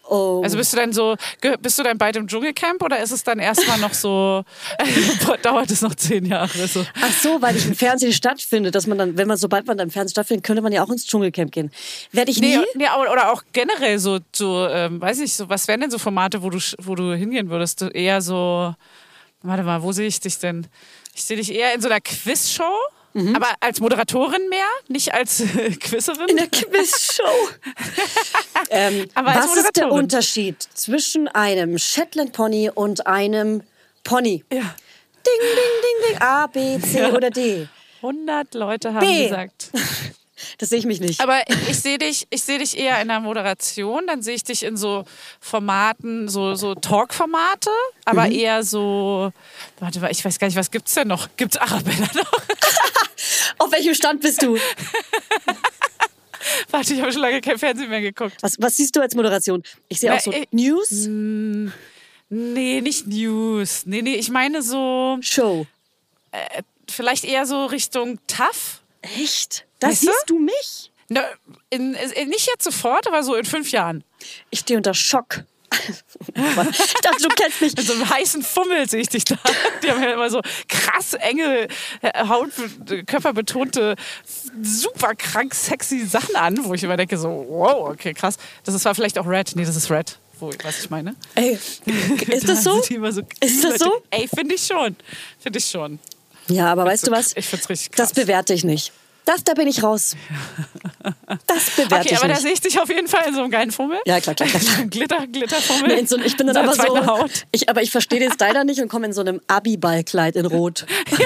Oh. 0.08 0.41
Also 0.43 0.58
bist 0.58 0.72
du 0.74 0.78
dann 0.78 0.93
so, 0.93 1.16
bist 1.62 1.80
du 1.80 1.84
dann 1.84 1.97
bald 1.97 2.16
im 2.16 2.28
Dschungelcamp 2.28 2.82
oder 2.84 2.99
ist 3.01 3.12
es 3.12 3.24
dann 3.24 3.39
erstmal 3.39 3.80
noch 3.80 3.93
so, 3.93 4.43
dauert 5.41 5.72
es 5.72 5.82
noch 5.82 5.95
zehn 5.95 6.26
Jahre? 6.26 6.68
So. 6.68 6.86
Ach 7.01 7.12
so, 7.12 7.41
weil 7.41 7.56
ich 7.56 7.66
im 7.66 7.76
Fernsehen 7.76 8.14
stattfinde, 8.14 8.72
dass 8.72 8.86
man 8.88 8.97
dann, 8.97 9.18
wenn 9.18 9.28
man, 9.28 9.38
sobald 9.38 9.66
man 9.66 9.78
dann 9.78 9.88
im 9.88 9.91
Fernsehen 9.91 10.12
stattfindet, 10.12 10.45
könnte 10.45 10.62
man 10.62 10.72
ja 10.72 10.84
auch 10.84 10.89
ins 10.89 11.06
Dschungelcamp 11.08 11.51
gehen. 11.51 11.72
Werde 12.12 12.30
ich 12.32 12.39
nie? 12.39 12.58
Nee, 12.58 12.66
nee, 12.76 12.88
aber- 12.88 13.12
oder 13.12 13.32
auch 13.32 13.43
generell 13.51 13.97
so, 13.99 14.20
so 14.36 14.68
ähm, 14.68 15.01
weiß 15.01 15.20
ich, 15.22 15.34
so, 15.34 15.49
was 15.49 15.68
wären 15.68 15.82
denn 15.82 15.91
so 15.91 15.97
Formate, 15.97 16.41
wo 16.43 16.49
du, 16.49 16.60
wo 16.84 16.95
du 16.95 17.14
hingehen 17.16 17.49
würdest? 17.49 17.82
Du 17.82 17.88
eher 17.88 18.22
so, 18.22 18.76
warte 19.41 19.64
mal, 19.64 19.82
wo 19.82 19.91
sehe 19.91 20.08
ich 20.08 20.20
dich 20.20 20.38
denn? 20.38 20.68
Ich 21.16 21.24
sehe 21.24 21.38
dich 21.38 21.53
eher 21.53 21.74
in 21.74 21.82
so 21.82 21.88
einer 21.88 22.01
Quizshow, 22.01 22.64
aber 23.16 23.47
als 23.61 23.80
Moderatorin 23.80 24.49
mehr, 24.49 24.66
nicht 24.88 25.13
als 25.13 25.39
äh, 25.39 25.70
Quizzerin. 25.80 26.28
In 26.28 26.38
der 26.38 26.47
Quizshow. 26.47 27.24
ähm, 28.70 29.07
Aber 29.13 29.36
was 29.36 29.55
ist 29.55 29.76
der. 29.78 29.91
Unterschied 29.91 30.61
zwischen 30.74 31.28
einem 31.30 31.78
Shetland 31.78 32.34
Pony 32.34 32.70
und 32.74 33.07
einem 33.07 33.63
Pony? 34.03 34.43
ja. 34.51 34.76
Ding, 35.28 35.39
ding, 35.41 35.55
ding, 35.82 36.09
ding. 36.11 36.22
A, 36.22 36.45
B, 36.47 36.80
C 36.80 37.05
oder 37.05 37.32
D. 37.32 37.68
100 38.01 38.53
Leute 38.53 38.93
haben 38.93 38.99
B. 38.99 39.24
gesagt. 39.24 39.72
Das 40.58 40.70
sehe 40.70 40.80
ich 40.80 40.86
mich 40.86 41.00
nicht. 41.00 41.22
Aber 41.22 41.41
ich 41.70 41.80
sehe 41.80 41.98
dich, 41.98 42.28
ich 42.30 42.43
sehe 42.43 42.60
dich 42.60 42.78
eher 42.78 43.02
in 43.02 43.08
der 43.08 43.20
Moderation, 43.20 44.08
dann 44.08 44.22
sehe 44.22 44.36
ich 44.36 44.43
dich 44.43 44.64
in 44.64 44.78
so 44.78 45.06
Formaten, 45.39 46.28
so, 46.30 46.56
so 46.56 46.76
Talk-Formate, 46.76 47.70
aber 48.06 48.30
eher 48.30 48.64
so, 48.64 49.32
warte 49.80 50.00
mal, 50.00 50.12
ich 50.12 50.24
weiß 50.24 50.39
gar 50.39 50.48
nicht, 50.48 50.58
was 50.58 50.72
gibt's 50.72 50.93
denn 50.93 51.08
noch? 51.08 51.30
Gibt's 51.38 51.58
Arabella 51.58 52.08
noch? 52.16 52.32
Auf 53.60 53.72
welchem 53.72 53.93
Stand 53.96 54.22
bist 54.22 54.41
du? 54.41 54.58
Warte, 56.70 56.93
ich 56.93 57.02
habe 57.02 57.12
schon 57.12 57.22
lange 57.22 57.41
kein 57.41 57.58
Fernsehen 57.58 57.89
mehr 57.89 58.02
geguckt. 58.02 58.36
Was, 58.41 58.56
was 58.60 58.78
siehst 58.78 58.96
du 58.96 59.02
als 59.02 59.16
Moderation? 59.16 59.64
Ich 59.88 60.00
sehe 60.00 60.14
auch 60.14 60.20
so 60.20 60.32
ich- 60.32 60.48
News, 60.52 61.08
Nee, 62.30 62.82
nicht 62.82 63.08
News. 63.08 63.84
Nee, 63.86 64.02
nee, 64.02 64.16
ich 64.16 64.30
meine 64.30 64.62
so, 64.62 65.18
Show. 65.22 65.68
vielleicht 66.89 67.24
eher 67.24 67.46
so 67.46 67.66
Richtung 67.66 68.20
Tough. 68.28 68.82
Echt? 69.18 69.66
Da 69.80 69.88
Weißt 69.88 70.03
du? 70.03 70.08
siehst 70.08 70.24
du 70.28 70.39
mich? 70.39 70.91
Na, 71.08 71.22
in, 71.70 71.93
in, 71.93 72.30
nicht 72.30 72.47
jetzt 72.47 72.64
sofort, 72.64 73.08
aber 73.08 73.24
so 73.24 73.36
in 73.36 73.45
fünf 73.45 73.72
Jahren. 73.72 74.03
Ich 74.49 74.60
stehe 74.60 74.78
unter 74.78 74.93
Schock. 74.93 75.43
ich 75.76 76.93
dachte, 77.01 77.22
du 77.22 77.30
kennst 77.30 77.62
mich. 77.62 77.76
Mit 77.76 77.86
so 77.86 77.93
einem 77.93 78.10
heißen 78.10 78.41
Fummel 78.41 78.89
sehe 78.89 79.01
ich 79.01 79.10
dich 79.10 79.26
da. 79.26 79.36
Die 79.84 79.91
haben 79.91 80.01
ja 80.01 80.14
immer 80.14 80.30
so 80.30 80.41
krass 80.68 81.14
enge, 81.14 81.68
äh, 82.01 82.28
Haut, 82.28 82.51
körperbetonte, 83.06 83.95
super 84.62 85.16
krank 85.16 85.53
sexy 85.53 86.06
Sachen 86.06 86.36
an, 86.36 86.64
wo 86.66 86.74
ich 86.74 86.84
immer 86.84 86.97
denke 86.97 87.18
so, 87.18 87.45
wow, 87.49 87.89
okay, 87.89 88.14
krass. 88.14 88.38
Das 88.64 88.74
ist 88.74 88.82
zwar 88.82 88.95
vielleicht 88.95 89.20
auch 89.20 89.28
Red. 89.28 89.51
Nee, 89.56 89.66
das 89.66 89.76
ist 89.76 89.91
Red. 89.91 90.18
Wo, 90.39 90.51
was 90.64 90.80
ich 90.80 90.89
meine? 90.89 91.16
Ey, 91.36 91.53
ist 91.53 91.82
das 92.49 92.64
Da 92.64 92.72
so? 92.72 92.82
so 92.82 93.22
Ist 93.39 93.64
das 93.64 93.80
so? 93.80 94.03
Ey, 94.10 94.28
finde 94.28 94.56
ich 94.56 94.66
schon. 94.66 94.95
Finde 95.39 95.60
ich 95.60 95.66
schon. 95.66 95.99
Ja, 96.48 96.72
aber 96.72 96.86
weißt 96.86 97.08
du 97.08 97.12
was? 97.12 97.34
Ich 97.36 97.48
find's 97.48 97.70
richtig 97.70 97.91
krass. 97.91 98.10
Das 98.10 98.14
bewerte 98.14 98.54
ich 98.54 98.64
nicht. 98.64 98.91
Das, 99.26 99.43
da 99.43 99.56
bin 99.56 99.68
ich 99.68 99.82
raus. 99.82 100.16
Das 101.48 101.72
bewerte 101.72 101.96
Okay, 101.96 102.10
ich 102.12 102.18
aber 102.18 102.28
da 102.28 102.34
nicht. 102.36 102.43
sehe 102.43 102.52
ich 102.54 102.62
dich 102.62 102.80
auf 102.80 102.89
jeden 102.89 103.08
Fall 103.08 103.28
in 103.28 103.34
so 103.34 103.41
einem 103.41 103.50
geilen 103.50 103.72
Fummel. 103.72 103.98
Ja, 104.06 104.20
klar, 104.22 104.36
klar, 104.36 104.48
klar, 104.48 104.62
klar. 104.76 104.86
Glitter, 104.86 105.26
Glitterfummel. 105.26 105.88
Nee, 106.02 106.06
so, 106.06 106.20
ich 106.20 106.38
bin 106.38 106.46
dann 106.46 106.58
aber 106.58 106.76
so. 106.76 107.08
Haut. 107.08 107.32
Ich, 107.52 107.68
aber 107.68 107.82
ich 107.82 107.89
verstehe 107.89 108.20
den 108.20 108.32
Style 108.32 108.54
dann 108.54 108.68
nicht 108.68 108.80
und 108.82 108.88
komme 108.88 109.08
in 109.08 109.14
so 109.14 109.22
einem 109.22 109.41
Abi-Ballkleid 109.48 110.36
in 110.36 110.46
Rot. 110.46 110.86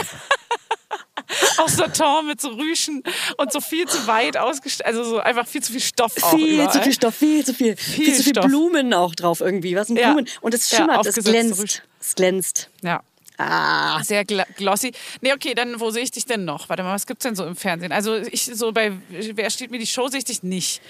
Aus 1.57 1.75
Satin 1.75 2.25
mit 2.27 2.39
so 2.41 2.47
Rüschen 2.49 3.03
und 3.37 3.51
so 3.51 3.59
viel 3.61 3.85
zu 3.87 4.07
weit 4.07 4.37
ausgestellt. 4.37 4.87
Also 4.87 5.03
so 5.03 5.19
einfach 5.19 5.45
viel 5.45 5.61
zu 5.61 5.71
viel 5.73 5.81
Stoff 5.81 6.13
auch 6.23 6.31
Viel 6.35 6.53
überall. 6.55 6.71
zu 6.71 6.81
viel 6.81 6.93
Stoff, 6.93 7.13
viel 7.15 7.45
zu 7.45 7.53
viel. 7.53 7.75
Viel, 7.75 8.15
zu 8.15 8.23
viel. 8.23 8.33
Blumen 8.33 8.93
auch 8.93 9.13
drauf 9.13 9.41
irgendwie. 9.41 9.75
Was 9.75 9.87
sind 9.87 9.99
Ja. 9.99 10.13
Blumen? 10.13 10.27
Und 10.41 10.53
es 10.53 10.71
Ja, 10.71 10.77
schimmert, 10.77 10.93
es 10.95 10.99
aufgesetzte 11.09 11.31
glänzt. 11.31 11.61
Rüschen. 11.61 11.81
Es 11.99 12.15
glänzt. 12.15 12.69
Ja. 12.81 13.01
Ah. 13.39 14.03
Sehr 14.03 14.25
glossy. 14.25 14.91
Nee, 15.21 15.31
okay, 15.33 15.53
dann 15.55 15.79
wo 15.79 15.91
sehe 15.91 16.03
ich 16.03 16.11
dich 16.11 16.25
denn 16.25 16.43
noch? 16.43 16.67
Warte 16.67 16.83
mal, 16.83 16.93
was 16.93 17.07
gibt's 17.07 17.23
denn 17.23 17.35
so 17.35 17.45
im 17.45 17.55
Fernsehen? 17.55 17.93
Also 17.93 18.17
ich 18.17 18.43
so 18.43 18.73
bei 18.73 18.91
Wer 19.09 19.49
steht 19.49 19.71
mir 19.71 19.79
die 19.79 19.87
Show 19.87 20.09
sehe 20.09 20.19
ich 20.19 20.25
dich 20.25 20.43
nicht. 20.43 20.81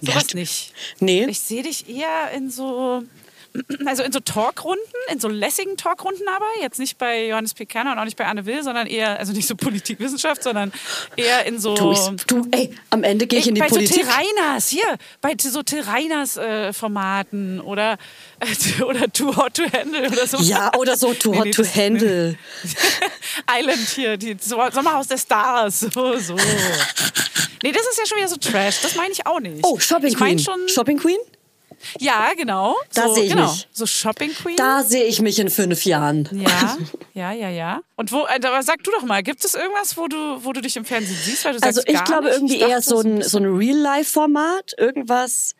Sowas 0.00 0.26
Ja, 0.32 0.38
nicht. 0.38 0.72
Nee. 1.00 1.26
Ich 1.28 1.40
sehe 1.40 1.62
dich 1.62 1.88
eher 1.88 2.30
in 2.34 2.50
so 2.50 3.02
also 3.86 4.02
in 4.02 4.12
so 4.12 4.20
Talkrunden, 4.20 4.82
in 5.10 5.20
so 5.20 5.28
lässigen 5.28 5.76
Talkrunden 5.76 6.26
aber, 6.28 6.46
jetzt 6.60 6.78
nicht 6.78 6.98
bei 6.98 7.26
Johannes 7.28 7.54
P. 7.54 7.66
Kerner 7.66 7.92
und 7.92 7.98
auch 7.98 8.04
nicht 8.04 8.16
bei 8.16 8.26
Anne 8.26 8.46
Will, 8.46 8.62
sondern 8.62 8.86
eher, 8.86 9.18
also 9.18 9.32
nicht 9.32 9.46
so 9.46 9.54
Politikwissenschaft, 9.56 10.42
sondern 10.42 10.72
eher 11.16 11.44
in 11.46 11.58
so... 11.58 11.74
Du, 11.74 11.92
ich, 11.92 11.98
du, 12.26 12.46
ey, 12.50 12.74
am 12.90 13.02
Ende 13.04 13.26
gehe 13.26 13.38
ich 13.38 13.48
in 13.48 13.54
die 13.54 13.60
bei 13.60 13.68
Politik. 13.68 14.04
so 14.04 14.10
Terrainers, 14.10 14.68
hier, 14.68 14.96
bei 15.20 15.34
so 15.38 15.62
Terrainers-Formaten 15.62 17.60
oder, 17.60 17.98
äh, 18.40 18.82
oder 18.84 19.12
Too 19.12 19.36
Hot 19.36 19.54
to 19.54 19.64
Handle 19.72 20.06
oder 20.08 20.26
so. 20.26 20.38
ja, 20.38 20.72
oder 20.76 20.96
so 20.96 21.12
to 21.14 21.30
Nee, 21.30 21.38
hot 21.38 21.44
nee, 21.46 21.50
to 21.52 21.62
das- 21.62 21.74
handle. 21.76 22.36
Island 23.58 23.88
hier, 23.94 24.16
die 24.16 24.36
So- 24.40 24.60
Sommerhaus 24.72 25.08
der 25.08 25.18
Stars. 25.18 25.80
So, 25.80 26.16
so. 26.18 26.36
Nee, 27.62 27.72
das 27.72 27.82
ist 27.86 27.98
ja 27.98 28.06
schon 28.06 28.18
wieder 28.18 28.28
so 28.28 28.36
Trash. 28.36 28.80
Das 28.82 28.94
meine 28.96 29.12
ich 29.12 29.26
auch 29.26 29.40
nicht. 29.40 29.60
Oh, 29.64 29.78
Shopping 29.78 30.08
ich 30.08 30.18
mein 30.18 30.36
Queen. 30.36 30.38
schon. 30.44 30.68
Shopping 30.68 30.98
Queen? 30.98 31.16
Ja, 31.98 32.30
genau. 32.36 32.74
Da 32.94 33.08
so, 33.08 33.14
sehe 33.14 33.24
ich 33.24 33.30
genau. 33.32 33.50
mich. 33.50 33.68
So 33.72 33.86
Shopping 33.86 34.32
Queen. 34.34 34.56
Da 34.56 34.82
sehe 34.82 35.04
ich 35.04 35.20
mich 35.20 35.38
in 35.38 35.50
fünf 35.50 35.84
Jahren. 35.84 36.28
Ja, 36.32 36.76
ja, 37.14 37.32
ja, 37.32 37.48
ja. 37.50 37.80
Und 37.96 38.12
wo, 38.12 38.26
äh, 38.26 38.34
aber 38.46 38.62
sag 38.62 38.82
du 38.84 38.90
doch 38.90 39.02
mal, 39.02 39.22
gibt 39.22 39.44
es 39.44 39.54
irgendwas, 39.54 39.96
wo 39.96 40.06
du, 40.08 40.16
wo 40.44 40.52
du 40.52 40.60
dich 40.60 40.76
im 40.76 40.84
Fernsehen 40.84 41.18
siehst? 41.22 41.44
Weil 41.44 41.54
du 41.58 41.62
Also 41.62 41.80
sagst, 41.80 41.88
ich 41.92 42.04
glaube 42.04 42.24
nicht. 42.26 42.34
irgendwie 42.36 42.56
Ich 42.56 42.62
eher 42.62 42.82
so 42.82 43.00
ein, 43.00 43.22
so 43.22 43.38
ein 43.38 43.44
Real-Life-Format. 43.46 44.74
Irgendwas, 44.78 45.54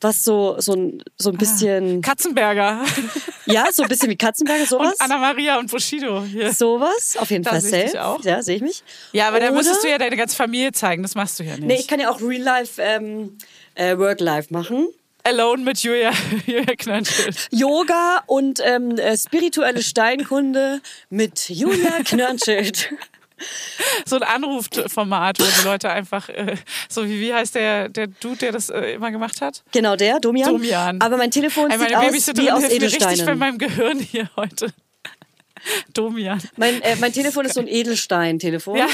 was 0.00 0.22
so, 0.24 0.56
so 0.58 0.74
ein, 0.74 1.02
so 1.16 1.30
ein 1.30 1.36
Ah. 1.36 1.38
bisschen, 1.38 2.02
Katzenberger 2.02 2.84
ja, 3.46 3.66
so 3.72 3.82
ein 3.82 3.88
bisschen 3.88 4.10
wie 4.10 4.16
Katzenberger, 4.16 4.64
sowas. 4.66 4.92
und 4.92 5.00
Anna-Maria 5.00 5.58
und 5.58 5.70
Bushido. 5.70 6.22
Hier. 6.22 6.52
Sowas, 6.52 7.16
auf 7.18 7.30
jeden 7.30 7.42
Da 7.44 7.50
Fall 7.50 7.60
sehe 7.60 7.86
ich 7.86 7.98
auch. 7.98 8.22
Ja, 8.24 8.42
sehe 8.42 8.56
ich 8.56 8.62
mich. 8.62 8.82
Ja, 9.12 9.28
aber 9.28 9.40
da 9.40 9.50
müsstest 9.50 9.82
du 9.82 9.88
ja 9.88 9.98
deine 9.98 10.16
ganze 10.16 10.36
Familie 10.36 10.72
zeigen. 10.72 11.02
Das 11.02 11.14
machst 11.14 11.38
du 11.40 11.44
ja 11.44 11.52
nicht. 11.56 11.64
Nee, 11.66 11.76
ich 11.80 11.88
kann 11.88 11.98
ja 12.00 12.10
auch 12.10 12.20
Real-Life, 12.20 12.80
ähm, 12.80 13.38
äh, 13.74 13.96
Work-Life 13.98 14.52
machen. 14.52 14.88
Alone 15.28 15.62
mit 15.62 15.80
Julia, 15.80 16.10
Julia 16.46 16.74
Knörnschild. 16.76 17.48
Yoga 17.50 18.22
und 18.26 18.60
ähm, 18.64 18.96
äh, 18.96 19.16
spirituelle 19.16 19.82
Steinkunde 19.82 20.80
mit 21.10 21.50
Julia 21.50 22.02
Knörnschild. 22.02 22.90
so 24.06 24.16
ein 24.16 24.22
Anrufformat, 24.22 25.38
wo 25.38 25.44
die 25.44 25.64
Leute 25.66 25.90
einfach, 25.90 26.30
äh, 26.30 26.56
so 26.88 27.04
wie, 27.06 27.20
wie 27.20 27.34
heißt 27.34 27.54
der, 27.54 27.90
der 27.90 28.06
Dude, 28.06 28.38
der 28.38 28.52
das 28.52 28.70
äh, 28.70 28.94
immer 28.94 29.10
gemacht 29.10 29.42
hat? 29.42 29.62
Genau 29.70 29.96
der, 29.96 30.18
Domian. 30.18 30.50
Domian. 30.50 31.00
Aber 31.02 31.18
mein 31.18 31.30
Telefon 31.30 31.70
Ey, 31.70 31.78
sieht 31.78 31.90
meine 31.90 32.08
aus 32.08 32.26
wie 32.34 32.50
aus 32.50 32.62
mir 32.62 32.70
richtig 32.70 32.98
bei 32.98 33.12
Edelsteinen. 33.12 33.38
meinem 33.38 33.58
Gehirn 33.58 33.98
hier 33.98 34.30
heute. 34.34 34.72
Domian. 35.92 36.40
Mein, 36.56 36.80
äh, 36.80 36.96
mein 36.96 37.12
Telefon 37.12 37.44
ist 37.44 37.54
so 37.54 37.60
ein 37.60 37.68
Edelstein-Telefon. 37.68 38.78
Ja, 38.78 38.86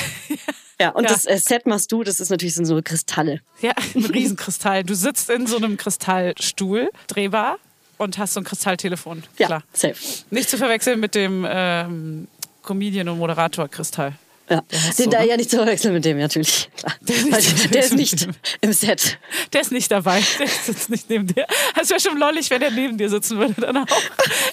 Ja, 0.81 0.91
und 0.91 1.05
Ja. 1.05 1.11
das 1.11 1.27
äh, 1.27 1.39
Set 1.39 1.67
machst 1.67 1.93
du, 1.93 2.03
das 2.03 2.21
ist 2.21 2.31
natürlich 2.31 2.55
so 2.55 2.81
Kristalle. 2.83 3.41
ja, 3.61 3.73
ein 3.95 4.05
Riesenkristall. 4.07 4.83
Du 4.85 4.95
sitzt 4.95 5.31
in 5.31 5.47
so 5.47 5.57
einem 5.57 5.77
Kristallstuhl, 5.77 6.91
drehbar, 7.07 7.59
und 7.97 8.19
hast 8.19 8.35
so 8.35 8.41
ein 8.41 8.45
Kristalltelefon. 8.45 9.23
Ja, 9.39 9.47
Klar. 9.47 9.63
safe. 9.73 9.95
Nicht 10.31 10.51
zu 10.51 10.59
verwechseln 10.59 10.99
mit 10.99 11.15
dem 11.15 11.47
ähm, 11.49 12.27
Comedian 12.63 13.09
und 13.09 13.19
Moderator 13.19 13.69
Kristall. 13.69 14.15
Ja. 14.51 14.63
Den 14.99 15.11
da 15.11 15.21
ne? 15.21 15.29
ja 15.29 15.37
nicht 15.39 15.51
zu 15.51 15.57
verwechseln 15.57 15.95
mit 15.95 16.05
dem, 16.05 16.19
natürlich. 16.19 16.69
Der 17.01 17.39
der 17.71 17.83
ist 17.85 17.95
nicht 17.97 18.29
im 18.61 18.73
Set. 18.73 19.19
Der 19.53 19.63
ist 19.63 19.73
nicht 19.73 19.91
dabei. 19.91 20.23
Der 20.39 20.47
sitzt 20.47 20.91
nicht 20.91 21.09
neben 21.09 21.27
dir. 21.27 21.47
Das 21.75 21.89
wäre 21.89 21.99
schon 22.01 22.19
lollig, 22.19 22.51
wenn 22.51 22.61
er 22.61 22.71
neben 22.71 22.99
dir 22.99 23.09
sitzen 23.09 23.39
würde. 23.39 23.55
Dann 23.59 23.77
auch 23.79 23.87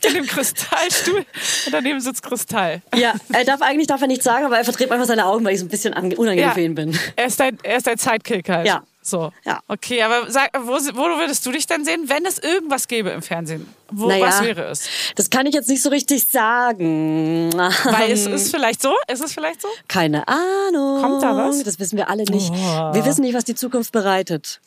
in 0.07 0.13
dem 0.13 0.25
Kristallstuhl. 0.25 1.17
Und 1.65 1.73
daneben 1.73 1.99
sitzt 1.99 2.23
Kristall. 2.23 2.81
Ja, 2.95 3.13
er 3.33 3.43
darf 3.43 3.61
eigentlich 3.61 3.87
darf 3.87 4.01
er 4.01 4.07
nichts 4.07 4.23
sagen, 4.23 4.45
aber 4.45 4.57
er 4.57 4.63
verdreht 4.63 4.87
manchmal 4.89 5.07
seine 5.07 5.25
Augen, 5.25 5.43
weil 5.43 5.53
ich 5.53 5.59
so 5.59 5.65
ein 5.65 5.69
bisschen 5.69 5.93
ange- 5.93 6.15
unangenehm 6.15 6.47
Ja. 6.49 6.53
für 6.53 6.61
ihn 6.61 6.75
bin. 6.75 6.97
Er 7.17 7.25
ist 7.25 7.39
dein, 7.39 7.57
er 7.63 7.77
ist 7.77 7.87
dein 7.87 7.97
Sidekick 7.97 8.47
halt. 8.47 8.67
Ja. 8.67 8.83
So. 9.03 9.31
Ja. 9.45 9.59
Okay, 9.67 10.03
aber 10.03 10.29
sag, 10.29 10.51
wo, 10.63 10.73
wo 10.73 11.17
würdest 11.19 11.45
du 11.45 11.51
dich 11.51 11.65
denn 11.65 11.83
sehen, 11.83 12.03
wenn 12.07 12.25
es 12.25 12.37
irgendwas 12.37 12.87
gäbe 12.87 13.09
im 13.09 13.21
Fernsehen? 13.21 13.67
Wo, 13.91 14.07
Naja. 14.07 14.27
Was 14.27 14.41
wäre 14.43 14.63
es? 14.65 14.87
Das 15.15 15.29
kann 15.29 15.45
ich 15.47 15.53
jetzt 15.55 15.69
nicht 15.69 15.81
so 15.81 15.89
richtig 15.89 16.29
sagen. 16.29 17.51
Weil 17.53 18.11
es 18.11 18.25
Ähm, 18.27 18.33
ist 18.33 18.51
vielleicht 18.51 18.81
so? 18.81 18.93
Ist 19.11 19.23
es 19.23 19.33
vielleicht 19.33 19.61
so? 19.61 19.67
Keine 19.87 20.27
Ahnung. 20.27 21.01
Kommt 21.01 21.23
da 21.23 21.35
was? 21.35 21.63
Das 21.63 21.79
wissen 21.79 21.97
wir 21.97 22.09
alle 22.09 22.23
nicht. 22.23 22.51
Oh. 22.51 22.93
Wir 22.93 23.03
wissen 23.05 23.21
nicht, 23.21 23.33
was 23.33 23.43
die 23.43 23.55
Zukunft 23.55 23.91
bereitet. 23.91 24.61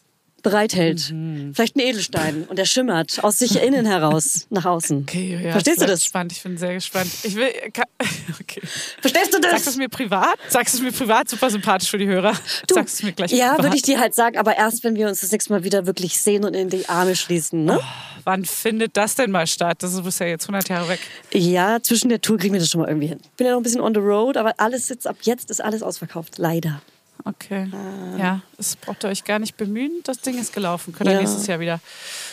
Bereithält. 0.45 1.11
Mhm. 1.11 1.53
Vielleicht 1.55 1.75
ein 1.75 1.81
Edelstein 1.81 2.45
und 2.45 2.57
der 2.59 2.67
schimmert 2.67 3.25
aus 3.25 3.39
sich 3.41 3.61
innen 3.61 3.85
heraus 3.87 4.47
nach 4.51 4.65
außen. 4.65 4.99
Okay, 5.03 5.41
ja, 5.43 5.51
Verstehst 5.51 5.83
du 5.83 5.87
das? 5.87 6.05
Spannend, 6.05 6.31
ich 6.33 6.43
bin 6.43 6.57
sehr 6.57 6.75
gespannt. 6.75 7.11
Ich 7.25 7.35
will. 7.35 7.51
Kann, 7.73 7.87
okay. 8.41 8.61
Verstehst 9.01 9.35
du 9.35 9.39
Sagst 9.43 9.43
du 9.43 9.57
es 9.57 9.65
das? 9.65 9.77
mir 9.77 9.89
privat? 9.89 10.37
Sagst 10.49 10.75
du 10.75 10.79
es 10.79 10.85
mir 10.85 10.93
privat? 10.93 11.29
Super 11.29 11.51
sympathisch 11.51 11.91
für 11.91 11.99
die 11.99 12.07
Hörer. 12.07 12.35
Du, 12.69 12.75
Sagst 12.75 12.95
du 12.95 12.99
es 12.99 13.03
mir 13.03 13.13
gleich 13.13 13.33
ja, 13.33 13.49
privat? 13.49 13.65
würde 13.65 13.77
ich 13.77 13.83
dir 13.83 13.99
halt 13.99 14.15
sagen, 14.15 14.39
aber 14.39 14.57
erst, 14.57 14.85
wenn 14.85 14.95
wir 14.95 15.09
uns 15.09 15.21
das 15.23 15.33
nächste 15.33 15.53
Mal 15.53 15.65
wieder 15.65 15.87
wirklich 15.87 16.21
sehen 16.21 16.45
und 16.45 16.55
in 16.55 16.69
die 16.69 16.89
Arme 16.89 17.17
schließen. 17.17 17.65
Ne? 17.65 17.81
Wann 18.25 18.45
findet 18.45 18.97
das 18.97 19.15
denn 19.15 19.31
mal 19.31 19.47
statt? 19.47 19.83
Das 19.83 19.95
ist 19.95 20.21
ja 20.21 20.27
jetzt 20.27 20.45
100 20.45 20.69
Jahre 20.69 20.89
weg. 20.89 21.01
Ja, 21.33 21.83
zwischen 21.83 22.11
der 22.11 22.21
Tour 22.21 22.39
kriegen 22.39 22.53
wir 22.53 22.61
das 22.61 22.71
schon 22.71 22.81
mal 22.83 22.89
irgendwie 22.89 23.09
hin. 23.09 23.21
Bin 23.37 23.47
ja 23.47 23.53
noch 23.53 23.61
ein 23.61 23.63
bisschen 23.63 23.81
on 23.81 23.95
the 23.95 24.01
road, 24.01 24.37
aber 24.37 24.55
alles 24.59 24.89
jetzt 24.89 25.07
ab 25.07 25.17
jetzt 25.23 25.51
ist 25.51 25.63
alles 25.63 25.83
ausverkauft. 25.83 26.39
Leider. 26.39 26.81
Okay. 27.27 27.71
Ja, 28.19 28.43
es 28.59 28.77
braucht 28.77 29.03
ihr 29.05 29.09
euch 29.09 29.25
gar 29.25 29.39
nicht 29.39 29.57
bemühen. 29.57 29.93
Das 30.05 30.19
Ding 30.21 30.39
ist 30.39 30.53
gelaufen. 30.53 30.93
Könnt 30.95 31.09
ihr 31.09 31.15
Ja. 31.15 31.21
nächstes 31.21 31.47
Jahr 31.47 31.59
wieder. 31.59 31.81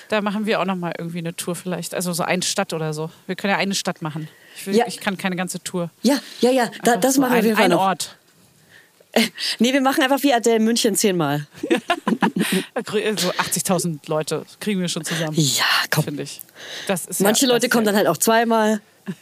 Da 0.10 0.22
machen 0.22 0.46
wir 0.46 0.60
auch 0.60 0.66
noch 0.66 0.76
mal 0.76 0.94
irgendwie 0.98 1.20
eine 1.20 1.34
Tour 1.34 1.56
vielleicht. 1.56 1.94
Also 1.96 2.12
so 2.12 2.24
eine 2.24 2.42
Stadt 2.44 2.74
oder 2.74 2.94
so. 2.94 3.10
Wir 3.26 3.36
können 3.38 3.52
ja 3.52 3.58
eine 3.58 3.74
Stadt 3.74 4.02
machen. 4.02 4.28
Ich, 4.58 4.68
will, 4.68 4.76
Ja. 4.76 4.86
ich 4.88 5.00
kann 5.00 5.18
keine 5.18 5.38
ganze 5.38 5.64
Tour. 5.64 5.89
Ja, 6.02 6.20
ja, 6.42 6.52
ja, 6.52 6.70
da, 6.84 6.98
das 6.98 7.18
machen 7.18 7.42
wir 7.42 7.52
ein, 7.52 7.56
Fall 7.56 7.66
ein 7.66 7.72
noch. 7.72 7.80
Ort. 7.82 8.18
Nee, 9.60 9.74
wir 9.74 9.82
machen 9.82 10.04
einfach 10.04 10.24
wie 10.24 10.34
Adele 10.34 10.60
München 10.60 10.96
zehnmal. 10.96 11.48
So 12.86 13.32
80.000 13.32 14.00
Leute 14.08 14.46
kriegen 14.60 14.82
wir 14.82 14.88
schon 14.88 15.06
zusammen. 15.06 15.36
Ja, 15.38 15.64
komm. 15.89 16.06
Finde 16.06 16.24
ich. 16.24 16.42
Manche 17.20 17.46
ja, 17.46 17.52
Leute 17.54 17.70
kommen 17.70 17.86
dann 17.86 17.96
halt 17.96 18.08
auch 18.08 18.18
zweimal. 18.18 18.82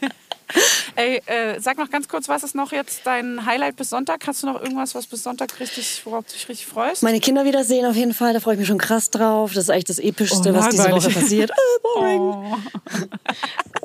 Ey, 0.96 1.22
äh, 1.26 1.60
sag 1.60 1.78
noch 1.78 1.90
ganz 1.90 2.08
kurz, 2.08 2.28
was 2.28 2.42
ist 2.42 2.54
noch 2.54 2.72
jetzt 2.72 3.02
dein 3.04 3.44
Highlight 3.46 3.76
bis 3.76 3.90
Sonntag? 3.90 4.26
Hast 4.26 4.42
du 4.42 4.46
noch 4.46 4.60
irgendwas, 4.60 4.94
was 4.94 5.06
bis 5.06 5.22
Sonntag 5.22 5.58
richtig, 5.60 6.02
worauf 6.04 6.24
du 6.26 6.32
dich 6.32 6.48
richtig 6.48 6.66
freust? 6.66 7.02
Meine 7.02 7.20
Kinder 7.20 7.44
wiedersehen 7.44 7.86
auf 7.86 7.96
jeden 7.96 8.14
Fall, 8.14 8.32
da 8.32 8.40
freue 8.40 8.54
ich 8.54 8.58
mich 8.60 8.68
schon 8.68 8.78
krass 8.78 9.10
drauf. 9.10 9.52
Das 9.54 9.64
ist 9.64 9.70
eigentlich 9.70 9.84
das 9.84 9.98
Epischste, 9.98 10.50
Oh, 10.50 10.54
was 10.54 10.68
diese. 10.70 10.90
Woche 10.90 11.10
passiert. 11.10 11.50
Äh, 11.50 11.54
boring. 11.82 12.20
Oh. 12.20 12.56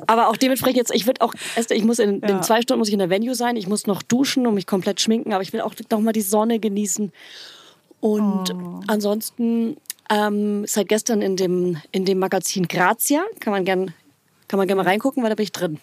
Aber 0.06 0.28
auch 0.28 0.36
dementsprechend 0.36 0.76
jetzt, 0.78 0.94
ich 0.94 1.06
würde 1.06 1.20
auch, 1.22 1.34
ich 1.70 1.84
muss 1.84 1.98
in, 1.98 2.20
Ja. 2.20 2.28
in 2.28 2.42
zwei 2.42 2.60
Stunden 2.62 2.78
muss 2.78 2.88
ich 2.88 2.94
in 2.94 3.00
der 3.00 3.10
Venue 3.10 3.34
sein. 3.34 3.56
Ich 3.56 3.66
muss 3.66 3.86
noch 3.86 4.02
duschen 4.02 4.46
und 4.46 4.54
mich 4.54 4.66
komplett 4.66 5.00
schminken, 5.00 5.32
aber 5.32 5.42
ich 5.42 5.52
will 5.52 5.60
auch 5.60 5.74
noch 5.90 6.00
mal 6.00 6.12
die 6.12 6.22
Sonne 6.22 6.58
genießen. 6.58 7.12
Und 8.00 8.52
Oh. 8.54 8.80
ansonsten 8.86 9.76
ähm, 10.10 10.64
seit 10.66 10.88
gestern 10.88 11.22
in 11.22 11.36
dem, 11.36 11.78
in 11.90 12.04
dem 12.04 12.18
Magazin 12.20 12.68
Grazia, 12.68 13.24
kann 13.40 13.52
man 13.52 13.64
gern, 13.64 13.92
kann 14.46 14.58
man 14.58 14.68
gern 14.68 14.76
mal 14.76 14.84
reingucken, 14.84 15.22
weil 15.22 15.30
da 15.30 15.34
bin 15.34 15.42
ich 15.44 15.52
drin. 15.52 15.80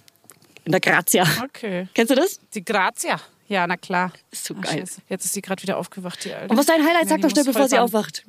In 0.66 0.72
der 0.72 0.82
Grazia. 0.82 1.26
Okay. 1.44 1.88
Kennst 1.94 2.12
du 2.12 2.16
das? 2.16 2.40
Die 2.54 2.64
Grazia. 2.64 3.20
Ja, 3.50 3.68
na 3.68 3.76
klar. 3.76 4.12
Ist 4.32 4.46
so 4.46 4.56
Ach, 4.58 4.64
geil. 4.64 4.80
Scheiße. 4.80 5.02
Jetzt 5.10 5.26
ist 5.26 5.34
sie 5.34 5.42
gerade 5.42 5.62
wieder 5.62 5.78
aufgewacht, 5.78 6.24
die 6.24 6.34
Alte. 6.34 6.48
Und 6.50 6.58
was 6.58 6.62
ist 6.66 6.70
dein 6.70 6.84
Highlight? 6.88 7.10
Sag 7.10 7.22
doch 7.22 7.30
schnell, 7.30 7.44
bevor 7.44 7.68
sie 7.68 7.78
aufwacht. 7.78 8.24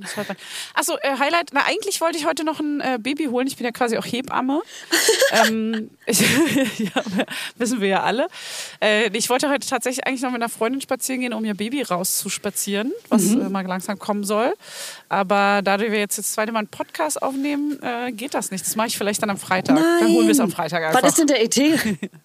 Achso, 0.74 0.96
äh, 1.00 1.16
Highlight. 1.18 1.50
Na, 1.52 1.62
eigentlich 1.66 2.00
wollte 2.00 2.18
ich 2.18 2.26
heute 2.26 2.44
noch 2.44 2.58
ein 2.58 2.80
äh, 2.80 2.98
Baby 3.00 3.26
holen. 3.26 3.46
Ich 3.46 3.56
bin 3.56 3.64
ja 3.64 3.70
quasi 3.70 3.96
auch 3.96 4.04
Hebamme. 4.04 4.60
ähm, 5.48 5.88
ich, 6.04 6.20
ja, 6.78 7.02
wissen 7.56 7.80
wir 7.80 7.88
ja 7.88 8.02
alle. 8.02 8.26
Äh, 8.82 9.16
ich 9.16 9.30
wollte 9.30 9.48
heute 9.48 9.66
tatsächlich 9.66 10.04
eigentlich 10.06 10.20
noch 10.22 10.32
mit 10.32 10.42
einer 10.42 10.50
Freundin 10.50 10.80
spazieren 10.80 11.20
gehen, 11.20 11.32
um 11.32 11.44
ihr 11.44 11.54
Baby 11.54 11.82
rauszuspazieren, 11.82 12.92
was 13.08 13.22
Mhm. 13.22 13.42
äh, 13.46 13.48
mal 13.48 13.64
langsam 13.64 13.98
kommen 14.00 14.24
soll. 14.24 14.52
Aber 15.08 15.60
dadurch 15.62 15.92
wir 15.92 16.00
jetzt 16.00 16.18
das 16.18 16.32
zweite 16.32 16.50
Mal 16.50 16.58
einen 16.58 16.68
Podcast 16.68 17.22
aufnehmen, 17.22 17.80
äh, 17.82 18.10
geht 18.12 18.34
das 18.34 18.50
nicht. 18.50 18.66
Das 18.66 18.74
mache 18.74 18.88
ich 18.88 18.98
vielleicht 18.98 19.22
dann 19.22 19.30
am 19.30 19.38
Freitag. 19.38 19.76
Dann 19.76 20.08
holen 20.08 20.26
wir 20.26 20.32
es 20.32 20.40
am 20.40 20.50
Freitag 20.50 20.82
einfach. 20.82 21.02
Was 21.02 21.10
ist 21.10 21.18
denn 21.20 21.28
der 21.28 21.40
ET? 21.42 21.56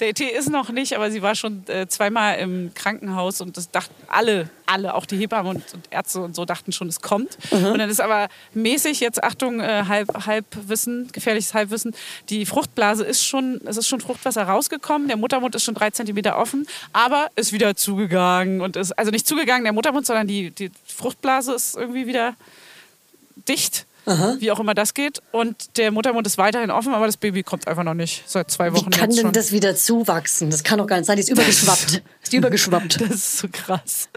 Der 0.00 0.08
ET 0.08 0.20
ist 0.20 0.50
noch 0.50 0.70
nicht, 0.70 0.94
aber 0.94 1.10
sie 1.10 1.22
war 1.22 1.34
schon 1.34 1.64
äh, 1.68 1.86
zweimal 1.88 2.38
im 2.38 2.72
Krankenhaus 2.74 3.40
und 3.40 3.56
das 3.56 3.70
dachten 3.70 3.94
alle, 4.08 4.50
alle, 4.66 4.94
auch 4.94 5.06
die 5.06 5.16
Hebammen 5.16 5.56
und, 5.56 5.74
und 5.74 5.86
Ärzte 5.90 6.20
und 6.20 6.34
so 6.34 6.44
dachten 6.44 6.72
schon, 6.72 6.88
es 6.88 7.00
kommt. 7.00 7.38
Und 7.50 7.78
dann 7.78 7.90
ist 7.90 8.00
aber 8.00 8.28
mäßig 8.54 9.00
jetzt 9.00 9.22
Achtung 9.22 9.60
äh, 9.60 9.84
halb 9.88 10.26
Halbwissen, 10.26 11.10
gefährliches 11.12 11.54
Halbwissen. 11.54 11.94
Die 12.28 12.46
Fruchtblase 12.46 13.04
ist 13.04 13.24
schon, 13.24 13.60
es 13.64 13.76
ist 13.76 13.88
schon 13.88 14.00
Fruchtwasser 14.00 14.42
rausgekommen. 14.44 15.08
Der 15.08 15.16
Muttermund 15.16 15.54
ist 15.54 15.64
schon 15.64 15.74
drei 15.74 15.90
Zentimeter 15.90 16.38
offen, 16.38 16.66
aber 16.92 17.28
ist 17.36 17.52
wieder 17.52 17.76
zugegangen 17.76 18.60
und 18.60 18.76
ist 18.76 18.92
also 18.92 19.10
nicht 19.10 19.26
zugegangen 19.26 19.64
der 19.64 19.72
Muttermund, 19.72 20.06
sondern 20.06 20.26
die 20.26 20.50
die 20.50 20.70
Fruchtblase 20.86 21.54
ist 21.54 21.76
irgendwie 21.76 22.06
wieder 22.06 22.34
dicht. 23.48 23.86
Wie 24.40 24.50
auch 24.50 24.60
immer 24.60 24.74
das 24.74 24.94
geht. 24.94 25.20
Und 25.32 25.76
der 25.76 25.90
Muttermund 25.90 26.26
ist 26.26 26.38
weiterhin 26.38 26.70
offen, 26.70 26.94
aber 26.94 27.06
das 27.06 27.16
Baby 27.16 27.42
kommt 27.42 27.66
einfach 27.68 27.84
noch 27.84 27.94
nicht. 27.94 28.22
Seit 28.26 28.50
zwei 28.50 28.72
Wie 28.72 28.76
Wochen 28.76 28.90
kann 28.90 29.10
jetzt 29.10 29.18
denn 29.18 29.26
schon. 29.26 29.32
das 29.32 29.52
wieder 29.52 29.74
zuwachsen? 29.76 30.50
Das 30.50 30.62
kann 30.64 30.78
doch 30.78 30.86
gar 30.86 30.96
nicht 30.96 31.06
sein. 31.06 31.16
Die 31.16 31.22
ist 31.22 31.30
übergeschwappt. 31.30 32.02
ist 32.22 32.32
die 32.32 32.36
übergeschwappt. 32.36 33.00
Das 33.00 33.10
ist 33.10 33.38
so 33.38 33.48
krass. 33.52 34.08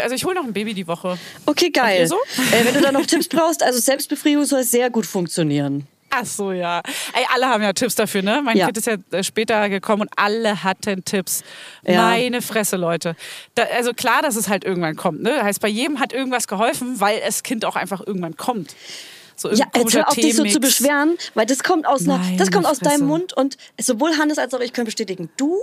Also 0.00 0.14
ich 0.14 0.24
hole 0.24 0.34
noch 0.34 0.44
ein 0.44 0.52
Baby 0.52 0.74
die 0.74 0.86
Woche. 0.86 1.18
Okay, 1.46 1.70
geil. 1.70 2.06
so? 2.06 2.16
Äh, 2.52 2.64
wenn 2.64 2.74
du 2.74 2.80
da 2.80 2.92
noch 2.92 3.04
Tipps 3.06 3.28
brauchst, 3.28 3.62
also 3.62 3.78
Selbstbefriedigung 3.78 4.44
soll 4.44 4.64
sehr 4.64 4.88
gut 4.90 5.04
funktionieren. 5.06 5.86
Ach 6.14 6.26
so, 6.26 6.52
ja. 6.52 6.82
Ey, 7.14 7.24
alle 7.32 7.46
haben 7.48 7.62
ja 7.62 7.72
Tipps 7.72 7.94
dafür, 7.94 8.20
ne? 8.22 8.42
Mein 8.44 8.56
Ja. 8.56 8.66
Kind 8.66 8.76
ist 8.76 8.86
ja 8.86 8.96
äh, 9.12 9.22
später 9.24 9.68
gekommen 9.70 10.02
und 10.02 10.10
alle 10.16 10.62
hatten 10.62 11.04
Tipps. 11.06 11.42
Ja. 11.86 12.02
Meine 12.02 12.42
Fresse, 12.42 12.76
Leute. 12.76 13.16
Da, 13.54 13.62
also 13.74 13.94
klar, 13.94 14.20
dass 14.20 14.36
es 14.36 14.48
halt 14.48 14.64
irgendwann 14.64 14.94
kommt, 14.96 15.22
ne? 15.22 15.42
Heißt, 15.42 15.60
bei 15.60 15.68
jedem 15.68 16.00
hat 16.00 16.12
irgendwas 16.12 16.46
geholfen, 16.48 17.00
weil 17.00 17.20
das 17.20 17.42
Kind 17.42 17.64
auch 17.64 17.76
einfach 17.76 18.02
irgendwann 18.06 18.36
kommt. 18.36 18.74
So 19.42 19.50
Ja, 19.50 19.66
jetzt 19.76 19.94
hör 19.94 20.08
auf, 20.08 20.14
dich 20.14 20.34
so 20.36 20.44
zu 20.44 20.60
beschweren, 20.60 21.16
weil 21.34 21.46
das 21.46 21.62
kommt 21.62 21.86
aus, 21.86 22.02
einer, 22.02 22.18
Meine 22.18 22.36
das 22.36 22.50
kommt 22.50 22.66
aus 22.66 22.78
Fresse. 22.78 22.96
deinem 22.98 23.06
Mund 23.08 23.32
und 23.32 23.56
sowohl 23.80 24.16
Hannes 24.16 24.38
als 24.38 24.54
auch 24.54 24.60
ich 24.60 24.72
können 24.72 24.86
bestätigen, 24.86 25.30
du 25.36 25.58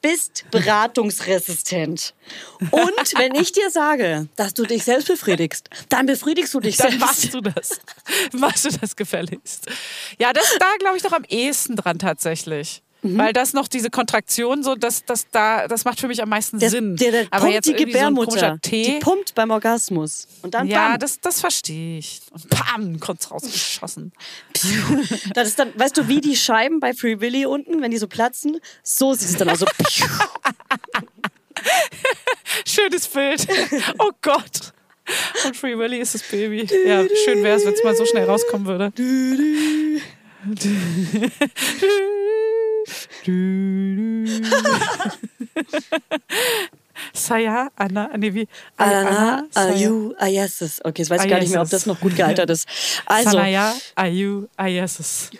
bist 0.00 0.44
beratungsresistent. 0.50 2.14
Und 2.70 3.18
wenn 3.18 3.34
ich 3.34 3.52
dir 3.52 3.70
sage, 3.70 4.28
dass 4.36 4.54
du 4.54 4.64
dich 4.64 4.84
selbst 4.84 5.08
befriedigst, 5.08 5.68
dann 5.88 6.06
befriedigst 6.06 6.54
du 6.54 6.60
dich 6.60 6.76
Dann 6.76 6.90
selbst. 6.90 7.00
machst 7.06 7.34
du 7.34 7.40
das. 7.40 7.80
machst 8.32 8.64
du 8.66 8.68
das 8.70 8.94
gefälligst. 8.96 9.66
Ja, 10.18 10.32
das 10.32 10.44
ist 10.44 10.58
da, 10.60 10.66
glaube 10.78 10.96
ich, 10.96 11.02
noch 11.02 11.12
am 11.12 11.24
ehesten 11.24 11.74
dran 11.76 11.98
tatsächlich. 11.98 12.82
Mhm. 13.04 13.18
Weil 13.18 13.32
das 13.34 13.52
noch 13.52 13.68
diese 13.68 13.90
Kontraktion, 13.90 14.62
so, 14.62 14.74
das, 14.74 15.04
das, 15.04 15.26
da, 15.30 15.68
das 15.68 15.84
macht 15.84 16.00
für 16.00 16.08
mich 16.08 16.22
am 16.22 16.30
meisten 16.30 16.58
Der, 16.58 16.70
Sinn. 16.70 16.96
der, 16.96 17.12
der 17.12 17.26
Aber 17.30 17.48
jetzt 17.48 17.66
die 17.66 17.72
so 17.72 17.76
Gebärmutter. 17.84 18.58
Tee. 18.62 18.94
die 18.94 18.98
pumpt 18.98 19.34
beim 19.34 19.50
Orgasmus. 19.50 20.26
Und 20.42 20.54
dann 20.54 20.66
ja, 20.66 20.92
bam. 20.92 20.98
das, 20.98 21.20
das 21.20 21.40
verstehe 21.40 21.98
ich. 21.98 22.22
Und 22.30 22.48
pam, 22.48 22.98
kommt's 23.00 23.30
rausgeschossen. 23.30 24.12
Das 25.34 25.48
ist 25.48 25.58
dann, 25.58 25.78
weißt 25.78 25.98
du, 25.98 26.08
wie 26.08 26.22
die 26.22 26.34
Scheiben 26.34 26.80
bei 26.80 26.94
Free 26.94 27.20
Willy 27.20 27.44
unten, 27.44 27.82
wenn 27.82 27.90
die 27.90 27.98
so 27.98 28.08
platzen, 28.08 28.58
so 28.82 29.12
sieht 29.12 29.28
es 29.28 29.36
dann 29.36 29.50
aus. 29.50 29.58
So. 29.60 29.66
Schönes 32.66 33.06
Bild. 33.06 33.46
Oh 33.98 34.10
Gott. 34.22 34.72
Und 35.46 35.56
Free 35.56 35.76
Willy 35.76 35.98
ist 35.98 36.14
das 36.14 36.22
Baby. 36.22 36.66
Ja, 36.86 37.04
schön 37.24 37.42
wäre 37.42 37.58
es, 37.58 37.66
wenn 37.66 37.74
es 37.74 37.84
mal 37.84 37.94
so 37.94 38.06
schnell 38.06 38.24
rauskommen 38.24 38.66
würde. 38.66 38.92
Saya, 47.12 47.70
Anna, 47.76 48.10
nee, 48.16 48.34
wie? 48.34 48.48
Anna. 48.76 49.44
Ayu, 49.54 50.14
Ayeses. 50.18 50.80
Okay, 50.84 51.02
jetzt 51.02 51.10
weiß 51.10 51.24
ich 51.24 51.30
gar 51.30 51.40
nicht 51.40 51.50
mehr, 51.50 51.62
ob 51.62 51.70
das 51.70 51.86
noch 51.86 52.00
gut 52.00 52.16
gealtert 52.16 52.50
ist. 52.50 52.68
Also, 53.06 53.30
Sanaya, 53.30 53.74
Ayu, 53.94 54.46
Ayeses. 54.56 55.30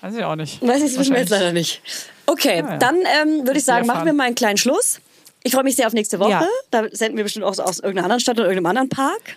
Weiß 0.00 0.14
ich 0.14 0.24
auch 0.24 0.36
nicht. 0.36 0.62
weiß 0.62 0.82
ich, 0.82 0.90
das 0.90 0.98
wissen 0.98 1.12
wir 1.12 1.20
jetzt 1.20 1.30
leider 1.30 1.52
nicht. 1.52 1.82
Okay, 2.26 2.58
ja. 2.58 2.76
dann 2.78 2.96
ähm, 2.96 3.46
würde 3.46 3.58
ich 3.58 3.64
sagen, 3.64 3.86
machen 3.86 4.06
wir 4.06 4.12
mal 4.12 4.24
einen 4.24 4.34
kleinen 4.34 4.56
Schluss. 4.56 5.00
Ich 5.42 5.52
freue 5.52 5.64
mich 5.64 5.76
sehr 5.76 5.86
auf 5.86 5.92
nächste 5.92 6.18
Woche. 6.20 6.30
Ja. 6.30 6.46
Da 6.70 6.84
senden 6.92 7.16
wir 7.16 7.24
bestimmt 7.24 7.44
auch 7.44 7.58
aus 7.58 7.78
irgendeiner 7.78 8.04
anderen 8.04 8.20
Stadt 8.20 8.38
oder 8.38 8.48
irgendeinem 8.48 8.66
anderen 8.66 8.88
Park. 8.88 9.36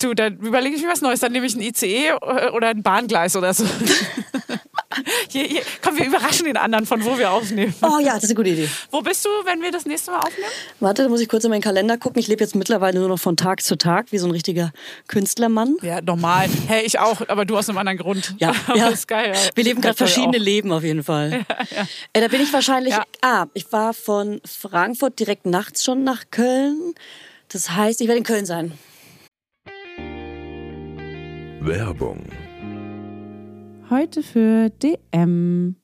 Du, 0.00 0.14
dann 0.14 0.38
überlege 0.38 0.76
ich 0.76 0.82
mir 0.82 0.88
was 0.88 1.00
Neues. 1.00 1.20
Dann 1.20 1.32
nehme 1.32 1.46
ich 1.46 1.54
ein 1.54 1.62
ICE 1.62 2.12
oder 2.52 2.68
ein 2.68 2.82
Bahngleis 2.82 3.36
oder 3.36 3.54
so. 3.54 3.64
Hier, 5.36 5.48
hier. 5.48 5.62
Komm, 5.82 5.98
wir 5.98 6.06
überraschen 6.06 6.46
den 6.46 6.56
anderen, 6.56 6.86
von 6.86 7.04
wo 7.04 7.18
wir 7.18 7.30
aufnehmen. 7.30 7.74
Oh 7.82 7.98
ja, 8.00 8.14
das 8.14 8.24
ist 8.24 8.30
eine 8.30 8.36
gute 8.36 8.48
Idee. 8.48 8.70
Wo 8.90 9.02
bist 9.02 9.22
du, 9.22 9.28
wenn 9.44 9.60
wir 9.60 9.70
das 9.70 9.84
nächste 9.84 10.10
Mal 10.10 10.20
aufnehmen? 10.20 10.50
Warte, 10.80 11.02
da 11.02 11.10
muss 11.10 11.20
ich 11.20 11.28
kurz 11.28 11.44
in 11.44 11.50
meinen 11.50 11.60
Kalender 11.60 11.98
gucken. 11.98 12.20
Ich 12.20 12.26
lebe 12.26 12.42
jetzt 12.42 12.54
mittlerweile 12.54 13.00
nur 13.00 13.08
noch 13.08 13.18
von 13.18 13.36
Tag 13.36 13.60
zu 13.60 13.76
Tag, 13.76 14.12
wie 14.12 14.18
so 14.18 14.26
ein 14.26 14.30
richtiger 14.30 14.72
Künstlermann. 15.08 15.76
Ja, 15.82 16.00
normal. 16.00 16.48
Hey, 16.68 16.86
ich 16.86 16.98
auch, 16.98 17.20
aber 17.28 17.44
du 17.44 17.58
aus 17.58 17.68
einem 17.68 17.76
anderen 17.76 17.98
Grund. 17.98 18.34
Ja, 18.38 18.54
aber 18.66 18.78
ja. 18.78 18.88
ist 18.88 19.08
geil. 19.08 19.32
Ja. 19.34 19.50
Wir 19.54 19.64
leben 19.64 19.82
gerade 19.82 19.94
verschiedene 19.94 20.38
auch. 20.38 20.42
Leben 20.42 20.72
auf 20.72 20.82
jeden 20.82 21.02
Fall. 21.02 21.44
Äh, 22.14 22.22
da 22.22 22.28
bin 22.28 22.40
ich 22.40 22.50
wahrscheinlich. 22.54 22.94
Ja. 22.94 23.04
Ah, 23.20 23.44
ich 23.52 23.70
war 23.72 23.92
von 23.92 24.40
Frankfurt 24.46 25.20
direkt 25.20 25.44
nachts 25.44 25.84
schon 25.84 26.02
nach 26.02 26.24
Köln. 26.30 26.94
Das 27.48 27.72
heißt, 27.72 28.00
ich 28.00 28.08
werde 28.08 28.20
in 28.20 28.24
Köln 28.24 28.46
sein. 28.46 28.72
Werbung. 31.60 32.24
Heute 33.88 34.24
für 34.24 34.68
DM. 34.70 35.76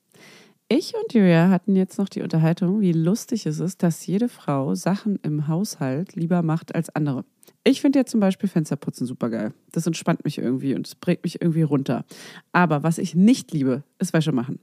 Ich 0.67 0.93
und 0.93 1.13
Julia 1.13 1.49
hatten 1.49 1.77
jetzt 1.77 1.97
noch 1.97 2.09
die 2.09 2.21
Unterhaltung, 2.21 2.81
wie 2.81 2.91
lustig 2.91 3.45
es 3.45 3.61
ist, 3.61 3.81
dass 3.81 4.05
jede 4.05 4.27
Frau 4.27 4.75
Sachen 4.75 5.19
im 5.23 5.47
Haushalt 5.47 6.13
lieber 6.13 6.41
macht 6.41 6.75
als 6.75 6.93
andere. 6.93 7.23
Ich 7.63 7.79
finde 7.79 7.99
ja 7.99 8.05
zum 8.05 8.19
Beispiel 8.19 8.49
Fensterputzen 8.49 9.07
super 9.07 9.29
geil. 9.29 9.53
Das 9.71 9.87
entspannt 9.87 10.25
mich 10.25 10.37
irgendwie 10.37 10.75
und 10.75 10.85
es 10.85 10.95
bringt 10.95 11.23
mich 11.23 11.41
irgendwie 11.41 11.61
runter. 11.61 12.03
Aber 12.51 12.83
was 12.83 12.97
ich 12.97 13.15
nicht 13.15 13.53
liebe, 13.53 13.83
ist 13.99 14.11
Wäsche 14.11 14.33
machen. 14.33 14.59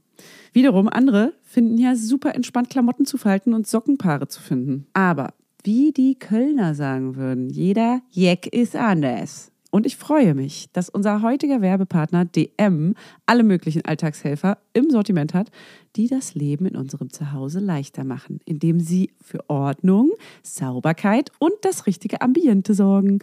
Wiederum 0.52 0.86
andere 0.86 1.32
finden 1.42 1.78
ja 1.78 1.96
super 1.96 2.34
entspannt 2.34 2.68
Klamotten 2.68 3.06
zu 3.06 3.16
falten 3.16 3.54
und 3.54 3.66
Sockenpaare 3.66 4.28
zu 4.28 4.42
finden. 4.42 4.86
Aber 4.92 5.32
wie 5.64 5.92
die 5.92 6.18
Kölner 6.18 6.74
sagen 6.74 7.16
würden, 7.16 7.48
jeder 7.48 8.02
Jeck 8.10 8.48
ist 8.48 8.76
anders. 8.76 9.49
Und 9.70 9.86
ich 9.86 9.96
freue 9.96 10.34
mich, 10.34 10.68
dass 10.72 10.88
unser 10.88 11.22
heutiger 11.22 11.60
Werbepartner 11.60 12.24
DM 12.24 12.94
alle 13.26 13.44
möglichen 13.44 13.84
Alltagshelfer 13.84 14.58
im 14.72 14.90
Sortiment 14.90 15.32
hat, 15.32 15.50
die 15.96 16.08
das 16.08 16.34
Leben 16.34 16.66
in 16.66 16.76
unserem 16.76 17.10
Zuhause 17.10 17.60
leichter 17.60 18.04
machen, 18.04 18.40
indem 18.44 18.80
sie 18.80 19.10
für 19.20 19.48
Ordnung, 19.48 20.10
Sauberkeit 20.42 21.30
und 21.38 21.52
das 21.62 21.86
richtige 21.86 22.20
Ambiente 22.20 22.74
sorgen. 22.74 23.20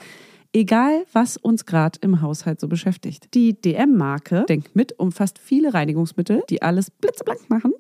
Egal, 0.53 1.05
was 1.11 1.35
uns 1.35 1.65
gerade 1.65 1.99
im 2.01 2.21
Haushalt 2.21 2.61
so 2.61 2.69
beschäftigt. 2.69 3.33
Die 3.33 3.53
DM-Marke 3.53 4.45
denkt 4.47 4.75
mit, 4.75 4.97
umfasst 4.97 5.39
viele 5.39 5.73
Reinigungsmittel, 5.73 6.43
die 6.49 6.61
alles 6.61 6.89
blitzeblank 6.89 7.49
machen 7.49 7.73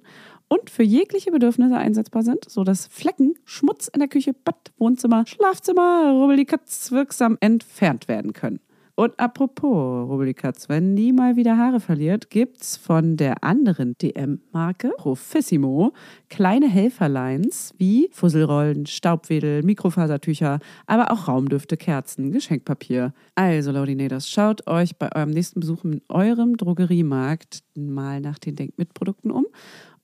und 0.49 0.69
für 0.69 0.83
jegliche 0.83 1.31
Bedürfnisse 1.31 1.77
einsetzbar 1.77 2.23
sind, 2.23 2.49
sodass 2.49 2.87
Flecken, 2.87 3.35
Schmutz 3.45 3.87
in 3.87 3.99
der 3.99 4.07
Küche, 4.07 4.33
Bad, 4.33 4.71
Wohnzimmer, 4.77 5.25
Schlafzimmer, 5.25 6.11
Rubbellikatz 6.11 6.91
wirksam 6.91 7.37
entfernt 7.41 8.07
werden 8.07 8.33
können. 8.33 8.59
Und 8.99 9.19
apropos 9.19 10.09
Rubbellikatz, 10.09 10.69
wenn 10.69 10.95
die 10.95 11.13
mal 11.13 11.35
wieder 11.35 11.55
Haare 11.55 11.79
verliert, 11.79 12.31
gibt's 12.31 12.77
von 12.77 13.15
der 13.15 13.43
anderen 13.43 13.95
DM-Marke 14.01 14.91
Profissimo 14.97 15.93
kleine 16.29 16.67
Helferlines 16.67 17.75
wie 17.77 18.09
Fusselrollen, 18.11 18.87
Staubwedel, 18.87 19.61
Mikrofasertücher, 19.61 20.57
aber 20.87 21.11
auch 21.11 21.27
Raumdüfte, 21.27 21.77
Kerzen, 21.77 22.31
Geschenkpapier. 22.31 23.13
Also, 23.35 23.69
Laudinators, 23.69 24.31
schaut 24.31 24.65
euch 24.65 24.95
bei 24.97 25.15
eurem 25.15 25.29
nächsten 25.29 25.59
Besuch 25.59 25.83
in 25.83 26.01
eurem 26.09 26.57
Drogeriemarkt 26.57 27.59
mal 27.75 28.19
nach 28.19 28.39
den 28.39 28.55
Denkmitprodukten 28.55 29.29
um 29.29 29.45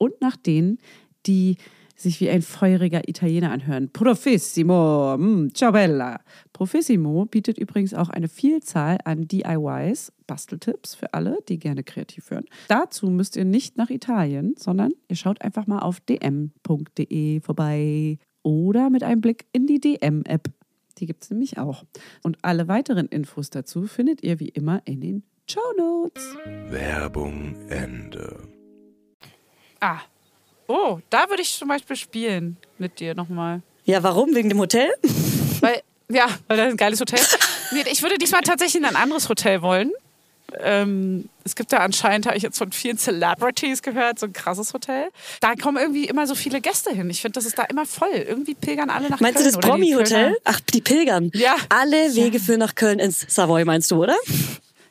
und 0.04 0.20
nach 0.22 0.36
denen, 0.36 0.80
die 1.26 1.58
sich 1.96 2.20
wie 2.20 2.30
ein 2.30 2.42
feuriger 2.42 3.08
Italiener 3.08 3.52
anhören. 3.52 3.90
Profissimo, 3.92 5.18
mm, 5.18 5.54
ciao 5.54 5.72
bella. 5.72 6.20
Profissimo 6.52 7.26
bietet 7.26 7.58
übrigens 7.58 7.94
auch 7.94 8.10
eine 8.10 8.28
Vielzahl 8.28 8.98
an 9.06 9.28
DIYs, 9.28 10.12
Basteltipps 10.28 10.96
für 10.96 11.14
alle, 11.14 11.38
die 11.48 11.60
gerne 11.60 11.84
kreativ 11.84 12.32
hören. 12.32 12.46
Dazu 12.68 13.10
müsst 13.10 13.36
ihr 13.36 13.46
nicht 13.46 13.78
nach 13.78 13.90
Italien, 13.90 14.56
sondern 14.58 14.92
ihr 15.08 15.16
schaut 15.16 15.42
einfach 15.42 15.68
mal 15.68 15.80
auf 15.80 16.00
dm.de 16.02 17.40
vorbei 17.42 18.18
oder 18.42 18.90
mit 18.90 19.04
einem 19.04 19.22
Blick 19.22 19.46
in 19.52 19.68
die 19.68 19.80
DM-App. 19.80 20.50
Die 20.98 21.06
gibt 21.06 21.24
es 21.24 21.30
nämlich 21.30 21.58
auch. 21.58 21.86
Und 22.22 22.38
alle 22.42 22.68
weiteren 22.68 23.08
Infos 23.08 23.50
dazu 23.50 23.84
findet 23.84 24.24
ihr 24.24 24.40
wie 24.40 24.50
immer 24.50 24.82
in 24.86 25.02
den 25.02 25.24
Show 25.48 25.60
Notes. 25.78 26.36
Werbung 26.70 27.56
Ende. 27.70 28.53
Ah. 29.84 30.00
Oh, 30.68 31.00
da 31.10 31.28
würde 31.30 31.42
ich 31.42 31.58
zum 31.58 31.68
Beispiel 31.68 31.98
spielen 31.98 32.56
mit 32.78 33.02
dir 33.02 33.16
nochmal. 33.16 33.62
Ja, 33.84 34.02
warum? 34.02 34.34
Wegen 34.34 34.48
dem 34.48 34.60
Hotel? 34.60 34.90
Weil, 35.60 35.82
ja, 36.08 36.28
weil 36.48 36.56
das 36.56 36.68
ist 36.68 36.74
ein 36.74 36.78
geiles 36.78 37.02
Hotel. 37.02 37.20
Nee, 37.72 37.84
ich 37.92 38.02
würde 38.02 38.18
diesmal 38.18 38.42
tatsächlich 38.42 38.82
in 38.82 38.86
ein 38.86 38.96
anderes 38.96 39.28
Hotel 39.28 39.62
wollen. 39.62 39.92
Ähm, 40.60 41.28
es 41.44 41.56
gibt 41.56 41.74
da 41.74 41.78
anscheinend, 41.78 42.28
habe 42.28 42.38
ich 42.38 42.44
jetzt 42.44 42.58
von 42.58 42.72
vielen 42.72 42.98
Celebrities 42.98 43.82
gehört, 43.82 44.20
so 44.20 44.28
ein 44.28 44.34
krasses 44.34 44.74
Hotel. 44.74 45.10
Da 45.42 45.56
kommen 45.56 45.78
irgendwie 45.78 46.06
immer 46.06 46.28
so 46.28 46.36
viele 46.36 46.62
Gäste 46.62 46.92
hin. 46.92 47.10
Ich 47.10 47.22
finde, 47.22 47.34
das 47.34 47.46
ist 47.46 47.58
da 47.58 47.64
immer 47.64 47.86
voll. 47.86 48.14
Irgendwie 48.14 48.54
pilgern 48.54 48.90
alle 48.90 49.10
nach 49.10 49.20
meinst 49.20 49.42
Köln. 49.42 49.52
Meinst 49.52 49.58
du 49.58 49.62
das 49.62 49.70
Promi-Hotel? 49.70 50.38
Ach, 50.46 50.60
die 50.62 50.82
pilgern. 50.82 51.30
Ja. 51.34 51.56
Alle 51.68 52.16
Wege 52.16 52.40
führen 52.40 52.60
nach 52.60 52.76
Köln 52.76 53.00
ins 53.00 53.26
Savoy, 53.28 53.66
meinst 53.66 53.92
du, 53.92 54.02
oder? 54.02 54.16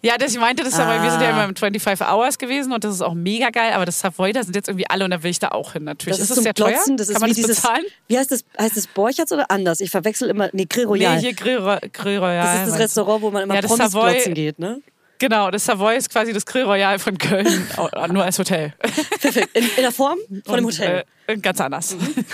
Ja, 0.04 0.18
das, 0.18 0.32
ich 0.32 0.40
meinte 0.40 0.64
das, 0.64 0.74
ah. 0.74 0.84
aber 0.84 1.02
wir 1.02 1.10
sind 1.12 1.20
ja 1.20 1.30
immer 1.30 1.44
im 1.44 1.54
25 1.54 2.04
Hours 2.06 2.36
gewesen 2.36 2.72
und 2.72 2.82
das 2.82 2.92
ist 2.92 3.02
auch 3.02 3.14
mega 3.14 3.50
geil, 3.50 3.72
aber 3.72 3.84
das 3.84 4.00
Savoy, 4.00 4.32
da 4.32 4.42
sind 4.42 4.56
jetzt 4.56 4.68
irgendwie 4.68 4.88
alle 4.90 5.04
und 5.04 5.12
da 5.12 5.22
will 5.22 5.30
ich 5.30 5.38
da 5.38 5.48
auch 5.48 5.74
hin 5.74 5.84
natürlich. 5.84 6.18
Das 6.18 6.24
ist, 6.24 6.30
ist 6.30 6.36
das 6.38 6.42
sehr 6.42 6.52
Plotzen, 6.52 6.96
teuer? 6.96 7.06
Das 7.06 7.08
Kann 7.12 7.20
man 7.20 7.30
wie 7.30 7.34
das 7.34 7.46
dieses, 7.46 7.62
bezahlen? 7.62 7.84
Wie 8.08 8.18
heißt 8.18 8.32
das? 8.32 8.44
Heißt 8.58 8.76
das 8.76 8.88
Borchertz 8.88 9.30
oder 9.30 9.48
anders? 9.48 9.78
Ich 9.78 9.90
verwechsel 9.90 10.28
immer, 10.28 10.50
nee, 10.52 10.66
Grill 10.68 10.86
Royal. 10.86 11.16
Nee, 11.16 11.20
hier 11.20 11.34
Grill, 11.34 11.78
Grill 11.92 12.18
Royal. 12.18 12.42
Das 12.42 12.66
ist 12.66 12.72
das 12.72 12.80
Restaurant, 12.80 13.22
wo 13.22 13.30
man 13.30 13.44
immer 13.44 13.54
ja, 13.54 13.62
Promis 13.62 13.92
Savoy, 13.92 14.12
glotzen 14.12 14.34
geht, 14.34 14.58
ne? 14.58 14.82
Genau, 15.20 15.52
das 15.52 15.64
Savoy 15.64 15.96
ist 15.96 16.10
quasi 16.10 16.32
das 16.32 16.44
Grill 16.44 16.64
Royal 16.64 16.98
von 16.98 17.16
Köln, 17.16 17.68
nur 18.10 18.24
als 18.24 18.40
Hotel. 18.40 18.74
Perfekt. 19.20 19.56
In, 19.56 19.64
in 19.64 19.82
der 19.82 19.92
Form 19.92 20.18
von 20.44 20.56
dem 20.56 20.64
und, 20.64 20.72
Hotel. 20.72 21.04
Äh, 21.28 21.36
ganz 21.36 21.60
anders. 21.60 21.94
Mhm. 21.94 22.24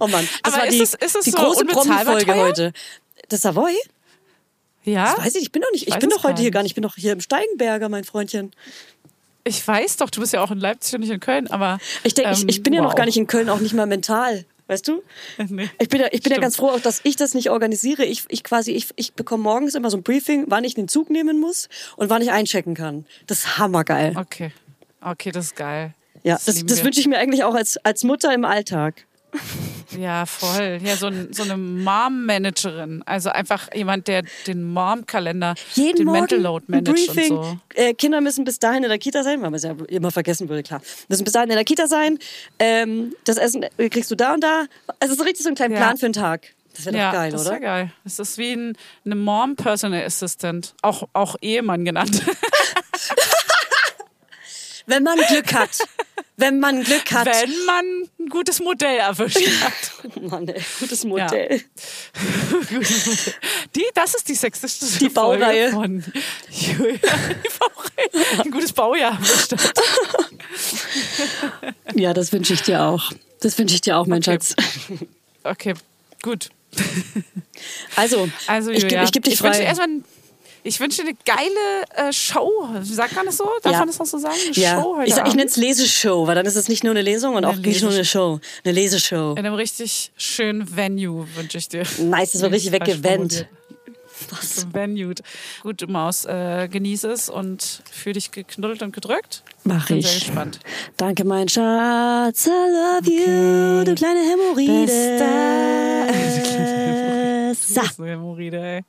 Oh 0.00 0.08
Mann, 0.08 0.28
das 0.42 0.52
aber 0.52 0.62
war 0.62 0.68
ist 0.68 0.74
die, 0.74 0.82
es, 0.82 0.94
ist 0.94 1.16
es 1.16 1.24
die 1.26 1.30
so 1.30 1.36
große 1.36 1.64
Promi-Folge 1.66 2.34
heute. 2.34 2.72
Das 3.28 3.42
Savoy? 3.42 3.72
Ja? 4.84 5.14
Das 5.14 5.26
weiß 5.26 5.34
ich, 5.36 5.42
ich 5.42 5.52
bin 5.52 5.62
doch 5.62 5.70
nicht. 5.72 5.88
Ich, 5.88 5.94
Ich 5.94 6.00
bin 6.00 6.10
doch 6.10 6.24
heute 6.24 6.34
gar 6.34 6.40
hier 6.40 6.50
gar 6.50 6.60
nicht. 6.62 6.64
nicht. 6.64 6.70
Ich 6.72 6.74
bin 6.74 6.82
doch 6.82 6.96
hier 6.96 7.12
im 7.12 7.20
Steigenberger, 7.20 7.88
mein 7.88 8.04
Freundchen. 8.04 8.52
Ich 9.44 9.66
weiß 9.66 9.96
doch, 9.98 10.10
du 10.10 10.20
bist 10.20 10.32
ja 10.32 10.42
auch 10.42 10.50
in 10.50 10.58
Leipzig 10.58 10.94
und 10.94 11.00
nicht 11.00 11.10
in 11.10 11.20
Köln, 11.20 11.46
aber. 11.48 11.78
Ich 12.04 12.14
denke, 12.14 12.32
ich, 12.32 12.42
ähm, 12.42 12.48
ich 12.48 12.62
bin 12.62 12.72
ja 12.72 12.82
noch 12.82 12.90
wow. 12.90 12.96
gar 12.96 13.06
nicht 13.06 13.16
in 13.16 13.26
Köln, 13.26 13.48
auch 13.48 13.60
nicht 13.60 13.74
mal 13.74 13.86
mental. 13.86 14.44
Weißt 14.66 14.86
du? 14.86 15.02
Nee. 15.48 15.68
Ich 15.80 15.88
bin 15.88 16.00
ja, 16.00 16.06
ich 16.12 16.22
bin 16.22 16.32
ja 16.32 16.38
ganz 16.38 16.56
froh, 16.56 16.68
auch, 16.68 16.80
dass 16.80 17.00
ich 17.02 17.16
das 17.16 17.34
nicht 17.34 17.50
organisiere. 17.50 18.04
Ich, 18.04 18.24
ich 18.28 18.44
quasi, 18.44 18.72
ich, 18.72 18.88
ich 18.94 19.14
bekomme 19.14 19.42
morgens 19.42 19.74
immer 19.74 19.90
so 19.90 19.96
ein 19.96 20.04
Briefing, 20.04 20.44
wann 20.46 20.62
ich 20.62 20.74
den 20.74 20.86
Zug 20.86 21.10
nehmen 21.10 21.40
muss 21.40 21.68
und 21.96 22.08
wann 22.08 22.22
ich 22.22 22.30
einchecken 22.30 22.74
kann. 22.74 23.04
Das 23.26 23.38
ist 23.38 23.58
hammergeil. 23.58 24.16
Okay. 24.16 24.52
Okay, 25.00 25.32
das 25.32 25.46
ist 25.46 25.56
geil. 25.56 25.94
Ja, 26.22 26.34
das, 26.34 26.44
das 26.44 26.78
wir. 26.78 26.84
wünsche 26.84 27.00
ich 27.00 27.08
mir 27.08 27.18
eigentlich 27.18 27.42
auch 27.42 27.54
als, 27.54 27.78
als 27.78 28.04
Mutter 28.04 28.32
im 28.32 28.44
Alltag. 28.44 29.06
Ja, 29.98 30.24
voll. 30.26 30.78
Ja, 30.82 30.96
so, 30.96 31.06
ein, 31.08 31.32
so 31.32 31.42
eine 31.42 31.56
Mom-Managerin. 31.56 33.02
Also 33.06 33.30
einfach 33.30 33.72
jemand, 33.74 34.06
der 34.08 34.22
den 34.46 34.62
Mom-Kalender, 34.72 35.54
Jeden 35.74 35.96
den 35.98 36.06
Morgen 36.06 36.18
Mental 36.20 36.38
Load 36.40 36.64
ein 36.68 36.70
managt 36.84 36.88
und 37.08 37.14
Briefing. 37.14 37.28
so. 37.28 37.58
Äh, 37.74 37.94
Kinder 37.94 38.20
müssen 38.20 38.44
bis 38.44 38.58
dahin 38.58 38.82
in 38.84 38.88
der 38.88 38.98
Kita 38.98 39.22
sein, 39.22 39.40
weil 39.42 39.50
man 39.50 39.54
es 39.54 39.62
ja 39.64 39.74
immer 39.88 40.10
vergessen 40.10 40.48
würde, 40.48 40.62
klar. 40.62 40.80
Müssen 41.08 41.24
bis 41.24 41.32
dahin 41.32 41.50
in 41.50 41.56
der 41.56 41.64
Kita 41.64 41.86
sein. 41.86 42.18
Ähm, 42.58 43.14
das 43.24 43.36
Essen 43.36 43.64
kriegst 43.90 44.10
du 44.10 44.14
da 44.14 44.34
und 44.34 44.42
da. 44.44 44.64
Also 45.00 45.14
so 45.14 45.22
richtig 45.24 45.42
so 45.42 45.48
einen 45.48 45.56
kleinen 45.56 45.74
Ja. 45.74 45.80
Plan 45.80 45.96
für 45.96 46.06
den 46.06 46.12
Tag. 46.12 46.54
Das 46.76 46.86
wäre 46.86 46.96
Ja, 46.96 47.10
doch 47.10 47.18
geil, 47.18 47.32
das 47.32 47.40
ist 47.42 47.46
oder? 47.48 47.56
ja 47.56 47.60
geil. 47.60 47.92
Es 48.04 48.18
ist 48.20 48.38
wie 48.38 48.52
ein, 48.52 48.76
eine 49.04 49.16
Mom-Personal 49.16 50.04
Assistant. 50.04 50.74
Auch, 50.82 51.08
auch 51.12 51.34
Ehemann 51.40 51.84
genannt. 51.84 52.22
Wenn 54.90 55.02
man 55.04 55.18
Glück 55.18 55.52
hat. 55.54 55.78
Wenn 56.36 56.58
man 56.60 56.82
Glück 56.82 57.12
hat. 57.12 57.26
Wenn 57.26 57.64
man 57.66 57.84
ein 58.18 58.28
gutes 58.28 58.58
Modell 58.60 58.98
erwischt 58.98 59.38
hat. 59.62 60.20
Mann, 60.22 60.48
ey, 60.48 60.60
gutes 60.80 61.04
Modell. 61.04 61.60
Die, 63.76 63.84
das 63.94 64.14
ist 64.14 64.28
die 64.28 64.34
sexistische 64.34 64.98
Die 64.98 65.08
Baureihe. 65.08 65.70
Von 65.70 66.02
Julia. 66.50 66.98
Die 66.98 67.48
Baureihe. 67.58 68.42
Ein 68.44 68.50
gutes 68.50 68.72
Baujahr 68.72 69.12
erwischt 69.12 69.52
hat. 69.52 69.72
Ja, 71.94 72.12
das 72.14 72.32
wünsche 72.32 72.54
ich 72.54 72.62
dir 72.62 72.82
auch. 72.82 73.12
Das 73.40 73.58
wünsche 73.58 73.74
ich 73.74 73.80
dir 73.82 73.96
auch, 73.98 74.06
mein 74.06 74.18
Okay. 74.20 74.32
Schatz. 74.32 74.54
Okay, 75.44 75.74
gut. 76.22 76.50
Also, 77.96 78.28
Also, 78.46 78.70
ich, 78.70 78.82
geb- 78.82 78.90
Julia, 78.92 79.04
ich 79.04 79.12
gebe 79.12 79.24
dich 79.24 79.34
ich 79.34 79.42
wünsche 79.42 79.58
frei. 79.58 79.64
erstmal 79.66 79.88
ein- 79.88 80.04
ich 80.62 80.78
wünsche 80.80 81.02
eine 81.02 81.14
geile 81.24 82.08
äh, 82.08 82.12
Show. 82.12 82.50
Sagt 82.82 83.14
man 83.16 83.26
das 83.26 83.36
so? 83.38 83.48
Darf 83.62 83.72
Ja. 83.72 83.78
man 83.78 83.88
das 83.88 83.98
noch 83.98 84.06
so 84.06 84.18
sagen? 84.18 84.34
Eine 84.46 84.54
ja, 84.56 84.80
Show 84.82 84.96
heute 84.96 85.08
ich, 85.08 85.14
sag- 85.14 85.28
ich 85.28 85.34
nenne 85.34 85.48
es 85.48 85.56
Leseshow, 85.56 86.26
weil 86.26 86.34
dann 86.34 86.46
ist 86.46 86.56
es 86.56 86.68
nicht 86.68 86.84
nur 86.84 86.92
eine 86.92 87.02
Lesung 87.02 87.34
und 87.34 87.44
Eine 87.44 87.54
auch 87.54 87.60
nicht 87.60 87.82
nur 87.82 87.92
eine 87.92 88.04
Show. 88.04 88.40
Eine 88.64 88.72
Leseshow. 88.74 89.32
In 89.32 89.38
einem 89.38 89.54
richtig 89.54 90.12
schönen 90.16 90.76
Venue 90.76 91.26
wünsche 91.36 91.58
ich 91.58 91.68
dir. 91.68 91.84
Nice, 91.98 92.32
das 92.32 92.42
wird 92.42 92.52
richtig 92.52 92.72
weggewendet. 92.72 93.46
So 94.42 94.66
Venue. 94.74 95.14
Gut, 95.62 95.88
Maus, 95.88 96.26
äh, 96.26 96.68
genieß 96.70 97.04
es 97.04 97.30
und 97.30 97.82
fühl 97.90 98.12
dich 98.12 98.30
geknuddelt 98.30 98.82
und 98.82 98.92
gedrückt. 98.92 99.42
Mach 99.64 99.86
Bin 99.88 99.96
ich. 99.96 100.06
sehr 100.06 100.20
gespannt. 100.20 100.60
Danke, 100.98 101.24
mein 101.24 101.48
Schatz. 101.48 102.46
I 102.46 102.50
love 102.50 103.10
you, 103.10 103.84
du 103.84 103.94
kleine 103.94 104.20
Hämorrhoide. 104.20 104.92
So. 107.62 107.80
Das 107.80 107.90
ist 107.92 107.98
eine 108.00 108.10
Hämorrhoide, 108.10 108.58
ey. 108.58 108.80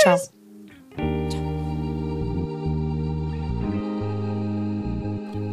Ciao. 0.00 0.18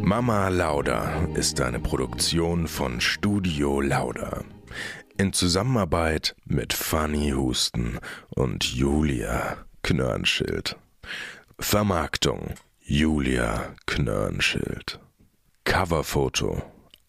Mama 0.02 0.48
Lauda 0.48 1.28
ist 1.34 1.60
eine 1.60 1.78
Produktion 1.78 2.66
von 2.66 3.00
Studio 3.00 3.80
Lauda. 3.80 4.44
In 5.18 5.32
Zusammenarbeit 5.32 6.34
mit 6.46 6.72
Fanny 6.72 7.30
Husten 7.30 7.98
und 8.30 8.64
Julia 8.64 9.58
Knörnschild. 9.82 10.76
Vermarktung 11.58 12.54
Julia 12.80 13.74
Knörnschild. 13.86 14.98
Coverfoto 15.64 16.62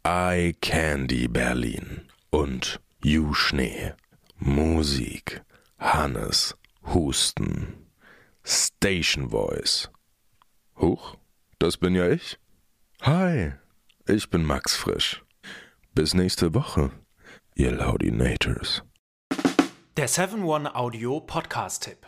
Eye 0.04 0.54
Candy 0.62 1.28
Berlin 1.28 2.02
und 2.30 2.80
You 3.04 3.34
Schnee. 3.34 3.94
Musik 4.38 5.42
Hannes 5.80 6.56
Husten. 6.84 7.88
Station 8.44 9.30
Voice. 9.30 9.90
Huch, 10.78 11.16
das 11.60 11.78
bin 11.78 11.96
ja 11.96 12.10
ich. 12.10 12.40
Hi, 13.02 13.54
ich 14.08 14.30
bin 14.30 14.44
Max 14.44 14.76
Frisch. 14.76 15.24
Bis 15.94 16.14
nächste 16.14 16.54
Woche, 16.54 16.92
ihr 17.56 17.72
Laudinators. 17.72 18.84
Der 19.98 20.10
7-One-Audio-Podcast-Tipp. 20.10 22.08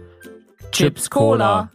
Chips 0.71 1.07
Cola. 1.09 1.69